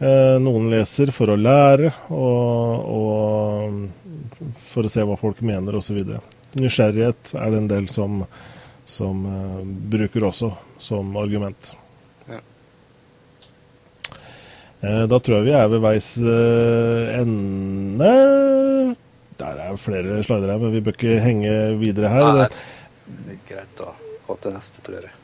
Eh, 0.00 0.38
noen 0.40 0.70
leser 0.72 1.12
for 1.14 1.30
å 1.30 1.36
lære 1.36 1.92
og, 2.08 2.88
og 2.96 4.56
for 4.62 4.88
å 4.88 4.92
se 4.92 5.04
hva 5.06 5.18
folk 5.20 5.44
mener 5.44 5.76
osv. 5.76 6.00
nysgjerrighet 6.56 7.34
er 7.36 7.52
det 7.52 7.60
en 7.60 7.70
del 7.70 7.86
som, 7.92 8.24
som 8.88 9.22
uh, 9.28 9.60
bruker 9.62 10.24
også 10.26 10.50
som 10.82 11.16
argument. 11.20 11.70
Ja. 12.26 12.40
Da 15.06 15.20
tror 15.20 15.38
jeg 15.38 15.46
vi 15.46 15.54
er 15.54 15.70
ved 15.70 15.84
veis 15.84 16.08
ende. 17.22 18.10
Nei, 19.42 19.52
det 19.58 19.66
er 19.66 19.82
flere 19.82 20.22
slider 20.22 20.54
her, 20.54 20.62
men 20.62 20.72
vi 20.74 20.82
bør 20.84 20.96
ikke 20.96 21.18
henge 21.24 21.52
videre 21.80 22.12
her. 22.12 22.30
Nei, 22.38 22.48
det 23.12 23.36
er 23.36 23.44
greit 23.50 23.84
å 23.84 23.92
gå 24.28 24.38
til 24.44 24.56
neste, 24.56 24.82
tror 24.86 25.02
jeg. 25.02 25.14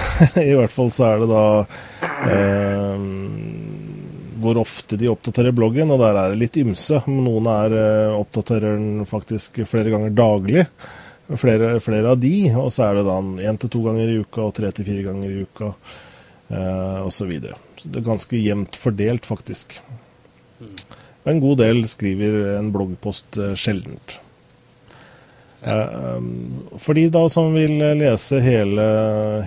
I, 0.50 0.54
hvert 0.58 0.74
fall 0.74 0.90
så 0.94 1.12
er 1.12 1.22
det 1.22 1.30
da 1.30 1.44
hvor 4.38 4.58
ofte 4.60 4.98
de 4.98 5.08
oppdaterer 5.10 5.54
bloggen, 5.54 5.90
og 5.94 6.02
der 6.02 6.18
er 6.18 6.32
det 6.32 6.42
litt 6.42 6.58
ymse. 6.60 7.00
Noen 7.10 7.48
er, 7.50 7.74
oppdaterer 8.18 8.78
den 8.78 9.06
faktisk 9.08 9.62
flere 9.66 9.94
ganger 9.94 10.14
daglig 10.14 10.66
flere, 11.36 11.80
flere, 11.80 12.10
av 12.10 12.18
de, 12.18 12.48
og 12.56 12.70
så 12.72 12.88
er 12.88 12.98
det 12.98 13.08
da 13.08 13.18
én 13.50 13.58
til 13.60 13.72
to 13.72 13.82
ganger 13.84 14.08
i 14.08 14.20
uka 14.22 14.46
og 14.46 14.54
tre 14.56 14.70
til 14.72 14.86
fire 14.88 15.04
ganger 15.10 15.32
i 15.32 15.42
uka 15.44 15.72
eh, 16.48 17.00
osv. 17.04 17.18
Så, 17.18 17.28
videre. 17.28 17.58
så 17.76 17.90
det 17.92 18.00
er 18.00 18.08
ganske 18.08 18.40
jevnt 18.40 18.78
fordelt, 18.78 19.28
faktisk. 19.28 19.76
Mm. 20.62 20.78
En 21.24 21.40
god 21.42 21.58
del 21.60 21.82
skriver 21.88 22.56
en 22.56 22.70
bloggpost 22.72 23.38
eh, 23.40 23.54
sjeldent. 23.58 24.14
Ja. 25.64 25.74
Eh, 25.74 26.20
for 26.78 26.94
de 26.94 27.08
da 27.12 27.24
som 27.32 27.50
vil 27.56 27.80
lese 27.98 28.38
hele, 28.44 28.86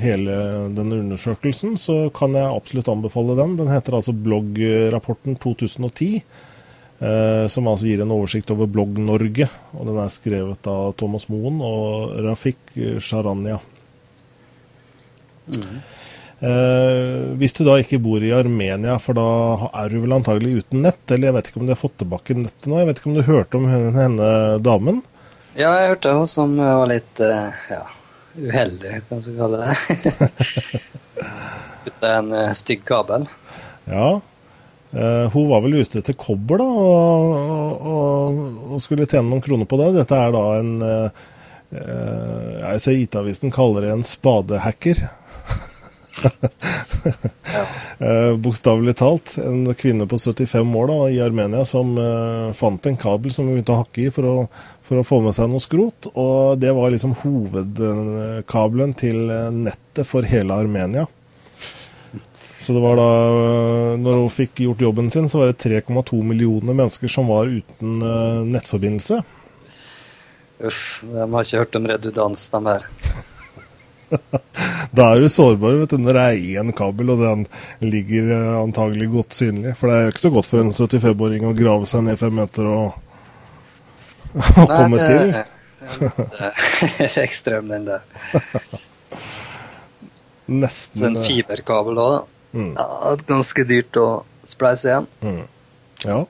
hele 0.01 0.37
denne 0.75 0.99
undersøkelsen, 1.05 1.77
så 1.79 2.03
kan 2.15 2.35
jeg 2.37 2.51
absolutt 2.51 2.91
anbefale 2.91 3.37
den. 3.39 3.57
Den 3.61 3.71
heter 3.71 3.97
altså 3.97 4.15
Bloggrapporten 4.15 5.39
2010. 5.41 6.13
Eh, 7.01 7.47
som 7.49 7.65
altså 7.65 7.87
gir 7.89 8.03
en 8.03 8.13
oversikt 8.13 8.51
over 8.53 8.69
Blogg-Norge. 8.69 9.47
og 9.73 9.87
Den 9.89 9.97
er 10.03 10.11
skrevet 10.13 10.67
av 10.69 10.91
Thomas 10.99 11.25
Moen 11.31 11.57
og 11.65 12.19
Rafik 12.21 12.75
Sharanya. 13.01 13.57
Mm. 15.49 15.81
Eh, 16.41 17.37
hvis 17.37 17.53
du 17.53 17.61
da 17.67 17.75
ikke 17.77 17.99
bor 18.01 18.23
i 18.25 18.31
Armenia, 18.33 18.95
for 19.01 19.17
da 19.17 19.25
er 19.83 19.93
du 19.93 19.99
vel 20.01 20.15
antagelig 20.17 20.63
uten 20.63 20.81
nett? 20.87 21.03
Eller 21.13 21.29
jeg 21.29 21.37
vet 21.37 21.51
ikke 21.51 21.61
om 21.61 21.67
de 21.67 21.75
har 21.75 21.81
fått 21.81 21.99
tilbake 22.01 22.37
nettet 22.37 22.69
nå? 22.69 22.79
Jeg 22.81 22.89
vet 22.89 23.01
ikke 23.01 23.11
om 23.11 23.17
du 23.19 23.23
hørte 23.27 23.59
om 23.59 23.67
henne, 23.69 23.91
henne 23.97 24.29
damen? 24.65 25.03
Ja, 25.53 25.75
jeg 25.77 25.93
hørte 25.93 26.15
hun 26.17 26.31
som 26.31 26.55
var 26.57 26.87
litt 26.89 27.21
eh, 27.21 27.61
ja, 27.69 27.83
uheldig, 28.39 28.97
kan 29.09 29.21
man 29.21 29.37
kalle 29.37 29.61
det. 29.61 30.81
ute 31.87 32.11
en 32.17 32.33
uh, 32.33 32.51
stygg 32.57 32.85
kabel. 32.89 33.29
Ja, 33.91 34.19
Uh, 34.91 35.31
hun 35.31 35.45
var 35.47 35.61
vel 35.63 35.77
ute 35.79 36.01
etter 36.01 36.15
kobber 36.19 36.59
da, 36.59 36.65
og, 36.67 37.83
og, 37.87 38.39
og, 38.73 38.81
skulle 38.83 39.05
tjene 39.07 39.29
noen 39.29 39.43
kroner 39.45 39.63
på 39.63 39.77
det. 39.79 39.85
Dette 39.95 40.17
er 40.19 40.33
da 40.35 40.41
en 40.57 40.71
uh, 40.83 41.21
Jeg 41.71 42.81
ser 42.83 42.97
IT-avisen 42.99 43.55
kaller 43.55 43.87
det 43.87 43.93
en 43.93 44.03
spadehacker. 44.03 44.99
Ja. 46.21 47.63
uh, 48.07 48.33
Bokstavelig 48.41 48.95
talt. 48.99 49.37
En 49.41 49.63
kvinne 49.77 50.07
på 50.09 50.19
75 50.19 50.75
år 50.81 50.91
da, 50.91 50.99
i 51.09 51.21
Armenia 51.23 51.63
som 51.67 51.95
fant 52.57 52.85
en 52.85 52.99
kabel 52.99 53.33
som 53.33 53.47
hun 53.47 53.57
begynte 53.57 53.75
å 53.75 53.81
hakke 53.83 54.05
i 54.05 54.11
for 54.13 54.27
å, 54.27 54.35
for 54.87 55.01
å 55.01 55.07
få 55.07 55.21
med 55.25 55.37
seg 55.37 55.49
noe 55.51 55.63
skrot. 55.63 56.11
Og 56.11 56.59
det 56.61 56.75
var 56.77 56.93
liksom 56.93 57.17
hovedkabelen 57.23 58.95
til 58.99 59.25
nettet 59.63 60.07
for 60.07 60.27
hele 60.27 60.59
Armenia. 60.65 61.07
Så 62.61 62.73
det 62.73 62.81
var 62.83 62.99
da 62.99 63.11
Når 63.97 64.19
hun 64.19 64.29
fikk 64.29 64.61
gjort 64.65 64.83
jobben 64.85 65.09
sin, 65.09 65.29
så 65.29 65.41
var 65.41 65.49
det 65.49 65.63
3,2 65.63 66.21
millioner 66.23 66.77
mennesker 66.77 67.09
som 67.09 67.31
var 67.31 67.49
uten 67.49 68.01
uh, 68.05 68.45
nettforbindelse. 68.45 69.21
Uff, 70.61 71.01
de 71.01 71.25
har 71.25 71.47
ikke 71.47 71.63
hørt 71.63 71.77
om 71.79 71.87
redundans, 71.89 72.43
de 72.53 72.61
her. 72.67 72.85
da 74.97 75.07
er 75.11 75.23
du 75.23 75.29
sårbar 75.31 75.77
vet 75.81 75.93
du, 75.93 76.01
når 76.01 76.17
det 76.17 76.25
er 76.25 76.61
én 76.61 76.73
kabel, 76.75 77.13
og 77.13 77.23
den 77.23 77.45
ligger 77.83 78.31
uh, 78.33 78.61
antagelig 78.61 79.09
godt 79.13 79.37
synlig. 79.37 79.75
For 79.79 79.91
det 79.91 79.97
er 79.97 80.03
jo 80.05 80.15
ikke 80.15 80.25
så 80.25 80.33
godt 80.35 80.49
for 80.51 80.63
en 80.63 80.73
75-åring 80.75 81.47
å 81.47 81.55
grave 81.57 81.89
seg 81.89 82.05
ned 82.07 82.19
fem 82.21 82.35
meter 82.41 82.69
og, 82.71 82.99
og 84.35 84.65
Nei, 84.65 84.75
komme 84.75 85.05
til. 85.05 85.33
det 85.35 87.07
er 87.07 87.17
ekstrem, 87.27 87.71
den 87.71 87.87
der. 87.89 88.03
Nesten. 90.51 90.99
Så 90.99 91.07
en 91.09 91.23
fiberkabel 91.23 92.01
òg, 92.01 92.19
da. 92.19 92.27
Mm. 92.51 92.73
Ja, 92.75 93.15
ganske 93.29 93.63
dyrt 93.67 93.97
å 93.99 94.07
spleise 94.49 94.89
igjen. 94.91 95.07
Mm. 95.23 95.43
Ja, 96.03 96.21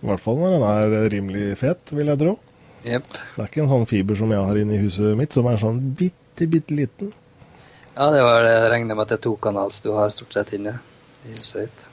i 0.00 0.08
hvert 0.08 0.22
fall 0.22 0.38
når 0.40 0.56
den 0.56 0.66
er 0.68 1.10
rimelig 1.12 1.50
fet, 1.60 1.92
vil 1.96 2.12
jeg 2.12 2.20
tro. 2.20 2.36
Yep. 2.84 3.08
Det 3.12 3.42
er 3.42 3.48
ikke 3.48 3.62
en 3.64 3.72
sånn 3.72 3.88
fiber 3.88 4.16
som 4.16 4.30
jeg 4.32 4.44
har 4.48 4.60
inne 4.60 4.76
i 4.76 4.82
huset 4.82 5.16
mitt, 5.18 5.34
som 5.36 5.48
er 5.50 5.60
sånn 5.60 5.80
bitte, 5.96 6.48
bitte 6.50 6.76
liten. 6.76 7.12
Ja, 7.96 8.08
det 8.14 8.22
var 8.22 8.44
det 8.46 8.52
jeg 8.54 8.70
regner 8.72 8.96
med 8.96 9.04
at 9.04 9.12
det 9.12 9.18
er 9.20 9.24
tokanals 9.28 9.80
du 9.84 9.90
har 9.96 10.12
stort 10.14 10.36
sett 10.36 10.52
inne 10.56 10.76
i 11.26 11.34
huset 11.34 11.66
ditt. 11.66 11.86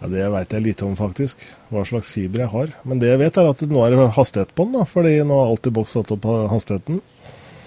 Ja, 0.00 0.08
Det 0.08 0.28
veit 0.32 0.54
jeg 0.54 0.64
lite 0.64 0.86
om, 0.86 0.96
faktisk. 0.96 1.42
Hva 1.68 1.84
slags 1.86 2.10
fiber 2.14 2.44
jeg 2.46 2.52
har. 2.54 2.74
Men 2.88 3.02
det 3.02 3.10
jeg 3.12 3.20
vet, 3.20 3.36
er 3.36 3.50
at 3.50 3.62
nå 3.68 3.84
er 3.84 3.94
det 3.94 4.10
hastighet 4.16 4.54
på 4.56 4.66
den, 4.66 4.78
da, 4.78 4.86
fordi 4.88 5.18
nå 5.22 5.40
har 5.42 5.52
alltid 5.52 5.76
boks 5.76 5.96
satt 5.98 6.12
opp 6.14 6.28
hastigheten. 6.52 7.02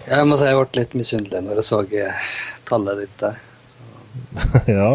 Ja, 0.07 0.21
Jeg 0.21 0.27
må 0.27 0.37
si 0.39 0.47
jeg 0.49 0.57
ble 0.57 0.81
litt 0.81 0.95
misunnelig 0.97 1.43
når 1.45 1.61
jeg 1.61 1.67
så 1.67 1.83
tallet 2.65 3.03
ditt 3.03 3.21
der. 3.21 3.37
ja. 4.79 4.89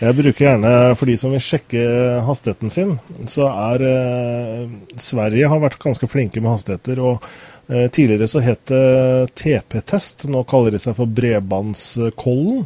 Jeg 0.00 0.16
bruker 0.16 0.46
gjerne, 0.46 0.72
for 0.96 1.08
de 1.08 1.14
som 1.20 1.32
vil 1.34 1.42
sjekke 1.44 1.80
hastigheten 2.24 2.72
sin, 2.72 2.94
så 3.28 3.46
er 3.52 3.84
eh, 3.84 4.70
Sverige 4.96 5.48
har 5.52 5.60
vært 5.62 5.80
ganske 5.82 6.08
flinke 6.08 6.40
med 6.40 6.54
hastigheter. 6.56 7.00
og 7.04 7.24
Tidligere 7.70 8.26
så 8.26 8.40
het 8.42 8.64
det 8.66 9.30
TP-test, 9.38 10.24
nå 10.26 10.40
kaller 10.50 10.74
de 10.74 10.80
seg 10.82 10.96
for 10.96 11.06
Bredbåndskollen. 11.06 12.64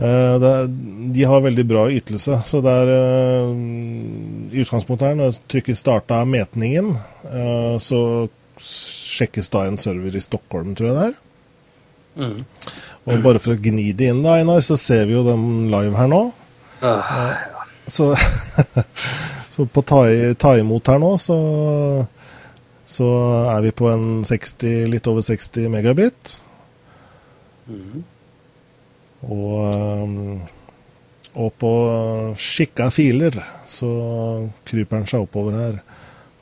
Eh, 0.00 0.66
de 1.12 1.24
har 1.24 1.40
veldig 1.40 1.64
bra 1.66 1.90
ytelse. 1.92 2.40
så 2.46 2.60
det 2.64 2.72
er 2.72 2.92
eh, 2.94 3.50
I 4.52 4.62
utgangspunktet 4.62 5.10
her, 5.10 5.16
når 5.18 5.28
jeg 5.28 5.40
trykker 5.52 5.76
'starta 5.76 6.22
metningen', 6.24 6.94
eh, 7.28 7.76
så 7.78 8.28
sjekkes 8.60 9.50
da 9.52 9.66
en 9.66 9.76
server 9.76 10.16
i 10.16 10.20
Stockholm, 10.24 10.74
tror 10.74 10.88
jeg 10.88 10.96
det 10.96 11.04
er. 11.08 11.14
Mm. 12.16 12.44
Og 13.06 13.22
bare 13.22 13.38
for 13.38 13.52
å 13.52 13.60
gni 13.60 13.92
det 13.92 14.08
inn, 14.08 14.22
da, 14.22 14.38
Einar, 14.40 14.60
så 14.64 14.76
ser 14.80 15.04
vi 15.06 15.12
jo 15.18 15.24
dem 15.24 15.68
live 15.72 15.96
her 15.96 16.08
nå. 16.08 16.32
Ja. 16.80 16.96
Så, 17.86 18.14
så, 19.54 19.66
på 19.66 19.84
ta, 19.84 20.04
ta, 20.34 20.56
imot 20.56 20.88
her 20.88 20.98
nå, 20.98 21.12
så, 21.20 21.36
så 22.90 23.08
er 23.52 23.60
vi 23.62 23.70
på 23.76 23.86
en 23.86 24.24
60, 24.26 24.88
litt 24.90 25.06
over 25.06 25.22
60 25.22 25.68
megabit. 25.70 26.40
Mm. 27.70 28.00
Og, 29.30 29.76
um, 29.76 30.40
og 31.38 31.52
på 31.60 31.72
skikka 32.40 32.88
filer 32.90 33.36
så 33.70 33.90
kryper 34.66 34.98
den 34.98 35.10
seg 35.10 35.26
oppover 35.26 35.58
her 35.60 35.80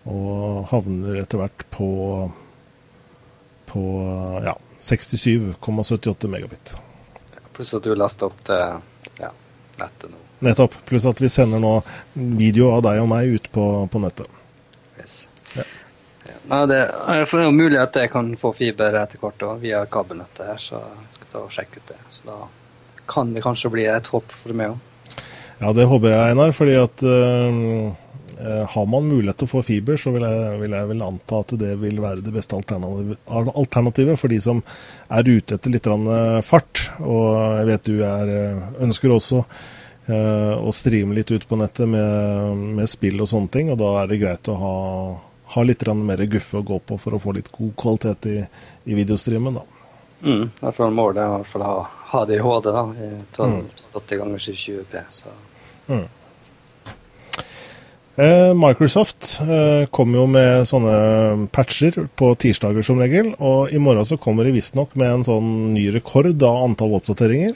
og 0.09 0.71
havner 0.71 1.19
etter 1.21 1.43
hvert 1.43 1.67
på 1.75 1.89
på 3.69 3.83
ja, 4.47 4.55
67,78 4.81 6.31
megabit. 6.33 6.79
Pluss 7.53 7.75
at 7.77 7.85
du 7.85 7.93
laster 7.93 8.31
opp 8.31 8.41
til 8.49 9.21
ja, 9.21 9.29
nettet 9.77 10.09
nå. 10.09 10.23
Nettopp. 10.47 10.79
Pluss 10.89 11.05
at 11.11 11.21
vi 11.21 11.29
sender 11.29 11.61
nå 11.61 11.75
video 12.15 12.71
av 12.73 12.87
deg 12.87 13.03
og 13.03 13.11
meg 13.11 13.35
ut 13.35 13.51
på, 13.53 13.67
på 13.93 14.01
nettet. 14.01 14.41
Yes. 14.97 15.27
Ja. 15.53 15.67
Nei, 16.49 16.63
det 16.71 16.79
er 17.13 17.23
jo 17.45 17.51
mulig 17.53 17.77
at 17.81 17.97
jeg 18.01 18.11
kan 18.13 18.31
få 18.41 18.55
fiber 18.57 18.97
etter 19.03 19.21
hvert 19.21 19.41
da, 19.43 19.55
via 19.61 19.83
kabelnettet 19.91 20.47
her, 20.49 20.61
så 20.63 20.81
jeg 20.81 21.17
skal 21.19 21.33
ta 21.33 21.43
og 21.45 21.55
sjekke 21.55 21.83
ut 21.83 21.93
det. 21.93 21.99
Så 22.09 22.29
da 22.29 22.39
kan 23.09 23.35
det 23.35 23.45
kanskje 23.45 23.73
bli 23.73 23.89
et 23.89 24.09
håp 24.13 24.33
for 24.33 24.57
meg 24.57 24.75
òg. 24.75 24.85
Ja, 25.59 25.73
det 25.75 25.89
håper 25.91 26.13
jeg, 26.13 26.33
Einar. 26.33 26.53
fordi 26.55 26.77
at 26.79 27.03
uh, 27.03 27.89
Eh, 28.41 28.69
har 28.71 28.87
man 28.87 29.09
mulighet 29.09 29.41
til 29.41 29.49
å 29.49 29.51
få 29.51 29.65
fiber, 29.67 29.97
så 29.99 30.13
vil 30.15 30.23
jeg, 30.23 30.59
vil 30.61 30.75
jeg, 30.77 30.89
vel 30.93 31.01
anta 31.03 31.41
at 31.43 31.55
det 31.59 31.73
vil 31.81 31.99
være 32.03 32.23
det 32.23 32.35
beste 32.37 32.55
alternativet 32.55 34.21
for 34.21 34.31
de 34.31 34.39
som 34.43 34.61
er 35.11 35.27
ute 35.27 35.57
etter 35.57 35.75
litt 35.75 35.89
eh, 35.91 36.39
fart. 36.47 36.85
Og 37.03 37.35
jeg 37.59 37.69
vet 37.73 37.91
du 37.91 37.97
er, 38.07 38.35
eh, 38.37 38.71
ønsker 38.87 39.15
også 39.15 39.43
å 40.09 40.71
streame 40.73 41.13
litt 41.19 41.29
ut 41.29 41.43
på 41.45 41.57
nettet 41.61 41.85
med, 41.85 42.61
med, 42.79 42.89
spill 42.89 43.21
og 43.21 43.27
sånne 43.29 43.51
ting, 43.53 43.67
og 43.69 43.77
da 43.77 43.91
er 44.01 44.07
det 44.09 44.17
greit 44.23 44.49
å 44.49 44.55
ha, 44.57 44.77
ha 45.55 45.65
litt 45.65 45.87
mer 45.97 46.25
guffe 46.27 46.59
å 46.59 46.67
gå 46.67 46.79
på 46.79 46.99
for 47.01 47.17
å 47.17 47.23
få 47.23 47.33
litt 47.37 47.51
god 47.53 47.75
kvalitet 47.77 48.29
i, 48.29 48.39
i 48.85 48.95
videostreamen. 48.99 49.61
da. 49.61 49.65
Mm, 50.23 50.45
i 50.51 50.65
hvert 50.65 50.77
fall 50.77 50.95
målet 50.95 51.23
er 51.23 51.29
i 51.29 51.35
hvert 51.37 51.51
fall 51.53 51.65
å 51.65 51.73
ha, 51.73 51.83
ha 52.13 52.23
det 52.27 52.39
i 52.39 52.45
HD, 52.45 52.71
da, 52.75 52.85
i 52.99 53.11
1280 53.33 54.23
ganger 54.23 54.47
720P. 54.49 55.03
så... 55.11 55.35
Mm. 55.89 56.07
Eh, 58.19 58.55
Microsoft 58.55 59.41
eh, 59.41 59.87
kommer 59.95 60.19
jo 60.19 60.25
med 60.27 60.65
sånne 60.67 61.47
patcher 61.55 62.09
på 62.19 62.33
tirsdager 62.43 62.83
som 62.83 62.99
regel. 62.99 63.31
Og 63.39 63.71
i 63.71 63.79
morgen 63.79 64.09
så 64.09 64.19
kommer 64.19 64.43
de 64.43 64.57
visstnok 64.57 64.97
med 64.99 65.13
en 65.13 65.27
sånn 65.29 65.53
ny 65.77 65.85
rekord 65.95 66.43
av 66.43 66.65
antall 66.65 66.97
oppdateringer. 66.99 67.55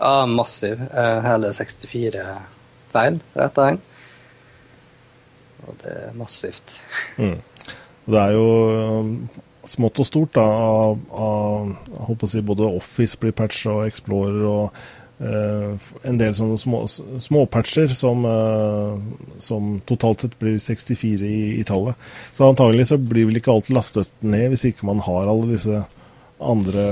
Ja, 0.00 0.26
massiv. 0.26 0.82
Eh, 0.90 1.20
hele 1.22 1.52
64 1.54 2.24
feil 2.90 3.20
rett 3.38 3.62
og 3.62 3.70
inn. 3.70 3.80
Og 5.70 5.78
det 5.84 5.96
er 6.06 6.16
massivt. 6.18 6.80
Mm. 7.16 7.38
Det 8.10 8.20
er 8.20 8.34
jo 8.34 8.46
smått 9.70 10.00
og 10.02 10.08
stort 10.08 10.32
da, 10.34 10.44
av, 10.44 10.96
av 11.14 11.68
jeg 11.70 12.06
håper 12.08 12.26
å 12.26 12.32
si, 12.32 12.42
både 12.46 12.70
Office 12.80 13.20
blir 13.20 13.36
patcha 13.36 13.76
og 13.76 13.86
Explorer 13.90 14.48
og 14.50 14.80
Uh, 15.20 15.74
en 16.08 16.16
del 16.16 16.32
sånne 16.32 16.54
små, 16.56 16.78
småpatcher 17.20 17.90
som, 17.92 18.22
uh, 18.24 18.94
som, 19.36 19.74
totalt 19.84 20.24
sett 20.24 20.36
blir 20.40 20.54
64 20.56 21.28
i, 21.28 21.40
i, 21.58 21.64
tallet. 21.68 21.98
Så 22.32 22.46
antagelig 22.48 22.86
så 22.88 22.96
blir 22.96 23.28
vel 23.28 23.36
ikke 23.36 23.52
alt 23.52 23.68
lastet 23.68 24.14
ned 24.24 24.46
hvis 24.48 24.64
ikke 24.70 24.88
man 24.88 25.02
har 25.04 25.28
alle 25.28 25.50
disse 25.52 25.82
andre 26.40 26.86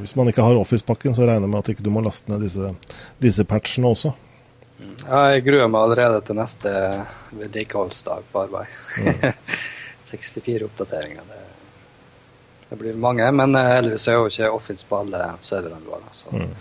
Hvis 0.00 0.16
man 0.16 0.30
ikke 0.30 0.42
har 0.42 0.56
Office-pakken, 0.56 1.12
så 1.12 1.26
regner 1.28 1.44
jeg 1.44 1.52
med 1.52 1.58
at 1.60 1.68
ikke 1.74 1.84
du 1.84 1.90
må 1.92 2.00
laste 2.02 2.32
ned 2.32 2.40
disse, 2.42 2.72
disse 3.20 3.44
patchene 3.44 3.92
også. 3.92 4.14
Ja, 5.06 5.22
jeg 5.32 5.44
gruer 5.46 5.70
meg 5.70 5.86
allerede 5.86 6.20
til 6.26 6.38
neste 6.38 6.74
vedlikeholdsdag 7.30 8.28
på 8.32 8.44
arbeid. 8.46 8.76
Mm. 8.98 9.32
64 10.12 10.66
oppdateringer. 10.66 11.26
Det, 11.28 11.40
det, 12.68 12.78
blir 12.80 13.00
mange, 13.00 13.26
men 13.32 13.56
heldigvis 13.56 14.08
er 14.10 14.18
jo 14.18 14.30
ikke 14.30 14.52
Office 14.52 14.86
på 14.88 15.02
alle 15.04 15.24
serverne 15.40 15.84
våre. 15.86 16.06
Så. 16.12 16.34
Mm 16.34 16.52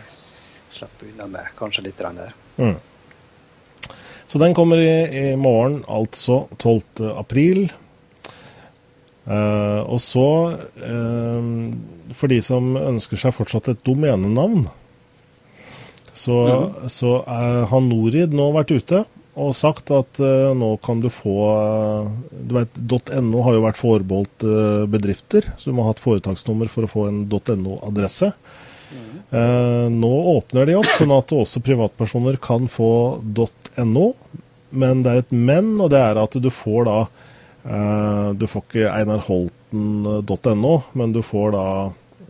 slipper 0.73 1.05
unna 1.13 1.27
med 1.27 1.51
kanskje 1.57 1.83
litt 1.83 1.97
der. 1.97 2.33
Mm. 2.57 2.75
Så 4.27 4.39
den 4.39 4.53
kommer 4.55 4.77
i, 4.77 5.31
i 5.31 5.35
morgen, 5.35 5.83
altså 5.87 6.47
12. 6.57 7.11
april. 7.17 7.71
Uh, 9.27 9.85
og 9.85 9.99
så, 10.01 10.27
uh, 10.81 12.13
for 12.17 12.31
de 12.31 12.39
som 12.43 12.73
ønsker 12.79 13.19
seg 13.19 13.35
fortsatt 13.35 13.69
et 13.73 13.83
domenenavn, 13.85 14.65
så, 16.13 16.37
mm. 16.47 16.89
så 16.91 17.17
uh, 17.23 17.63
har 17.71 17.83
Norid 17.85 18.35
nå 18.35 18.49
vært 18.55 18.73
ute 18.75 19.03
og 19.41 19.53
sagt 19.55 19.93
at 19.95 20.19
uh, 20.19 20.51
nå 20.57 20.73
kan 20.83 20.99
du 20.99 21.07
få 21.13 21.35
Du 22.31 22.57
vet, 22.57 22.81
.no 23.23 23.45
har 23.45 23.55
jo 23.55 23.63
vært 23.63 23.79
forbeholdt 23.79 24.47
bedrifter, 24.91 25.47
så 25.57 25.71
du 25.71 25.77
må 25.77 25.87
ha 25.87 25.95
et 25.95 26.03
foretaksnummer 26.03 26.71
for 26.71 26.87
å 26.87 26.91
få 26.91 27.07
en 27.07 27.23
.no-adresse. 27.29 28.33
Eh, 29.31 29.89
nå 29.89 30.11
åpner 30.37 30.67
de 30.67 30.75
opp, 30.75 30.89
sånn 30.97 31.13
at 31.15 31.31
også 31.31 31.61
privatpersoner 31.63 32.35
kan 32.43 32.67
få 32.71 33.21
.no. 33.23 34.07
Men 34.71 35.03
det 35.03 35.11
er 35.11 35.21
et 35.23 35.31
men, 35.35 35.73
og 35.79 35.91
det 35.93 36.01
er 36.03 36.19
at 36.19 36.35
du 36.39 36.47
får 36.51 36.85
da 36.87 36.99
eh, 37.03 38.27
Du 38.39 38.45
får 38.47 38.63
ikke 38.67 38.91
einarholten.no, 38.91 40.75
men 40.99 41.15
du 41.15 41.21
får 41.23 41.55
da 41.55 41.65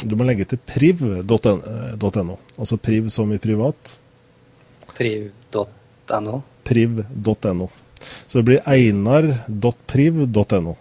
Du 0.04 0.16
må 0.18 0.24
legge 0.28 0.46
til 0.50 0.60
priv.no. 0.66 2.38
Altså 2.58 2.78
priv 2.82 3.10
som 3.14 3.34
i 3.34 3.38
privat. 3.42 3.98
Priv.no? 4.98 6.42
Priv.no. 6.68 7.68
Så 8.28 8.38
det 8.40 8.46
blir 8.48 8.62
einar.priv.no. 8.66 10.74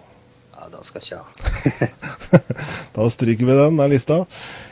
Ja, 0.56 0.62
da 0.72 0.80
skal 0.86 1.00
ikke 1.04 1.20
ha. 1.20 1.26
da 2.96 3.00
stryker 3.12 3.44
vi 3.46 3.60
den 3.60 3.80
der 3.80 3.88
lista. 3.92 4.16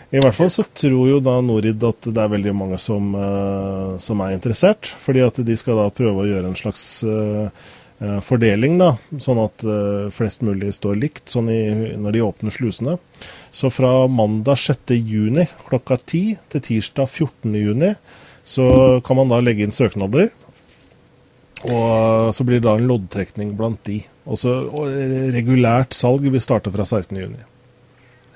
I 0.08 0.22
hvert 0.24 0.38
fall 0.38 0.48
så 0.48 0.64
tror 0.72 1.10
jo 1.10 1.18
da 1.20 1.34
Norid 1.44 1.82
at 1.84 2.06
det 2.08 2.22
er 2.22 2.30
veldig 2.32 2.54
mange 2.56 2.78
som, 2.80 3.12
uh, 3.12 4.00
som, 4.00 4.20
er 4.24 4.32
interessert. 4.36 4.88
Fordi 5.04 5.20
at 5.26 5.36
de 5.44 5.56
skal 5.60 5.76
da 5.82 5.92
prøve 5.92 6.24
å 6.24 6.30
gjøre 6.30 6.48
en 6.48 6.56
slags 6.56 7.04
uh, 7.04 7.52
fordeling, 8.22 8.76
da, 8.78 8.92
sånn 9.18 9.40
at 9.42 9.64
uh, 9.66 10.06
flest 10.14 10.44
mulig 10.46 10.70
står 10.76 11.00
likt 11.00 11.32
sånn 11.32 11.48
i, 11.50 11.60
når 11.98 12.14
de 12.14 12.22
åpner 12.22 12.54
slusene. 12.54 12.96
Så 13.50 13.72
fra 13.74 14.06
mandag 14.06 14.60
6.6 14.62 15.66
klokka 15.66 15.98
10 15.98 16.36
til 16.54 16.64
tirsdag 16.68 17.10
14.6 17.10 17.96
så 18.48 18.68
kan 19.04 19.18
man 19.18 19.28
da 19.28 19.42
legge 19.44 19.66
inn 19.66 19.74
søknader. 19.74 20.30
Og 21.68 22.30
så 22.32 22.46
blir 22.46 22.62
det 22.62 22.68
da 22.68 22.76
en 22.78 22.86
loddtrekning 22.88 23.50
blant 23.58 23.82
de. 23.84 23.98
Også, 24.30 24.54
og 24.70 24.94
regulært 25.34 25.96
salg 25.96 26.24
vil 26.24 26.40
starte 26.40 26.72
fra 26.72 26.86
16.6. 26.86 27.34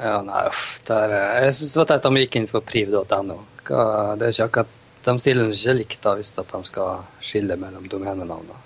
Ja, 0.02 0.18
nei, 0.26 0.42
uff. 0.50 0.82
Der, 0.88 1.14
jeg 1.44 1.54
syns 1.56 1.72
det 1.76 1.80
var 1.80 1.88
teit 1.92 2.08
de 2.08 2.24
gikk 2.24 2.38
inn 2.40 2.50
for 2.50 2.66
priv.no. 2.66 3.38
Det 3.62 3.78
er 3.78 4.34
ikke 4.34 4.48
akkurat 4.50 4.78
De 5.02 5.14
stiller 5.18 5.50
ikke 5.50 5.74
likt 5.78 6.02
da, 6.04 6.12
hvis 6.18 6.34
de 6.34 6.60
skal 6.66 7.06
skille 7.22 7.56
mellom 7.58 7.88
domenenavnene. 7.90 8.58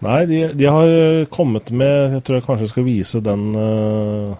Nei, 0.00 0.20
de, 0.26 0.38
de, 0.56 0.64
har 0.64 1.24
kommet 1.32 1.68
med 1.76 2.14
Jeg 2.14 2.22
tror 2.24 2.38
jeg 2.38 2.46
kanskje 2.46 2.70
skal 2.70 2.86
vise 2.86 3.20
den, 3.24 3.50
uh, 3.52 4.32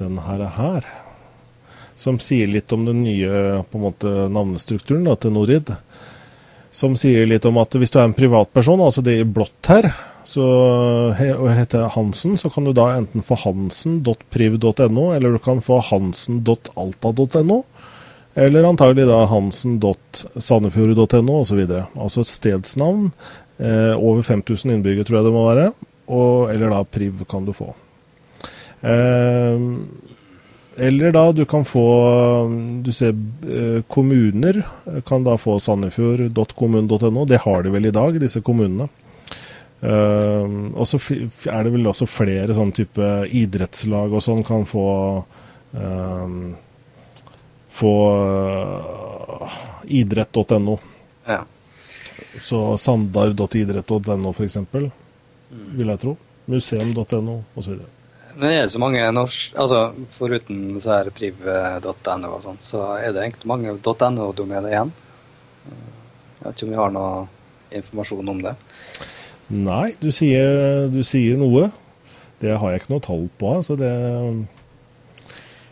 den 0.00 0.16
her, 0.24 0.46
her. 0.56 0.86
Som 2.00 2.16
sier 2.22 2.48
litt 2.48 2.72
om 2.72 2.86
den 2.88 3.02
nye 3.04 3.60
på 3.68 3.76
en 3.76 3.86
måte, 3.90 4.14
navnestrukturen 4.32 5.04
da, 5.04 5.18
til 5.20 5.36
Norid. 5.36 5.74
Som 6.72 6.96
sier 6.96 7.28
litt 7.28 7.44
om 7.44 7.60
at 7.60 7.76
hvis 7.76 7.92
du 7.92 8.00
er 8.00 8.08
en 8.08 8.16
privatperson, 8.16 8.80
altså 8.80 9.04
det 9.04 9.18
i 9.20 9.28
blått 9.28 9.68
her, 9.68 9.90
så 10.24 10.46
og 11.10 11.50
heter 11.50 11.88
Hansen, 11.96 12.38
så 12.38 12.50
kan 12.52 12.64
du 12.64 12.72
da 12.76 12.94
enten 12.94 13.22
få 13.26 13.34
hansen.priv.no, 13.42 15.12
eller 15.16 15.32
du 15.34 15.38
kan 15.42 15.60
få 15.64 15.80
hansen.alta.no. 15.90 17.64
Eller 18.38 18.62
antagelig 18.64 19.08
da 19.08 19.24
hansen.sandefjord.no 19.26 21.40
osv. 21.40 21.60
Altså 21.98 22.24
stedsnavn. 22.24 23.12
Eh, 23.60 23.94
over 24.00 24.22
5000 24.24 24.72
innbyggere, 24.72 25.04
tror 25.04 25.20
jeg 25.20 25.28
det 25.28 25.34
må 25.34 25.44
være. 25.48 25.66
Og, 26.10 26.50
eller 26.52 26.72
da 26.72 26.84
priv 26.88 27.24
kan 27.28 27.44
du 27.44 27.52
få. 27.56 27.68
Eh, 28.80 29.66
eller 30.80 31.12
da 31.12 31.26
du 31.36 31.42
kan 31.44 31.66
få 31.68 31.82
Du 32.80 32.88
ser 32.96 33.10
eh, 33.12 33.82
kommuner 33.84 34.62
kan 35.04 35.26
da 35.26 35.36
få 35.36 35.58
sandefjord.kommune.no. 35.60 37.26
Det 37.28 37.42
har 37.44 37.62
de 37.62 37.74
vel 37.74 37.90
i 37.90 37.94
dag, 37.94 38.16
disse 38.22 38.40
kommunene. 38.40 38.88
Uh, 39.80 40.76
og 40.76 40.84
så 40.84 40.98
er 41.48 41.62
det 41.64 41.70
vel 41.72 41.88
også 41.88 42.04
flere 42.04 42.52
sånn 42.52 42.68
type 42.76 43.06
idrettslag 43.32 44.12
og 44.12 44.20
sånn 44.20 44.42
kan 44.44 44.66
få 44.68 44.88
uh, 45.72 46.34
Få 47.80 47.94
uh, 48.20 49.54
idrett.no. 49.88 50.74
Så 52.42 52.60
sandar.idrett.no 52.80 54.32
f.eks., 54.32 54.58
mm. 54.72 54.90
vil 55.76 55.92
jeg 55.92 56.02
tro. 56.02 56.16
Museum.no 56.50 57.40
osv. 57.58 57.80
Men 58.36 58.46
det 58.46 58.56
er 58.56 58.68
så 58.70 58.80
mange 58.80 59.02
norsk 59.12 59.56
altså 59.58 59.80
Foruten 60.10 60.78
så 60.80 60.96
her 60.96 61.10
priv.no 61.14 62.30
og 62.30 62.44
sånn, 62.44 62.60
så 62.62 62.84
er 62.96 63.12
det 63.14 63.24
egentlig 63.26 63.50
mange 63.50 63.74
.no-domener 63.76 64.70
igjen. 64.70 64.92
Jeg 66.40 66.46
vet 66.46 66.54
ikke 66.54 66.68
om 66.68 66.72
vi 66.72 66.80
har 66.80 66.94
noe 66.94 67.26
informasjon 67.80 68.32
om 68.32 68.40
det. 68.46 68.54
Nei, 69.50 69.90
du 70.00 70.08
sier, 70.14 70.86
du 70.92 71.02
sier, 71.04 71.36
noe. 71.38 71.68
Det 72.40 72.54
har 72.56 72.72
jeg 72.72 72.82
ikke 72.82 72.94
noe 72.94 73.04
tall 73.04 73.26
på. 73.36 73.50
Altså 73.58 73.76
det, 73.76 73.90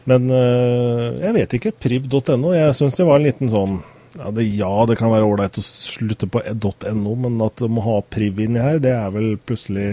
men 0.08 0.32
eh, 0.32 1.06
jeg 1.22 1.36
vet 1.36 1.56
ikke. 1.58 1.74
Priv.no. 1.84 2.52
Jeg 2.56 2.74
syns 2.76 2.98
det 2.98 3.06
var 3.08 3.20
en 3.20 3.28
liten 3.28 3.52
sånn 3.52 3.78
ja 4.18 4.30
det, 4.34 4.44
ja, 4.58 4.70
det 4.90 4.98
kan 5.00 5.12
være 5.12 5.26
ålreit 5.28 5.60
å 5.60 5.64
slutte 5.64 6.28
på 6.30 6.42
.no, 6.94 7.14
men 7.24 7.38
at 7.44 7.62
du 7.62 7.68
må 7.72 7.84
ha 7.86 7.98
priv 8.02 8.40
inni 8.42 8.62
her, 8.62 8.80
det 8.82 8.94
er 8.96 9.12
vel 9.14 9.36
plutselig 9.38 9.92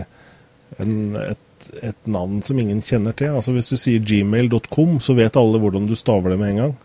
en, 0.81 0.95
et, 1.21 1.69
et, 1.81 2.01
navn 2.09 2.41
som 2.45 2.59
ingen 2.59 2.81
kjenner 2.83 3.15
til. 3.17 3.35
Altså 3.37 3.53
Hvis 3.55 3.71
du 3.71 3.77
sier 3.79 4.03
gmail.com, 4.03 4.99
så 5.03 5.15
vet 5.17 5.39
alle 5.39 5.61
hvordan 5.61 5.87
du 5.89 5.95
staver 5.99 6.33
det 6.33 6.41
med 6.41 6.55
en 6.55 6.61
gang. 6.63 6.75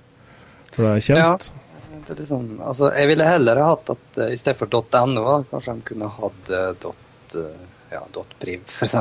For 0.70 0.86
det 0.86 0.94
er 0.94 1.08
kjent. 1.08 1.50
Ja 1.50 1.66
det 2.10 2.16
er 2.16 2.22
liksom, 2.24 2.46
altså, 2.66 2.88
jeg 2.96 3.06
ville 3.06 3.26
heller 3.26 3.60
hatt 3.62 3.90
at 3.92 4.18
uh, 4.18 4.30
i 4.34 4.38
stedet 4.38 4.58
for 4.58 5.06
.no, 5.06 5.22
da, 5.22 5.34
kanskje 5.52 5.74
de 5.76 5.84
kunne 5.92 6.08
hatt 6.10 6.50
uh, 6.50 6.70
dot, 6.82 7.36
uh, 7.38 7.84
ja, 7.92 8.00
.priv, 8.40 8.64
f.eks. 8.66 8.96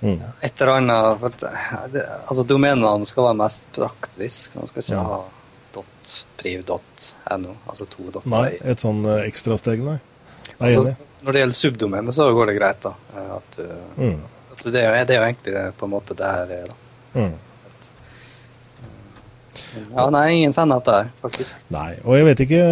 Mm. 0.00 0.18
Et 0.42 0.60
eller 0.62 0.72
annet 0.72 1.20
for, 1.20 1.36
det, 1.92 2.02
altså 2.02 2.44
Domenenavn 2.46 3.06
skal 3.06 3.28
være 3.28 3.38
mest 3.38 3.70
praktisk. 3.78 4.58
De 4.58 4.66
skal 4.70 4.82
ikke 4.84 4.96
ja. 4.96 5.04
ha 5.06 5.20
.priv.no, 5.74 7.54
altså 7.66 7.84
to 7.90 8.08
dotter. 8.12 8.30
Nei, 8.32 8.58
et 8.62 8.80
sånn 8.84 9.02
uh, 9.06 9.20
ekstrasteg, 9.26 9.82
nei. 9.84 9.98
Er 10.58 10.74
altså. 10.74 10.94
Når 11.18 11.34
det 11.34 11.40
gjelder 11.42 11.58
subdomene, 11.58 12.12
så 12.14 12.28
går 12.34 12.46
det 12.50 12.54
greit. 12.60 12.80
da. 12.84 12.92
At, 13.38 13.58
mm. 13.98 14.18
at 14.54 14.60
det, 14.64 14.80
er, 14.80 15.04
det, 15.04 15.14
er, 15.14 15.18
jo 15.18 15.26
egentlig 15.26 15.54
på 15.80 15.88
en 15.88 15.92
måte 15.92 16.14
det 16.18 16.28
her 16.30 16.46
er. 16.60 16.66
da. 16.70 16.76
Mm. 17.18 17.36
Ja, 19.92 20.06
nei, 20.12 20.24
ingen 20.38 20.54
fan 20.56 20.72
av 20.72 20.82
det 20.86 20.94
her, 20.94 21.08
faktisk. 21.22 21.58
Nei, 21.72 21.90
og 22.04 22.16
jeg 22.16 22.26
vet 22.28 22.42
ikke 22.44 22.62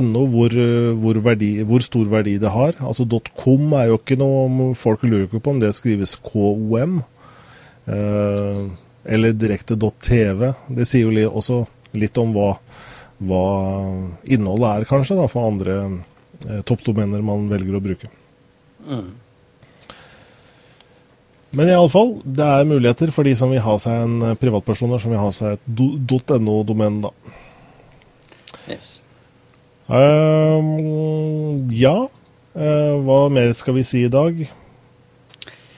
.no 0.00 0.22
hvor, 0.32 0.54
hvor, 1.02 1.20
verdi, 1.24 1.50
hvor, 1.68 1.84
stor 1.84 2.08
verdi 2.10 2.38
det 2.40 2.52
har. 2.54 2.78
Altså 2.80 3.06
.com 3.36 3.74
er 3.78 3.90
jo 3.90 3.98
ikke 4.00 4.18
noe 4.20 4.72
Folk 4.78 5.04
lurer 5.06 5.26
ikke 5.26 5.42
på 5.44 5.54
om 5.54 5.62
det 5.62 5.74
skrives 5.76 6.16
KOM. 6.24 7.00
Eh, 7.88 8.62
eller 9.08 9.32
direkte 9.32 9.76
.tv. 10.02 10.52
Det 10.68 10.86
sier 10.88 11.08
jo 11.08 11.30
også 11.30 11.62
litt 11.96 12.18
om 12.20 12.34
hva, 12.36 12.50
hva 13.24 13.44
innholdet 14.28 14.68
er, 14.68 14.88
kanskje, 14.90 15.16
da, 15.16 15.24
for 15.32 15.48
andre 15.48 15.78
eh, 16.44 16.60
toppdomener 16.68 17.24
man 17.24 17.48
velger 17.50 17.78
å 17.78 17.82
bruke. 17.84 18.10
Mm. 18.84 19.08
Men 21.56 21.72
iallfall, 21.72 22.18
det 22.24 22.44
er 22.44 22.68
muligheter 22.68 23.12
for 23.14 23.24
de 23.24 23.32
som 23.36 23.52
vil 23.54 23.64
ha 23.64 23.78
seg 23.80 24.04
en 24.04 24.30
eh, 24.30 24.38
privatpersoner 24.40 25.00
som 25.00 25.14
vil 25.14 25.22
ha 25.22 25.32
seg 25.32 25.56
et 25.56 26.40
.no-domen, 26.44 27.00
da. 27.06 27.14
Yes. 28.68 28.98
Um, 29.88 31.70
ja, 31.72 31.96
uh, 32.52 32.94
hva 33.06 33.20
mer 33.32 33.54
skal 33.56 33.78
vi 33.78 33.84
si 33.88 34.04
i 34.04 34.12
dag? 34.12 34.42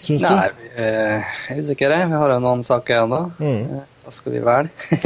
Syns 0.03 0.21
du? 0.25 0.27
Nei, 0.27 0.51
jeg 0.75 0.91
eh, 0.91 1.33
er 1.53 1.63
usikker. 1.63 1.97
Vi 2.11 2.21
har 2.23 2.35
jo 2.35 2.43
noen 2.43 2.67
saker 2.67 2.97
igjen, 2.97 3.15
da. 3.15 3.23
Mm. 3.41 3.81
Eh, 3.81 3.89
Hva 4.05 4.15
skal 4.17 4.37
vi 4.37 4.45
velge? 4.45 5.01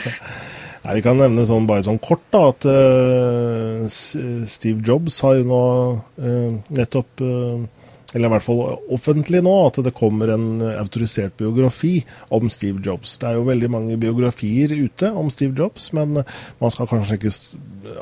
Nei, 0.84 0.94
Vi 0.96 1.02
kan 1.04 1.20
nevne 1.20 1.44
sånn, 1.48 1.68
bare 1.68 1.84
sånn 1.84 2.00
kort 2.02 2.24
da, 2.32 2.46
at 2.54 2.64
uh, 2.64 3.84
Steve 3.90 4.80
Jobs 4.86 5.20
har 5.26 5.36
jo 5.36 5.44
nå 5.50 5.64
uh, 6.24 6.54
nettopp 6.72 7.20
uh, 7.20 7.60
Eller 8.14 8.30
i 8.30 8.32
hvert 8.32 8.46
fall 8.46 8.62
offentlig 8.96 9.42
nå, 9.44 9.52
at 9.68 9.82
det 9.84 9.92
kommer 9.96 10.32
en 10.32 10.64
autorisert 10.72 11.36
biografi 11.38 11.98
om 12.32 12.48
Steve 12.50 12.80
Jobs. 12.82 13.18
Det 13.20 13.28
er 13.28 13.36
jo 13.36 13.44
veldig 13.50 13.70
mange 13.70 13.98
biografier 14.00 14.72
ute 14.72 15.12
om 15.12 15.28
Steve 15.30 15.52
Jobs, 15.58 15.92
men 15.94 16.22
man 16.24 16.74
skal 16.74 16.88
kanskje 16.90 17.20
ikke 17.20 17.34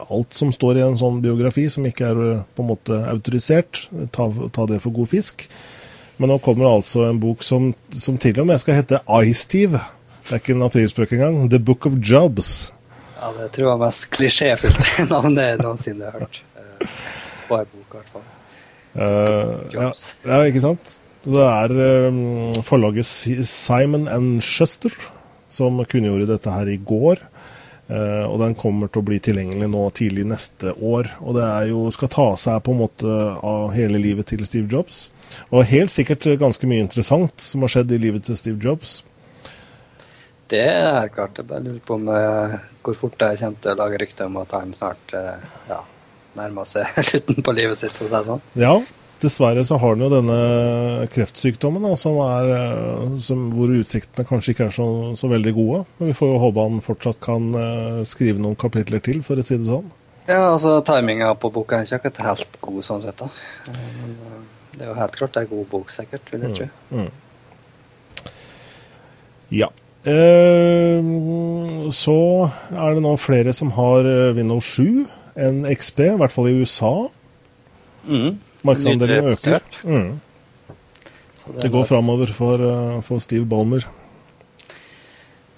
alt 0.09 0.39
som 0.39 0.53
står 0.55 0.79
i 0.79 0.85
en 0.87 0.97
sånn 0.99 1.21
biografi 1.25 1.67
som 1.73 1.87
ikke 1.89 2.13
er 2.13 2.23
eh, 2.25 2.47
på 2.55 2.65
en 2.65 2.71
måte 2.71 3.03
autorisert, 3.11 3.85
ta, 4.15 4.29
ta 4.55 4.67
det 4.71 4.81
for 4.85 4.97
god 4.97 5.11
fisk. 5.13 5.45
Men 6.19 6.33
nå 6.33 6.39
kommer 6.43 6.67
altså 6.67 7.07
en 7.07 7.21
bok 7.23 7.45
som, 7.47 7.71
som 7.95 8.19
til 8.19 8.41
og 8.43 8.49
med 8.51 8.59
skal 8.63 8.81
hete 8.81 8.99
I-Steve. 9.07 9.81
Det 10.27 10.35
er 10.35 10.43
ikke 10.43 10.57
en 10.57 10.67
aprilspøk 10.67 11.15
engang. 11.15 11.45
The 11.51 11.61
Book 11.63 11.87
of 11.87 11.95
Jobs. 12.03 12.73
Ja, 13.19 13.31
det 13.37 13.53
tror 13.55 13.69
jeg 13.69 13.75
er 13.77 13.85
mest 13.85 14.09
klisjéfylte 14.15 15.07
navnet 15.11 15.53
jeg 15.53 15.61
noensinne 15.63 16.11
har 16.11 16.25
hørt. 16.25 16.43
Eh, 16.59 16.99
På 17.49 17.61
en 17.61 17.71
bok, 17.71 17.87
i 17.87 18.01
hvert 18.01 18.13
fall. 18.17 18.27
Uh, 18.99 19.55
ja, 19.71 19.93
ja, 20.27 20.41
ikke 20.49 20.65
sant? 20.65 20.97
Det 21.23 21.45
er 21.45 21.75
um, 22.09 22.57
forlaget 22.67 23.07
Simon 23.47 24.09
and 24.11 24.41
Schuster 24.43 24.95
som 25.53 25.79
kunngjorde 25.89 26.29
dette 26.31 26.53
her 26.53 26.71
i 26.71 26.79
går. 26.83 27.23
Uh, 27.89 28.27
og 28.29 28.41
den 28.43 28.57
kommer 28.59 28.91
til 28.91 29.01
å 29.01 29.07
bli 29.07 29.21
tilgjengelig 29.23 29.71
nå 29.73 29.85
tidlig 29.97 30.27
neste 30.29 30.75
år. 30.75 31.13
Og 31.23 31.39
det 31.39 31.47
er 31.47 31.71
jo, 31.71 31.87
skal 31.95 32.11
ta 32.13 32.29
seg 32.41 32.61
på 32.65 32.75
en 32.75 32.83
måte 32.83 33.21
av 33.39 33.71
hele 33.77 34.01
livet 34.03 34.29
til 34.33 34.45
Steve 34.49 34.69
Jobs. 34.73 35.07
Og 35.51 35.67
helt 35.69 35.93
sikkert 35.93 36.27
ganske 36.41 36.69
mye 36.69 36.85
interessant 36.85 37.41
som 37.43 37.65
har 37.65 37.73
skjedd 37.73 37.95
i 37.95 38.01
livet 38.03 38.27
til 38.29 38.39
Steve 38.39 38.61
Jobs. 38.63 39.01
Det 40.49 40.65
er 40.65 41.11
klart. 41.13 41.37
Jeg 41.37 41.49
bare 41.49 41.65
lurer 41.65 41.81
på 41.85 41.99
om, 41.99 42.09
uh, 42.09 42.57
hvor 42.85 42.97
fort 42.97 43.21
jeg 43.21 43.41
kommer 43.43 43.65
til 43.65 43.75
å 43.75 43.81
lage 43.83 44.01
rykte 44.01 44.29
om 44.29 44.39
at 44.41 44.55
han 44.57 44.73
snart 44.77 45.13
uh, 45.13 45.51
ja, 45.69 45.83
nærmer 46.39 46.69
seg 46.69 46.89
slutten 47.11 47.45
på 47.45 47.55
livet 47.57 47.81
sitt, 47.81 47.93
for 47.93 48.07
å 48.07 48.09
si 48.09 48.17
det 48.17 48.31
sånn. 48.31 48.43
Ja, 48.57 48.73
dessverre 49.21 49.67
så 49.69 49.77
har 49.83 49.93
han 49.93 50.07
jo 50.07 50.11
denne 50.13 50.39
kreftsykdommen, 51.13 51.85
da, 51.85 51.93
som 52.01 52.21
er, 52.23 52.53
eh, 52.55 53.17
som, 53.27 53.49
hvor 53.51 53.73
utsiktene 53.75 54.25
kanskje 54.29 54.55
ikke 54.55 54.69
er 54.69 54.77
så, 54.77 54.89
så 55.19 55.29
veldig 55.33 55.55
gode. 55.57 55.81
Men 55.99 56.13
vi 56.13 56.17
får 56.17 56.33
jo 56.33 56.43
håpe 56.47 56.67
han 56.69 56.85
fortsatt 56.87 57.19
kan 57.27 57.49
skrive 58.07 58.39
noen 58.41 58.57
kapitler 58.57 59.03
til, 59.05 59.19
for 59.27 59.41
å 59.41 59.45
si 59.45 59.59
det 59.59 59.67
sånn. 59.67 59.91
Ja, 60.29 60.53
altså 60.53 60.79
Timinga 60.87 61.33
på 61.41 61.51
boka 61.51 61.81
er 61.81 61.89
ikke 61.89 61.99
akkurat 61.99 62.23
helt 62.29 62.61
god 62.63 62.87
sånn 62.87 63.03
sett. 63.03 63.19
da. 63.19 63.29
Men 63.73 64.48
det 64.79 64.87
er 64.87 64.93
jo 64.93 64.99
helt 64.99 65.19
klart 65.19 65.37
en 65.41 65.51
god 65.51 65.67
bok, 65.73 65.91
sikkert, 65.95 66.33
vil 66.33 66.47
jeg 66.47 66.55
tro. 66.57 66.69
Mm. 66.95 67.11
Ja. 69.59 69.69
Eh, 70.09 71.03
så 71.95 72.17
er 72.71 72.95
det 72.97 73.03
nå 73.05 73.15
flere 73.21 73.53
som 73.57 73.73
har 73.77 74.07
eh, 74.09 74.33
Windows 74.37 74.69
7 74.79 75.05
enn 75.39 75.63
XP, 75.71 76.05
i 76.07 76.17
hvert 76.21 76.35
fall 76.35 76.51
i 76.51 76.57
USA. 76.61 76.93
Mm. 78.09 78.39
Markedsandelen 78.67 79.31
øker. 79.35 79.63
Mm. 79.85 80.21
Det 81.63 81.71
går 81.73 81.87
framover 81.89 82.33
for, 82.37 82.61
eh, 82.61 82.99
for 83.07 83.23
Steve 83.25 83.47
Ballmer. 83.49 83.87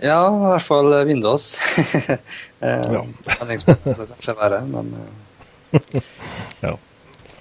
Ja, 0.01 0.21
i 0.25 0.45
hvert 0.55 0.65
fall 0.65 0.95
Windows. 1.07 1.59
eh, 2.65 2.81
Ja. 2.93 3.03
Redningsbåten 3.41 3.95
skal 3.95 4.07
kanskje 4.15 4.37
være, 4.39 4.63
men 4.71 4.95
eh, 4.97 6.01
Ja. 6.67 6.77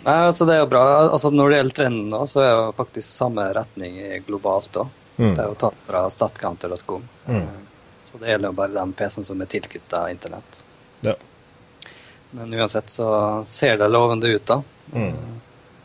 Nei, 0.06 0.16
altså 0.30 0.46
Det 0.48 0.54
er 0.56 0.60
jo 0.64 0.70
bra. 0.72 0.84
Altså 1.12 1.30
Når 1.32 1.50
det 1.50 1.58
gjelder 1.58 1.76
trenden, 1.76 2.10
nå, 2.14 2.22
så 2.28 2.42
er 2.44 2.50
jo 2.54 2.72
faktisk 2.78 3.08
samme 3.10 3.48
retning 3.54 3.98
globalt. 4.28 4.72
da. 4.74 4.86
Mm. 5.20 5.34
Det 5.36 5.42
er 5.44 5.48
jo 5.50 5.58
tatt 5.60 5.82
fra 5.86 6.06
statcounter.com. 6.10 7.04
Mm. 7.28 7.36
Eh, 7.36 7.48
Så 8.12 8.18
det 8.18 8.30
gjelder 8.32 8.50
jo 8.50 8.54
bare 8.58 8.74
den 8.74 8.94
PC-en 8.94 9.24
som 9.28 9.42
er 9.42 9.46
tilknytta 9.52 10.06
internett. 10.12 10.62
Ja. 11.06 11.14
Men 12.32 12.54
uansett 12.54 12.90
så 12.90 13.10
ser 13.46 13.78
det 13.78 13.88
lovende 13.92 14.28
ut, 14.32 14.46
da. 14.46 14.62
Mm. 14.94 15.14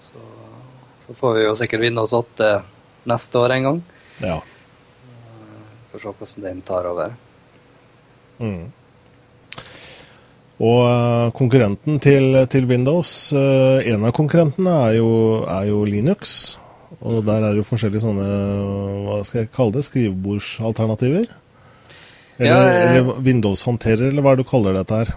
Så, 0.01 0.23
så 1.07 1.15
får 1.19 1.35
vi 1.35 1.43
jo 1.45 1.57
sikkert 1.57 1.81
Windows 1.81 2.13
8 2.13 2.63
neste 3.05 3.39
år 3.43 3.51
en 3.59 3.63
gang. 3.71 3.83
ja. 4.21 4.41
Får 5.93 6.01
se 6.01 6.11
hvordan 6.19 6.43
den 6.43 6.63
tar 6.67 6.87
over. 6.91 7.13
Mm. 8.39 8.73
Og 10.65 10.81
eh, 10.89 11.31
konkurrenten 11.37 11.99
til, 12.01 12.39
til 12.53 12.67
Windows, 12.71 13.33
eh, 13.37 13.85
en 13.93 14.07
av 14.09 14.15
konkurrentene 14.17 14.75
er 14.89 14.99
jo, 15.01 15.09
er 15.51 15.69
jo 15.69 15.83
Linux. 15.89 16.37
Og 17.05 17.25
der 17.27 17.43
er 17.43 17.53
det 17.53 17.61
jo 17.65 17.67
forskjellige 17.69 18.05
sånne, 18.05 18.27
hva 19.05 19.19
skal 19.27 19.43
jeg 19.43 19.51
kalle 19.53 19.75
det, 19.77 19.83
skrivebordsalternativer. 19.89 21.27
Eller, 22.39 22.49
Ja, 22.49 22.61
jeg... 22.71 22.87
eller 23.03 23.21
Windows-håndterer, 23.27 24.09
eller 24.09 24.25
hva 24.25 24.33
er 24.33 24.41
det 24.41 24.47
du 24.47 24.51
kaller 24.51 24.79
dette 24.79 25.01
her? 25.03 25.13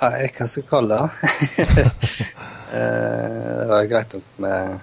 Nei, 0.00 0.26
hva 0.32 0.48
skal 0.48 0.64
jeg 0.64 0.70
kalle 0.72 0.98
det? 0.98 1.06
Eh, 2.70 3.56
det 3.58 3.64
var 3.66 3.86
greit 3.90 4.12
nok 4.14 4.26
med 4.38 4.76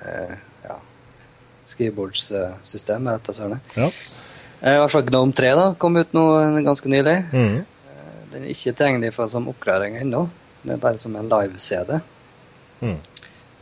eh, 0.00 0.30
ja, 0.64 0.76
skrivebordssystemet, 1.68 3.18
dette, 3.18 3.34
søren. 3.36 3.60
Ja. 3.76 3.90
Eh, 4.62 4.72
I 4.72 4.78
hvert 4.80 4.94
fall 4.94 5.04
Gnome 5.10 5.36
3 5.36 5.50
da, 5.58 5.66
kom 5.76 5.98
ut 6.00 6.14
nå 6.16 6.22
eh, 6.40 6.56
ganske 6.64 6.88
nylig. 6.88 7.16
Mm. 7.36 7.58
Eh, 8.26 8.32
Den 8.32 8.42
er 8.44 8.48
ikke 8.52 8.74
tilgjengelig 8.74 9.12
for 9.14 9.28
som 9.32 9.48
oppgradering 9.48 9.96
ennå. 10.00 10.28
Den 10.62 10.74
er 10.74 10.82
bare 10.82 10.98
som 10.98 11.14
en 11.16 11.28
live-CD. 11.28 12.00
Mm. 12.80 12.98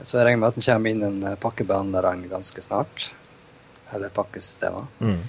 Så 0.02 0.18
jeg 0.18 0.26
regner 0.26 0.40
med 0.42 0.48
at 0.48 0.54
den 0.58 0.64
kommer 0.66 0.90
inn 0.90 1.02
en 1.06 1.36
pakkebehandlerne 1.36 2.28
ganske 2.30 2.62
snart. 2.64 3.10
Eller 3.94 4.08
pakkesystemer. 4.08 4.86
Mm. 5.00 5.20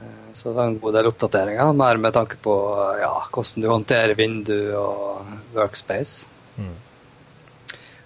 Eh, 0.00 0.34
Så 0.34 0.48
det 0.50 0.56
var 0.56 0.66
en 0.66 0.78
god 0.78 0.94
del 0.94 1.06
oppdateringer, 1.06 1.72
mer 1.72 1.96
med 1.96 2.12
tanke 2.12 2.36
på 2.36 2.54
eh, 2.92 3.00
ja, 3.00 3.14
hvordan 3.32 3.62
du 3.62 3.68
håndterer 3.68 4.14
vindu 4.14 4.74
og 4.76 5.26
workspace. 5.54 6.28
Mm. 6.58 6.74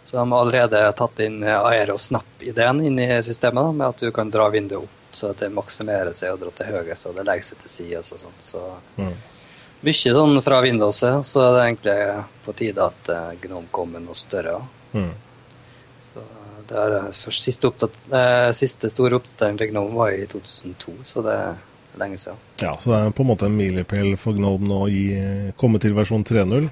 Så 0.04 0.16
de 0.16 0.30
har 0.30 0.40
allerede 0.40 0.92
tatt 0.98 1.20
inn 1.24 1.42
eh, 1.42 1.58
aerosnap-ideen 1.58 2.80
inn 2.86 2.98
i 2.98 3.08
systemet, 3.22 3.64
da, 3.64 3.72
med 3.72 3.88
at 3.88 3.96
du 4.04 4.10
kan 4.12 4.30
dra 4.30 4.48
vinduet 4.52 4.84
opp 4.84 4.98
så 5.12 5.34
det 5.36 5.50
maksimerer 5.52 6.12
seg 6.16 6.32
og 6.32 6.38
drar 6.40 6.54
til 6.56 6.66
høyre, 6.72 6.94
så 6.96 7.10
det 7.12 7.26
legger 7.28 7.44
seg 7.44 7.58
til 7.60 7.68
side 7.70 7.98
og 7.98 8.04
sånt. 8.22 8.40
Så 8.40 8.62
Mm. 8.96 9.12
Mye 9.86 10.14
sånn 10.16 10.38
fra 10.44 10.60
Windowset, 10.64 11.26
så 11.26 11.42
er 11.46 11.56
det 11.56 11.66
egentlig 11.66 11.98
på 12.44 12.54
tide 12.58 12.86
at 12.86 13.10
Gnom 13.10 13.42
Gnome 13.42 13.72
kommer 13.74 13.98
med 13.98 14.08
noe 14.10 14.18
større. 14.18 14.60
Mm. 14.92 15.10
Så 16.12 16.24
det 16.68 16.78
er, 16.78 16.96
eh, 17.00 17.10
først 17.24 17.48
siste, 17.48 17.70
oppdat 17.72 18.00
eh, 18.12 18.52
siste 18.56 18.90
store 18.92 19.18
oppdatering 19.18 19.58
til 19.58 19.72
Gnome 19.72 19.96
var 19.98 20.14
i 20.14 20.26
2002, 20.30 20.96
så 21.04 21.24
det 21.26 21.36
er 21.36 21.60
lenge 22.00 22.18
siden. 22.18 22.40
Ja, 22.62 22.74
så 22.80 22.92
det 22.92 22.98
er 22.98 23.14
på 23.16 23.24
en 23.24 23.30
måte 23.32 23.48
en 23.48 23.56
milepæl 23.58 24.14
for 24.20 24.36
Gnome 24.36 24.68
nå 24.68 24.82
å 24.86 25.54
komme 25.60 25.80
til 25.82 25.96
versjon 25.96 26.24
3.0. 26.24 26.68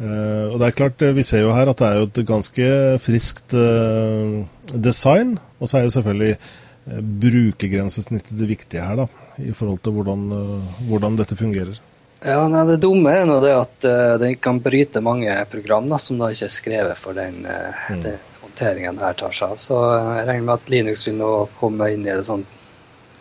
Eh, 0.00 0.46
og 0.48 0.56
det 0.60 0.68
er 0.68 0.76
klart, 0.76 1.02
eh, 1.02 1.12
Vi 1.12 1.22
ser 1.26 1.44
jo 1.44 1.52
her 1.52 1.68
at 1.68 1.76
det 1.80 1.86
er 1.86 1.98
jo 1.98 2.08
et 2.08 2.24
ganske 2.26 2.70
friskt 3.02 3.54
eh, 3.54 4.46
design. 4.72 5.38
Og 5.60 5.68
så 5.68 5.78
er 5.78 5.84
jo 5.84 5.94
selvfølgelig 5.96 6.32
eh, 6.36 7.00
brukergrensesnittet 7.26 8.38
det 8.38 8.48
viktige 8.48 8.86
her, 8.86 9.04
da, 9.04 9.06
i 9.38 9.52
forhold 9.52 9.82
til 9.84 9.92
hvordan, 9.92 10.26
eh, 10.32 10.82
hvordan 10.88 11.18
dette 11.20 11.36
fungerer. 11.36 11.80
Ja, 12.22 12.48
nei, 12.48 12.64
Det 12.68 12.76
dumme 12.82 13.12
er 13.16 13.24
nå 13.28 13.38
det 13.40 13.52
at 13.56 13.84
uh, 13.88 14.18
den 14.20 14.34
kan 14.36 14.58
bryte 14.60 15.00
mange 15.00 15.32
program 15.50 15.88
da, 15.88 15.96
som 15.98 16.18
da 16.20 16.28
ikke 16.32 16.44
er 16.50 16.52
skrevet 16.52 16.98
for 17.00 17.16
den, 17.16 17.46
uh, 17.46 17.72
Mm. 17.90 18.02
den 18.04 18.18
håndteringen 18.42 18.98
her 19.00 19.12
tar 19.14 19.32
seg 19.32 19.50
av. 19.54 19.56
Så 19.62 19.76
eh, 19.96 20.08
jeg 20.18 20.26
regner 20.28 20.44
med 20.46 20.54
at 20.58 20.68
Linux 20.70 21.06
vil 21.08 21.16
nå 21.16 21.30
komme 21.60 21.88
inn 21.94 22.04
i 22.06 22.10
en 22.12 22.24
sånn 22.26 22.44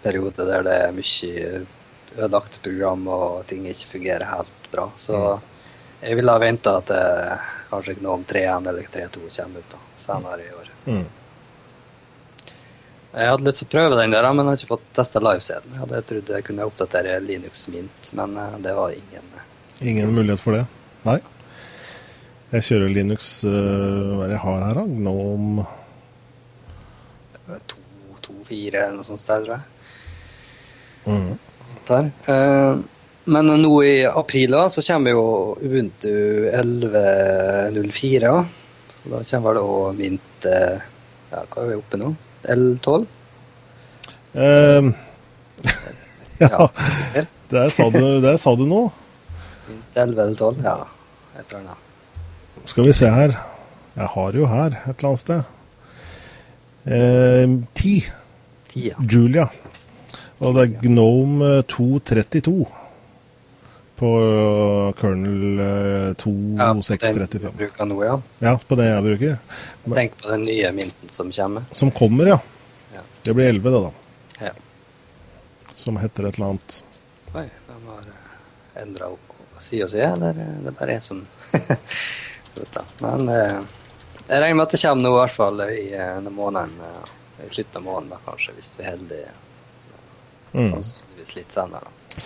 periode 0.04 0.45
der 0.47 0.64
det 0.68 0.76
er 0.88 0.91
mye 0.95 1.62
ødelagt 2.18 2.60
program 2.66 3.08
og 3.08 3.45
ting 3.47 3.64
ikke 3.70 3.88
fungerer 3.93 4.26
helt 4.36 4.70
bra. 4.72 4.89
Så 4.97 5.16
Mm. 5.16 5.41
jeg 6.02 6.16
ville 6.16 6.32
ha 6.32 6.39
venta 6.39 6.78
at 6.78 6.86
det 6.88 7.39
kanskje 7.72 7.95
Gnome 8.00 8.24
3.1 8.26 8.68
eller 8.68 8.84
3.2 8.91 9.30
kommer 9.38 9.60
ut 9.60 9.70
da, 9.70 9.78
senere 9.97 10.39
i 10.43 10.52
år. 10.60 10.70
Mm. 10.88 11.06
Jeg 13.10 13.26
hadde 13.32 13.45
lyst 13.47 13.57
til 13.64 13.66
å 13.66 13.72
prøve 13.74 13.97
den 13.97 14.12
der, 14.14 14.28
men 14.38 14.45
jeg 14.45 14.51
har 14.51 14.60
ikke 14.62 14.72
fått 14.76 14.89
testa 14.99 15.22
livescenen. 15.24 15.72
Jeg 15.74 15.82
hadde 15.82 16.01
trodd 16.12 16.30
jeg 16.36 16.45
kunne 16.45 16.68
oppdatere 16.70 17.16
Linux 17.26 17.64
Mint, 17.74 18.12
men 18.20 18.36
eh, 18.38 18.57
det 18.62 18.76
var 18.78 18.93
ingen. 18.93 19.26
Ingen 19.82 20.14
mulighet 20.14 20.43
for 20.43 20.57
det? 20.60 20.66
Nei. 21.07 21.18
Jeg 22.51 22.66
kjører 22.68 22.89
Linux 22.93 23.28
eh, 23.47 23.49
Hva 23.53 24.24
er 24.26 24.30
det 24.32 24.36
jeg 24.36 24.43
har 24.45 24.64
her, 24.68 24.80
da? 24.82 24.86
Gnome 24.89 25.66
2-4 27.49 28.78
eller 28.78 28.95
noe 28.99 29.07
sånt 29.07 29.22
sted, 29.22 29.45
tror 29.45 29.57
jeg. 29.57 29.66
mm. 31.10 31.30
Der. 31.89 32.10
Eh, 32.30 32.80
men 33.30 33.49
nå 33.62 33.72
i 33.86 33.95
april 34.05 34.53
da, 34.53 34.64
så 34.74 34.82
kommer 34.86 35.14
jo 35.16 35.24
Ubuntu 35.57 36.14
11.04. 36.53 38.34
Så 38.93 39.10
da 39.10 39.22
kommer 39.32 39.57
det 39.57 39.64
òg 39.66 39.97
Mint 39.97 40.45
eh, 40.49 40.78
Ja, 41.30 41.43
hva 41.45 41.64
er 41.64 41.72
vi 41.72 41.78
oppe 41.80 41.97
nå? 42.01 42.10
L12? 42.43 43.05
Eh, 44.35 44.91
ja, 46.39 46.49
Ja. 46.49 46.67
der 47.51 47.69
sa, 47.73 47.89
du, 47.91 48.21
der 48.23 48.37
sa 48.39 48.53
du 48.55 48.65
noe. 48.69 48.91
Intel 49.69 50.13
L12, 50.15 50.61
Ja, 50.63 50.75
et 51.37 51.45
eller 51.51 51.59
annet. 51.65 52.67
Skal 52.69 52.85
vi 52.85 52.93
se 52.93 53.09
her. 53.11 53.33
Jeg 53.97 54.07
har 54.13 54.31
jo 54.37 54.45
her 54.47 54.75
et 54.77 54.93
eller 54.99 55.09
annet 55.09 55.19
sted. 55.23 55.41
Eh, 56.85 57.57
10. 57.75 57.95
ja. 58.75 58.95
Julia. 59.11 59.47
Og 60.39 60.55
det 60.55 60.63
er 60.63 60.75
Gnome 60.85 61.49
232 61.67 62.65
på 64.00 64.10
øh, 64.24 64.93
kernel 65.00 65.60
2.635. 66.16 67.43
Ja, 67.43 67.50
den 67.50 67.58
bruker 67.58 67.89
nå, 67.89 67.97
ja. 68.04 68.16
Ja, 68.39 68.54
på 68.68 68.78
det 68.80 68.88
jeg 68.88 69.06
bruker. 69.06 69.39
Tenk 69.97 70.16
på 70.22 70.32
den 70.32 70.45
nye 70.47 70.72
mynten 70.76 71.12
som 71.12 71.32
kommer. 71.36 71.66
Som 71.76 71.91
kommer, 71.91 72.32
ja. 72.32 72.39
Ja. 72.95 73.04
Det 73.28 73.36
blir 73.36 73.50
11, 73.52 73.70
det, 73.70 73.82
da. 73.89 74.45
Ja. 74.47 74.54
Som 75.76 76.00
heter 76.00 76.30
et 76.30 76.39
eller 76.39 76.54
annet. 76.54 76.80
Oi, 77.36 77.45
de 77.68 77.80
har 77.89 78.08
endra 78.84 79.12
side 79.60 79.68
si 79.68 79.84
og 79.84 79.91
si, 79.91 80.00
eller 80.00 80.39
er 80.39 80.56
det 80.64 80.76
bare 80.80 80.93
jeg 80.97 81.04
som. 81.04 81.26
Men 83.04 83.28
eh, 83.34 83.60
jeg 84.30 84.41
regner 84.41 84.58
med 84.62 84.66
at 84.68 84.76
det 84.76 84.82
kommer 84.86 85.04
nå, 85.04 85.12
i 85.12 85.20
hvert 85.20 85.36
fall 85.36 85.64
i 85.68 85.88
denne 85.91 86.34
måneden. 86.34 86.80
I 87.39 87.47
slutten 87.52 87.80
av 87.82 87.86
måneden, 87.86 88.14
da, 88.16 88.24
kanskje, 88.26 88.56
hvis 88.56 88.72
du 88.76 88.82
er 88.84 88.93
heldig. 88.93 89.24
Mm. 90.54 90.72
Sannsynligvis 90.72 91.36
litt 91.36 91.56
senere. 91.56 91.84
da. 91.88 92.24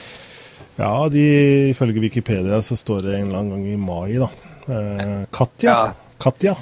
Ja, 0.75 1.09
de, 1.09 1.23
ifølge 1.69 2.01
Wikipedia 2.01 2.61
så 2.61 2.75
står 2.75 3.01
det 3.05 3.17
en 3.17 3.27
eller 3.27 3.39
annen 3.43 3.51
gang 3.51 3.67
i 3.73 3.77
mai, 3.77 4.17
da. 4.17 4.29
Eh, 4.73 5.19
Katja. 5.31 5.69
Ja. 5.69 5.93
Katja. 6.23 6.55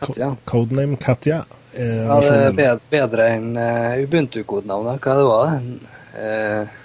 Katja. 0.00 0.36
Codename 0.44 0.96
Katja. 1.00 1.44
Eh, 1.72 2.02
Ja, 2.06 2.20
det 2.20 2.34
er 2.34 2.52
bedre, 2.52 2.80
bedre 2.90 3.28
enn 3.36 3.56
uh, 3.56 3.96
Ubuntu-kodenavnet. 4.02 5.00
Hva 5.00 5.16
det 5.16 5.26
var 5.28 5.50
det? 5.54 5.78
Eh, 6.16 6.76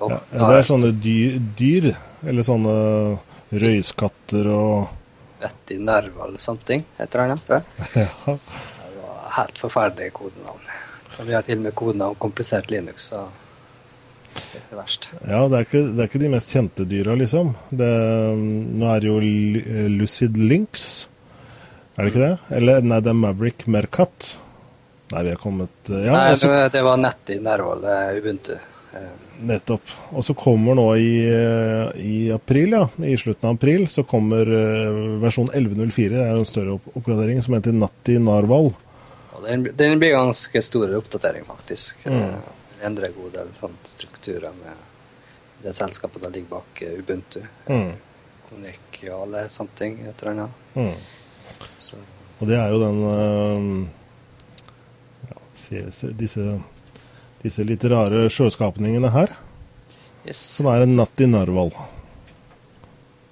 ja, 0.00 0.18
det 0.32 0.50
er 0.58 0.66
sånne 0.68 0.90
dyr, 1.00 1.38
dyr, 1.58 1.90
eller 2.24 2.44
sånne 2.46 2.74
røyskatter 3.54 4.48
og 4.52 4.92
Betty 5.44 5.76
Nerval 5.80 6.38
something, 6.40 6.84
heter 6.98 7.20
han, 7.28 7.40
tror 7.44 7.60
jeg. 7.60 7.64
ja. 8.04 8.36
Det 8.36 9.00
var 9.02 9.30
helt 9.38 9.60
forferdelig 9.60 10.12
kodenavn. 10.16 10.72
Vi 11.20 11.34
har 11.36 11.44
til 11.46 11.60
og 11.60 11.66
med 11.68 11.74
kodenavn 11.78 12.16
komplisert 12.20 12.70
Linux, 12.72 13.10
så 13.12 13.26
verst. 14.74 15.10
Ja, 15.22 15.44
det 15.48 15.58
er, 15.58 15.66
ikke, 15.66 15.82
det 15.94 16.02
er 16.02 16.10
ikke 16.10 16.22
de 16.22 16.30
mest 16.32 16.54
kjente 16.54 16.86
dyra, 16.88 17.16
liksom. 17.18 17.54
Det, 17.70 17.90
nå 18.38 18.92
er 18.92 19.02
det 19.04 19.10
jo 19.10 19.18
Lucid 19.94 20.38
Lynx, 20.40 20.86
er 21.94 22.02
det 22.02 22.12
ikke 22.12 22.24
det? 22.24 22.36
Eller 22.58 22.86
nei, 22.86 23.00
det 23.04 23.12
er 23.12 23.18
Maverick 23.18 23.66
Mercat. 23.70 24.34
Nei, 25.12 25.26
vi 25.26 25.34
har 25.34 25.38
kommet 25.38 25.90
ja, 25.92 26.10
Nei, 26.10 26.30
også, 26.34 26.48
det, 26.72 26.80
var 26.82 26.96
nett 26.98 27.30
i 27.30 27.36
det 27.38 27.52
er 27.54 28.16
Ubuntu. 28.18 28.54
Eh, 28.94 29.12
Nettopp. 29.46 29.92
Og 30.14 30.24
så 30.26 30.34
kommer 30.38 30.74
nå 30.78 30.86
i, 30.98 31.12
eh, 31.28 32.00
i 32.02 32.16
april, 32.34 32.74
ja, 32.74 32.86
i 33.04 33.14
slutten 33.20 33.50
av 33.50 33.58
april, 33.58 33.86
så 33.90 34.02
kommer 34.08 34.48
eh, 34.48 34.98
versjon 35.22 35.50
11.04. 35.54 36.08
Det 36.14 36.24
er 36.24 36.34
en 36.34 36.48
større 36.48 36.76
opp 36.78 36.90
oppgradering 36.94 37.42
som 37.44 37.54
heter 37.58 37.76
Natti 37.76 38.18
Narval. 38.22 38.72
Den, 39.44 39.66
den 39.76 39.98
blir 40.00 40.14
ganske 40.14 40.62
stor 40.64 40.94
oppdatering, 40.98 41.44
faktisk. 41.46 42.06
Mm. 42.08 42.38
Den 42.84 42.98
en 43.00 43.12
god 43.16 43.30
del 43.32 43.52
sånn, 43.56 43.76
strukturer 43.88 44.52
med 44.58 45.62
det 45.64 45.72
selskapet 45.72 46.20
som 46.20 46.32
ligger 46.32 46.50
bak 46.50 46.80
eh, 46.84 46.98
Ubuntu. 46.98 47.40
Mm. 47.66 47.92
Konnikiale 48.44 49.46
something, 49.48 49.94
et 50.04 50.22
eller 50.22 50.32
annet. 50.32 50.50
Mm. 50.74 51.62
Så, 51.78 51.96
Og 52.38 52.50
det 52.50 52.58
er 52.60 52.74
jo 52.74 52.80
den 52.82 52.98
uh, 53.08 53.86
ja, 55.30 55.38
se, 55.56 55.80
se, 55.96 56.10
disse, 56.18 56.44
disse 57.40 57.64
litt 57.64 57.86
rare 57.88 58.26
sjøskapningene 58.28 59.08
her, 59.14 59.32
yes. 60.26 60.42
som 60.58 60.68
er 60.74 60.84
en 60.84 60.92
natt 60.98 61.22
i 61.24 61.28
Narval. 61.30 61.72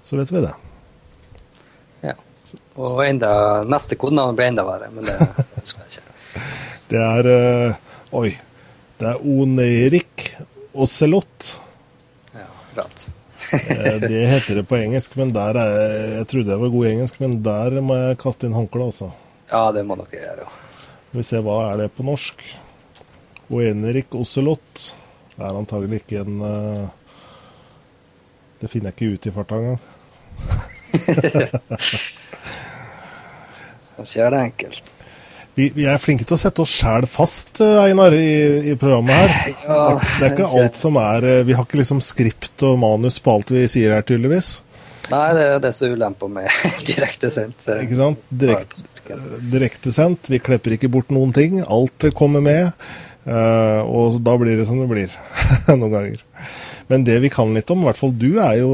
Så 0.03 0.17
vet 0.17 0.33
vi 0.33 0.41
det. 0.47 0.55
Ja. 2.07 2.15
Og 2.73 3.03
enda, 3.05 3.35
neste 3.69 3.99
kodenavn 4.01 4.39
blir 4.39 4.49
enda 4.49 4.65
verre, 4.65 4.89
men 4.97 5.05
det 5.05 5.19
husker 5.59 5.85
jeg 5.85 5.93
ikke. 5.93 6.09
Det 6.89 6.99
er 7.01 7.27
uh, 7.29 7.77
Oi. 8.17 8.33
Det 8.99 9.07
er 9.09 9.17
Onerik 9.25 10.35
Ocelot. 10.73 11.59
Ja, 12.33 12.47
rart. 12.77 13.07
Eh, 13.53 13.97
Det 13.99 14.21
heter 14.29 14.55
det 14.61 14.65
på 14.69 14.77
engelsk, 14.79 15.15
men 15.19 15.33
der 15.35 15.57
er 15.59 15.71
Jeg 16.19 16.27
trodde 16.31 16.51
jeg 16.53 16.61
var 16.61 16.69
god 16.73 16.85
i 16.87 16.91
engelsk, 16.93 17.19
men 17.19 17.39
der 17.43 17.79
må 17.83 17.97
jeg 17.99 18.19
kaste 18.21 18.47
inn 18.47 18.55
håndkleet, 18.57 18.85
altså. 18.93 19.09
Ja, 19.51 19.63
det 19.75 19.83
må 19.85 19.97
dere 19.99 20.19
gjøre. 20.21 20.45
ja. 20.47 20.51
Skal 21.13 21.19
vi 21.19 21.23
se, 21.27 21.41
hva 21.45 21.57
er 21.71 21.77
det 21.83 21.91
på 21.93 22.03
norsk? 22.07 22.41
Oenerik 23.53 24.15
Ocelot. 24.17 24.93
Er 25.37 25.57
antagelig 25.57 25.99
ikke 26.03 26.21
en 26.23 26.41
uh, 26.41 26.87
Det 28.61 28.69
finner 28.69 28.89
jeg 28.89 28.95
ikke 28.97 29.13
ut 29.13 29.27
i 29.27 29.33
farta 29.35 29.55
engang. 29.59 29.79
Skal 33.83 34.03
ikke 34.05 34.17
gjøre 34.17 34.31
det 34.33 34.41
enkelt. 34.47 34.93
Vi, 35.55 35.67
vi 35.75 35.83
er 35.85 35.99
flinke 36.01 36.25
til 36.25 36.33
å 36.33 36.41
sette 36.41 36.63
oss 36.63 36.71
sjæl 36.73 37.05
fast, 37.09 37.59
eh, 37.61 37.75
Einar, 37.83 38.15
i, 38.17 38.71
i 38.71 38.75
programmet 38.79 39.13
her. 39.13 39.51
Ja, 39.67 39.81
Det 40.01 40.25
er 40.25 40.31
ikke 40.33 40.47
alt 40.63 40.79
som 40.79 40.97
er 40.97 41.27
eh, 41.29 41.41
Vi 41.45 41.53
har 41.53 41.67
ikke 41.67 41.77
liksom 41.77 41.99
skript 42.01 42.63
og 42.65 42.79
manus 42.81 43.19
på 43.21 43.35
alt 43.35 43.53
vi 43.53 43.67
sier 43.69 43.93
her, 43.93 44.01
tydeligvis. 44.07 44.55
Nei, 45.11 45.27
det 45.37 45.43
er 45.51 45.61
det 45.61 45.73
som 45.77 45.85
er 45.89 45.97
ulempa 45.97 46.29
med 46.31 46.49
direktesendt. 46.89 47.67
Ikke 47.83 47.99
sant? 47.99 48.21
Direktesendt. 48.31 48.89
Direktesendt. 49.53 50.29
Vi 50.31 50.39
klepper 50.41 50.73
ikke 50.77 50.89
bort 50.89 51.11
noen 51.13 51.33
ting. 51.35 51.59
Alt 51.67 52.07
kommer 52.17 52.41
med. 52.41 52.71
eh, 53.27 53.81
og 53.83 54.17
da 54.25 54.33
blir 54.41 54.57
det 54.57 54.65
som 54.69 54.79
det 54.81 54.89
blir 54.89 55.13
noen 55.69 55.91
ganger. 55.93 56.23
Men 56.89 57.05
det 57.07 57.19
vi 57.23 57.29
kan 57.31 57.53
litt 57.55 57.69
om, 57.71 57.83
i 57.83 57.87
hvert 57.87 57.99
fall 57.99 58.11
du 58.19 58.33
er 58.43 58.57
jo 58.59 58.71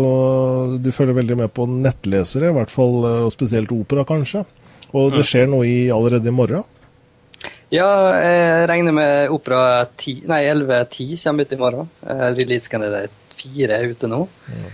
Du 0.82 0.88
følger 0.96 1.14
veldig 1.20 1.36
med 1.44 1.52
på 1.54 1.68
nettlesere, 1.70 2.50
i 2.50 2.56
hvert 2.56 2.72
fall, 2.74 3.04
spesielt 3.36 3.74
opera, 3.76 4.06
kanskje. 4.08 4.46
Og 4.98 5.14
det 5.14 5.26
skjer 5.28 5.50
noe 5.50 5.68
i, 5.68 5.90
allerede 5.94 6.32
i 6.32 6.36
morgen. 6.36 6.66
Ja, 7.70 7.88
jeg 8.18 8.68
regner 8.72 8.96
med 8.96 9.34
Opera 9.34 9.86
10, 9.86 10.24
nei, 10.30 10.42
11.10 10.50 11.20
kommer 11.22 11.46
ut 11.46 11.54
i 11.54 11.60
morgen. 11.62 11.90
Eh, 12.02 12.28
Release 12.34 12.72
Candidate 12.72 13.36
4 13.38 13.78
er 13.78 13.92
ute 13.94 14.10
nå. 14.10 14.24
Mm. 14.50 14.70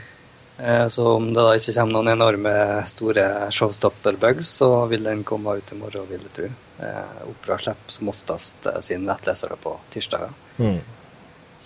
Så 0.87 1.03
om 1.17 1.25
det 1.35 1.43
da 1.43 1.57
ikke 1.57 1.73
kommer 1.75 1.97
noen 1.97 2.13
enorme 2.13 2.51
store 2.87 3.25
showstopper-bugs, 3.51 4.53
så 4.61 4.69
vil 4.87 5.03
den 5.03 5.25
komme 5.27 5.57
ut 5.59 5.73
i 5.73 5.75
morgen, 5.75 6.07
vil 6.07 6.23
jeg 6.23 6.31
tro. 6.37 6.47
Eh, 6.79 7.17
Opera 7.27 7.57
slipper 7.59 7.97
som 7.97 8.11
oftest 8.13 8.69
sine 8.87 9.03
nettlesere 9.09 9.59
på 9.59 9.75
tirsdager. 9.91 10.31
Mm. 10.55 10.79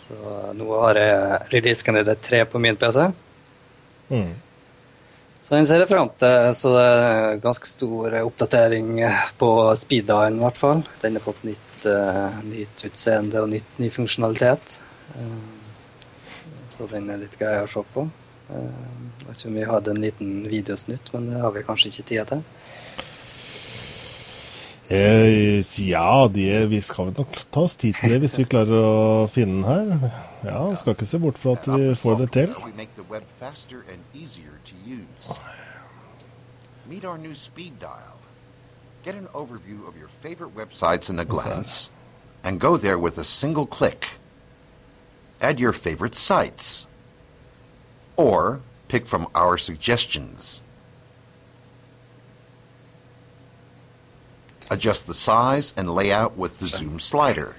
Så 0.02 0.34
nå 0.58 0.70
har 0.82 0.98
jeg 0.98 1.40
Release 1.54 1.86
Candidate 1.86 2.26
3 2.26 2.46
på 2.50 2.62
min 2.66 2.82
PC. 2.82 3.12
Mm. 4.10 4.34
Så 5.50 5.56
den 5.58 5.66
ser 5.66 5.82
jeg 5.82 5.90
fram 5.90 6.12
til. 6.22 6.52
Så 6.54 6.76
det 6.76 6.82
er 6.86 7.40
ganske 7.42 7.66
stor 7.66 8.20
oppdatering 8.22 9.00
på 9.42 9.48
speed-dialen 9.82 10.38
i 10.38 10.44
hvert 10.44 10.60
fall. 10.62 10.84
Den 11.02 11.18
har 11.18 11.26
fått 11.26 11.42
nytt, 11.48 11.88
eh, 11.90 12.36
nytt 12.46 12.84
utseende 12.86 13.42
og 13.42 13.50
nytt, 13.50 13.72
ny 13.82 13.90
funksjonalitet. 13.90 14.78
Eh, 15.18 15.42
så 16.78 16.86
den 16.94 17.10
er 17.10 17.24
litt 17.24 17.34
grei 17.42 17.56
å 17.64 17.66
se 17.66 17.82
på. 17.96 18.06
Eh, 18.54 18.62
jeg 18.62 19.26
vet 19.26 19.40
ikke 19.40 19.50
om 19.50 19.58
vi 19.58 19.68
hadde 19.74 19.96
en 19.96 20.06
liten 20.06 20.32
videosnutt, 20.54 21.14
men 21.16 21.32
det 21.34 21.42
har 21.42 21.58
vi 21.58 21.66
kanskje 21.66 21.90
ikke 21.96 22.08
tid 22.14 22.30
til. 22.36 22.46
Eh, 24.90 25.66
ja, 25.90 26.28
det, 26.30 26.68
vi 26.70 26.82
skal 26.82 27.10
nok 27.18 27.42
ta 27.50 27.66
oss 27.66 27.76
tid 27.76 27.98
til 27.98 28.14
det 28.14 28.22
hvis 28.22 28.38
vi 28.38 28.52
klarer 28.54 28.86
å 28.86 29.28
finne 29.34 29.66
den 29.66 29.98
her. 30.06 30.29
Ja, 30.44 30.76
skal 30.76 30.90
ikke 30.90 31.06
se 31.06 31.20
bort 31.20 31.38
fra 31.38 31.52
at 31.52 31.68
vi 31.80 31.96
får 31.96 32.16
det 32.16 32.32
til. 32.32 32.56
We 32.66 32.74
make 32.78 32.92
the 32.96 33.06
web 33.12 33.24
faster 33.40 33.78
and 33.92 34.00
easier 34.14 34.56
to 34.66 34.76
use. 34.86 35.40
Meet 36.86 37.06
our 37.06 37.18
new 37.18 37.34
speed 37.34 37.74
dial. 37.80 38.16
Get 39.04 39.16
an 39.16 39.28
overview 39.34 39.88
of 39.88 39.96
your 39.96 40.10
favorite 40.10 40.56
websites 40.56 41.10
in 41.10 41.20
a 41.20 41.26
glance 41.26 41.92
and 42.44 42.60
go 42.60 42.78
there 42.78 42.98
with 42.98 43.18
a 43.18 43.24
single 43.24 43.66
click. 43.66 44.20
Add 45.42 45.60
your 45.60 45.74
favorite 45.74 46.16
sites. 46.16 46.88
Or 48.18 48.60
pick 48.88 49.08
from 49.08 49.28
our 49.36 49.58
suggestions. 49.58 50.64
Adjust 54.72 55.08
the 55.08 55.14
size 55.14 55.74
and 55.78 55.90
layout 55.90 56.38
with 56.38 56.60
the 56.60 56.68
zoom 56.68 57.00
slider. 57.00 57.56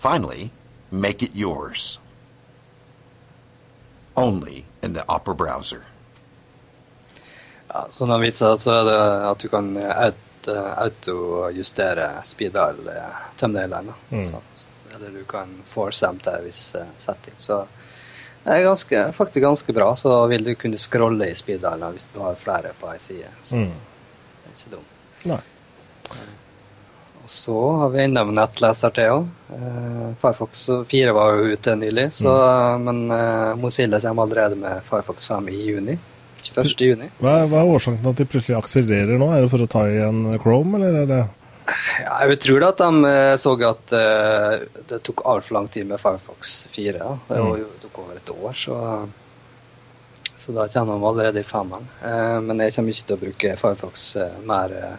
Finally, 0.00 0.50
make 0.90 1.22
it 1.26 1.34
yours. 1.34 2.00
Only 4.16 4.64
in 4.82 4.94
the 4.94 5.02
Opera 5.08 5.34
browser. 5.34 5.82
Ja, 7.68 7.86
så 7.90 8.06
den 8.06 8.20
viser, 8.20 8.56
så 8.56 8.70
er 8.80 8.84
det 8.88 8.96
at 9.30 9.38
du 9.44 9.48
kan 9.52 9.68
autojustere 9.76 10.16
auto-justere 10.80 12.06
speed-dial 12.24 12.78
thumbnailene. 13.38 13.92
Mm. 14.10 14.24
Eller 14.94 15.10
du 15.14 15.20
kan 15.28 15.52
en 16.40 16.42
viss 16.46 16.74
eh, 16.74 16.88
setting. 16.98 17.34
Så 17.38 17.60
det 18.44 18.56
er 18.56 18.64
ganske, 18.64 19.02
faktisk 19.12 19.44
ganske 19.44 19.72
bra. 19.76 19.92
Så 19.96 20.14
vil 20.32 20.44
du 20.48 20.54
kunne 20.58 20.80
scrolle 20.80 21.28
i 21.30 21.36
speed-dialene 21.38 21.92
hvis 21.94 22.08
du 22.14 22.18
har 22.24 22.40
flere 22.40 22.72
på 22.80 22.88
ei 22.94 22.98
side. 22.98 23.30
Så 23.42 23.56
Mm. 23.60 23.70
det 23.70 24.50
er 24.50 24.56
ikke 24.58 24.74
dumt. 24.76 25.00
Nei. 25.24 25.40
Så 27.30 27.54
har 27.78 27.92
vi 27.94 28.08
nettleser 28.10 28.90
til 28.94 29.12
òg. 29.14 29.26
Eh, 29.54 30.06
Firefox 30.18 30.64
4 30.90 31.12
var 31.14 31.36
jo 31.36 31.52
ute 31.54 31.74
nylig, 31.78 32.08
så, 32.18 32.32
men 32.82 33.04
eh, 33.14 33.52
Mozilla 33.60 34.00
kommer 34.02 34.26
allerede 34.26 34.58
med 34.58 34.80
Firefox 34.88 35.28
5 35.30 35.50
i 35.52 35.60
juni 35.68 35.94
21. 36.42 36.80
juni. 36.88 37.10
Hva, 37.20 37.44
hva 37.46 37.60
er 37.60 37.70
årsaken 37.70 38.00
til 38.02 38.10
at 38.10 38.20
de 38.20 38.26
plutselig 38.32 38.56
akselererer 38.58 39.20
nå? 39.20 39.28
Er 39.30 39.44
det 39.44 39.52
for 39.52 39.62
å 39.62 39.68
ta 39.70 39.84
igjen 39.86 40.24
Chrome, 40.42 40.80
eller 40.80 41.02
er 41.02 41.10
det 41.10 41.20
Ja, 42.02 42.16
jeg 42.26 42.40
tror 42.42 42.64
tro 42.64 42.70
at 42.72 42.82
de 42.82 43.12
eh, 43.12 43.34
så 43.38 43.52
at 43.68 43.94
eh, 43.94 44.54
det 44.90 44.98
tok 45.06 45.22
altfor 45.30 45.60
lang 45.60 45.68
tid 45.70 45.86
med 45.86 46.02
Firefox 46.02 46.56
4. 46.74 46.96
Da. 46.98 47.12
Det 47.28 47.44
jo, 47.62 47.68
tok 47.84 48.00
over 48.02 48.18
et 48.18 48.32
år, 48.34 48.56
så, 48.58 48.80
så 50.34 50.56
da 50.56 50.66
kommer 50.72 50.98
de 50.98 51.12
allerede 51.12 51.44
i 51.44 51.46
femmeren. 51.46 51.86
Eh, 52.02 52.40
men 52.42 52.66
jeg 52.66 52.74
kommer 52.74 52.96
ikke 52.96 53.06
til 53.12 53.20
å 53.20 53.22
bruke 53.22 53.54
Firefox 53.62 54.08
eh, 54.18 54.42
mer 54.50 54.74
eh, 54.80 54.98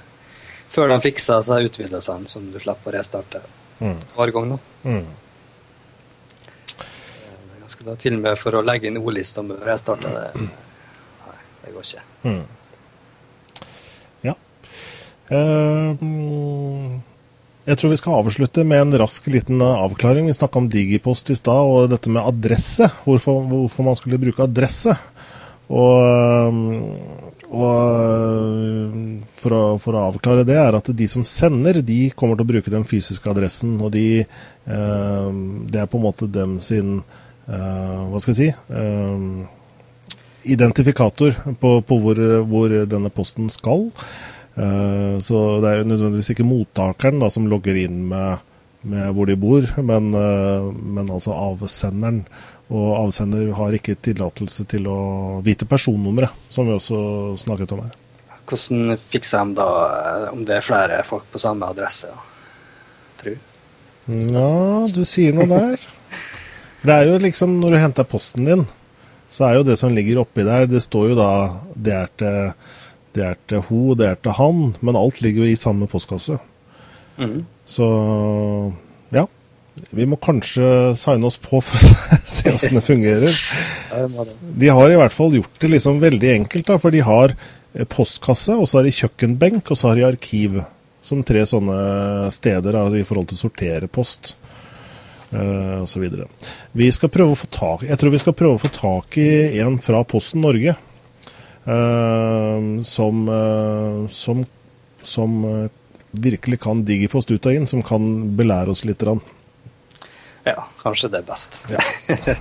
før 0.72 0.88
de 0.94 1.00
fiksa 1.04 1.42
seg 1.44 1.68
utvidelsene 1.70 2.28
som 2.32 2.46
du 2.54 2.60
slipper 2.64 2.94
å 2.94 2.98
restarte 3.00 3.42
Mm. 3.82 3.98
hver 4.16 4.32
gang. 4.36 4.50
da. 4.50 4.58
Mm. 4.86 5.06
Jeg 7.62 7.70
skal 7.74 7.88
da 7.92 7.96
til 8.00 8.14
og 8.18 8.22
med 8.26 8.38
for 8.40 8.58
å 8.60 8.64
legge 8.66 8.90
inn 8.90 9.00
ordlista 9.00 9.42
med 9.46 9.58
å 9.62 9.66
restarte 9.66 10.10
det. 10.12 10.26
Nei, 10.44 11.38
det 11.64 11.72
går 11.74 11.88
ikke. 11.88 12.04
Mm. 12.28 12.44
Ja. 14.28 14.36
Eh, 15.32 16.04
mm, 16.04 17.02
jeg 17.72 17.80
tror 17.80 17.94
vi 17.94 18.00
skal 18.02 18.20
avslutte 18.22 18.66
med 18.68 18.84
en 18.86 18.98
rask 19.02 19.28
liten 19.34 19.62
eh, 19.64 19.82
avklaring. 19.86 20.28
Vi 20.30 20.36
snakka 20.38 20.62
om 20.62 20.70
Digipost 20.70 21.32
i 21.34 21.38
stad, 21.40 21.62
og 21.72 21.90
dette 21.94 22.12
med 22.12 22.22
adresse. 22.28 22.90
Hvorfor, 23.06 23.42
hvorfor 23.50 23.88
man 23.88 23.98
skulle 23.98 24.20
bruke 24.22 24.44
adresse. 24.46 24.94
Og, 25.72 25.96
eh, 26.06 26.52
og 27.52 27.72
eh, 27.72 29.00
for, 29.42 29.56
å, 29.56 29.64
for 29.82 29.98
å 29.98 30.06
avklare 30.10 30.46
det, 30.48 30.60
er 30.60 30.78
at 30.78 30.92
de 30.96 31.08
som 31.10 31.26
sender, 31.28 31.82
de 31.86 32.04
kommer 32.16 32.38
til 32.38 32.48
å 32.48 32.52
bruke 32.54 32.74
den 32.74 32.88
fysiske 32.88 33.32
adressen. 33.32 33.78
Og 33.82 33.94
de, 33.96 34.06
eh, 34.26 35.32
det 35.72 35.82
er 35.82 35.90
på 35.90 36.02
en 36.02 36.06
måte 36.10 36.30
dem 36.32 36.60
sin 36.64 37.00
eh, 37.00 38.04
Hva 38.12 38.22
skal 38.22 38.36
jeg 38.36 38.42
si? 38.42 38.52
eh, 38.76 39.58
identifikator 40.42 41.36
på, 41.62 41.72
på 41.86 41.98
hvor, 42.02 42.22
hvor 42.50 42.74
denne 42.90 43.12
posten 43.14 43.50
skal. 43.54 43.92
Eh, 44.56 45.20
så 45.24 45.42
det 45.64 45.70
er 45.70 45.82
jo 45.82 45.90
nødvendigvis 45.92 46.34
ikke 46.34 46.48
mottakeren 46.48 47.22
da, 47.22 47.30
som 47.32 47.48
logger 47.50 47.78
inn 47.84 48.04
med, 48.10 48.42
med 48.82 49.14
hvor 49.16 49.30
de 49.30 49.38
bor, 49.40 49.68
men, 49.80 50.12
eh, 50.18 50.72
men 50.98 51.12
altså 51.14 51.36
avsenderen. 51.38 52.24
Og 52.72 52.92
avsender 53.02 53.50
har 53.58 53.76
ikke 53.76 53.98
tillatelse 54.00 54.64
til 54.72 54.86
å 54.88 55.00
vite 55.44 55.68
personnummeret, 55.68 56.32
som 56.52 56.68
vi 56.68 56.76
også 56.78 57.00
snakket 57.42 57.74
om 57.76 57.84
her. 57.84 57.96
Hvordan 58.48 58.98
fikser 59.00 59.48
de 59.48 59.58
da 59.60 59.70
eh, 59.88 60.28
om 60.32 60.44
det 60.48 60.58
er 60.58 60.66
flere 60.66 61.02
folk 61.08 61.28
på 61.32 61.40
samme 61.42 61.68
adresse? 61.72 62.12
Tror? 63.20 63.36
Ja, 64.12 64.52
du 64.92 65.04
sier 65.08 65.36
noe 65.36 65.48
der. 65.52 65.84
Det 66.82 66.94
er 66.96 67.12
jo 67.12 67.20
liksom 67.22 67.60
når 67.62 67.76
du 67.76 67.82
henter 67.84 68.08
posten 68.10 68.48
din, 68.48 68.64
så 69.32 69.46
er 69.48 69.60
jo 69.60 69.68
det 69.68 69.78
som 69.80 69.94
ligger 69.96 70.24
oppi 70.24 70.44
der, 70.48 70.66
det 70.68 70.82
står 70.84 71.12
jo 71.12 71.20
da 71.20 71.32
det 71.76 71.94
er 71.96 72.10
til, 72.20 72.72
det 73.16 73.28
er 73.28 73.38
til 73.52 73.62
ho, 73.68 73.82
det 74.00 74.08
er 74.10 74.18
til 74.20 74.36
han, 74.40 74.64
men 74.82 75.00
alt 75.00 75.22
ligger 75.24 75.46
jo 75.46 75.52
i 75.52 75.60
samme 75.60 75.88
postkasse. 75.92 76.40
Mm. 77.22 77.44
Så 77.68 77.88
ja. 79.14 79.28
Vi 79.92 80.06
må 80.08 80.18
kanskje 80.20 80.66
signe 81.00 81.28
oss 81.30 81.38
på 81.42 81.62
for 81.64 81.80
å 81.80 82.20
se 82.26 82.50
hvordan 82.50 82.78
det 82.80 82.84
fungerer. 82.86 83.40
De 84.42 84.70
har 84.72 84.92
i 84.92 85.00
hvert 85.00 85.16
fall 85.16 85.38
gjort 85.40 85.64
det 85.64 85.72
liksom 85.72 86.02
veldig 86.04 86.36
enkelt, 86.36 86.68
da, 86.68 86.78
for 86.82 86.94
de 86.94 87.04
har 87.08 87.34
eh, 87.34 87.88
postkasse, 87.88 88.56
og 88.58 88.68
så 88.68 88.80
har 88.80 88.88
de 88.88 88.96
kjøkkenbenk, 89.00 89.72
og 89.72 89.80
så 89.80 89.92
har 89.92 90.00
de 90.00 90.08
arkiv. 90.12 90.62
Som 91.02 91.24
tre 91.26 91.42
sånne 91.50 92.30
steder 92.30 92.76
da, 92.78 92.84
i 92.94 93.08
forhold 93.08 93.32
til 93.32 93.40
å 93.40 93.46
sortere 93.48 93.90
post. 93.90 94.36
Uh, 95.32 95.86
så 95.88 96.02
videre. 96.04 96.28
Vi 96.76 96.90
skal 96.92 97.08
prøve 97.08 97.32
å 97.32 97.38
få 97.40 97.48
tak 97.56 97.86
Jeg 97.88 97.96
tror 98.02 98.12
vi 98.12 98.20
skal 98.20 98.34
prøve 98.36 98.58
å 98.58 98.60
få 98.60 98.68
tak 98.76 99.16
i 99.16 99.62
en 99.64 99.78
fra 99.80 100.02
Posten 100.04 100.44
Norge. 100.44 100.76
Uh, 101.64 102.82
som 102.84 103.22
uh, 103.32 104.10
som, 104.12 104.44
som 105.02 105.44
eh, 105.46 105.70
virkelig 106.12 106.60
kan 106.60 106.82
digipost 106.86 107.32
ut 107.32 107.46
og 107.46 107.56
inn, 107.56 107.68
som 107.70 107.84
kan 107.86 108.36
belære 108.36 108.74
oss 108.74 108.84
litt. 108.86 109.00
Grann. 109.00 109.22
Ja, 110.48 110.64
kanskje 110.82 111.12
det 111.14 111.22
er 111.22 111.28
best. 111.28 111.60
Ja. 111.70 111.82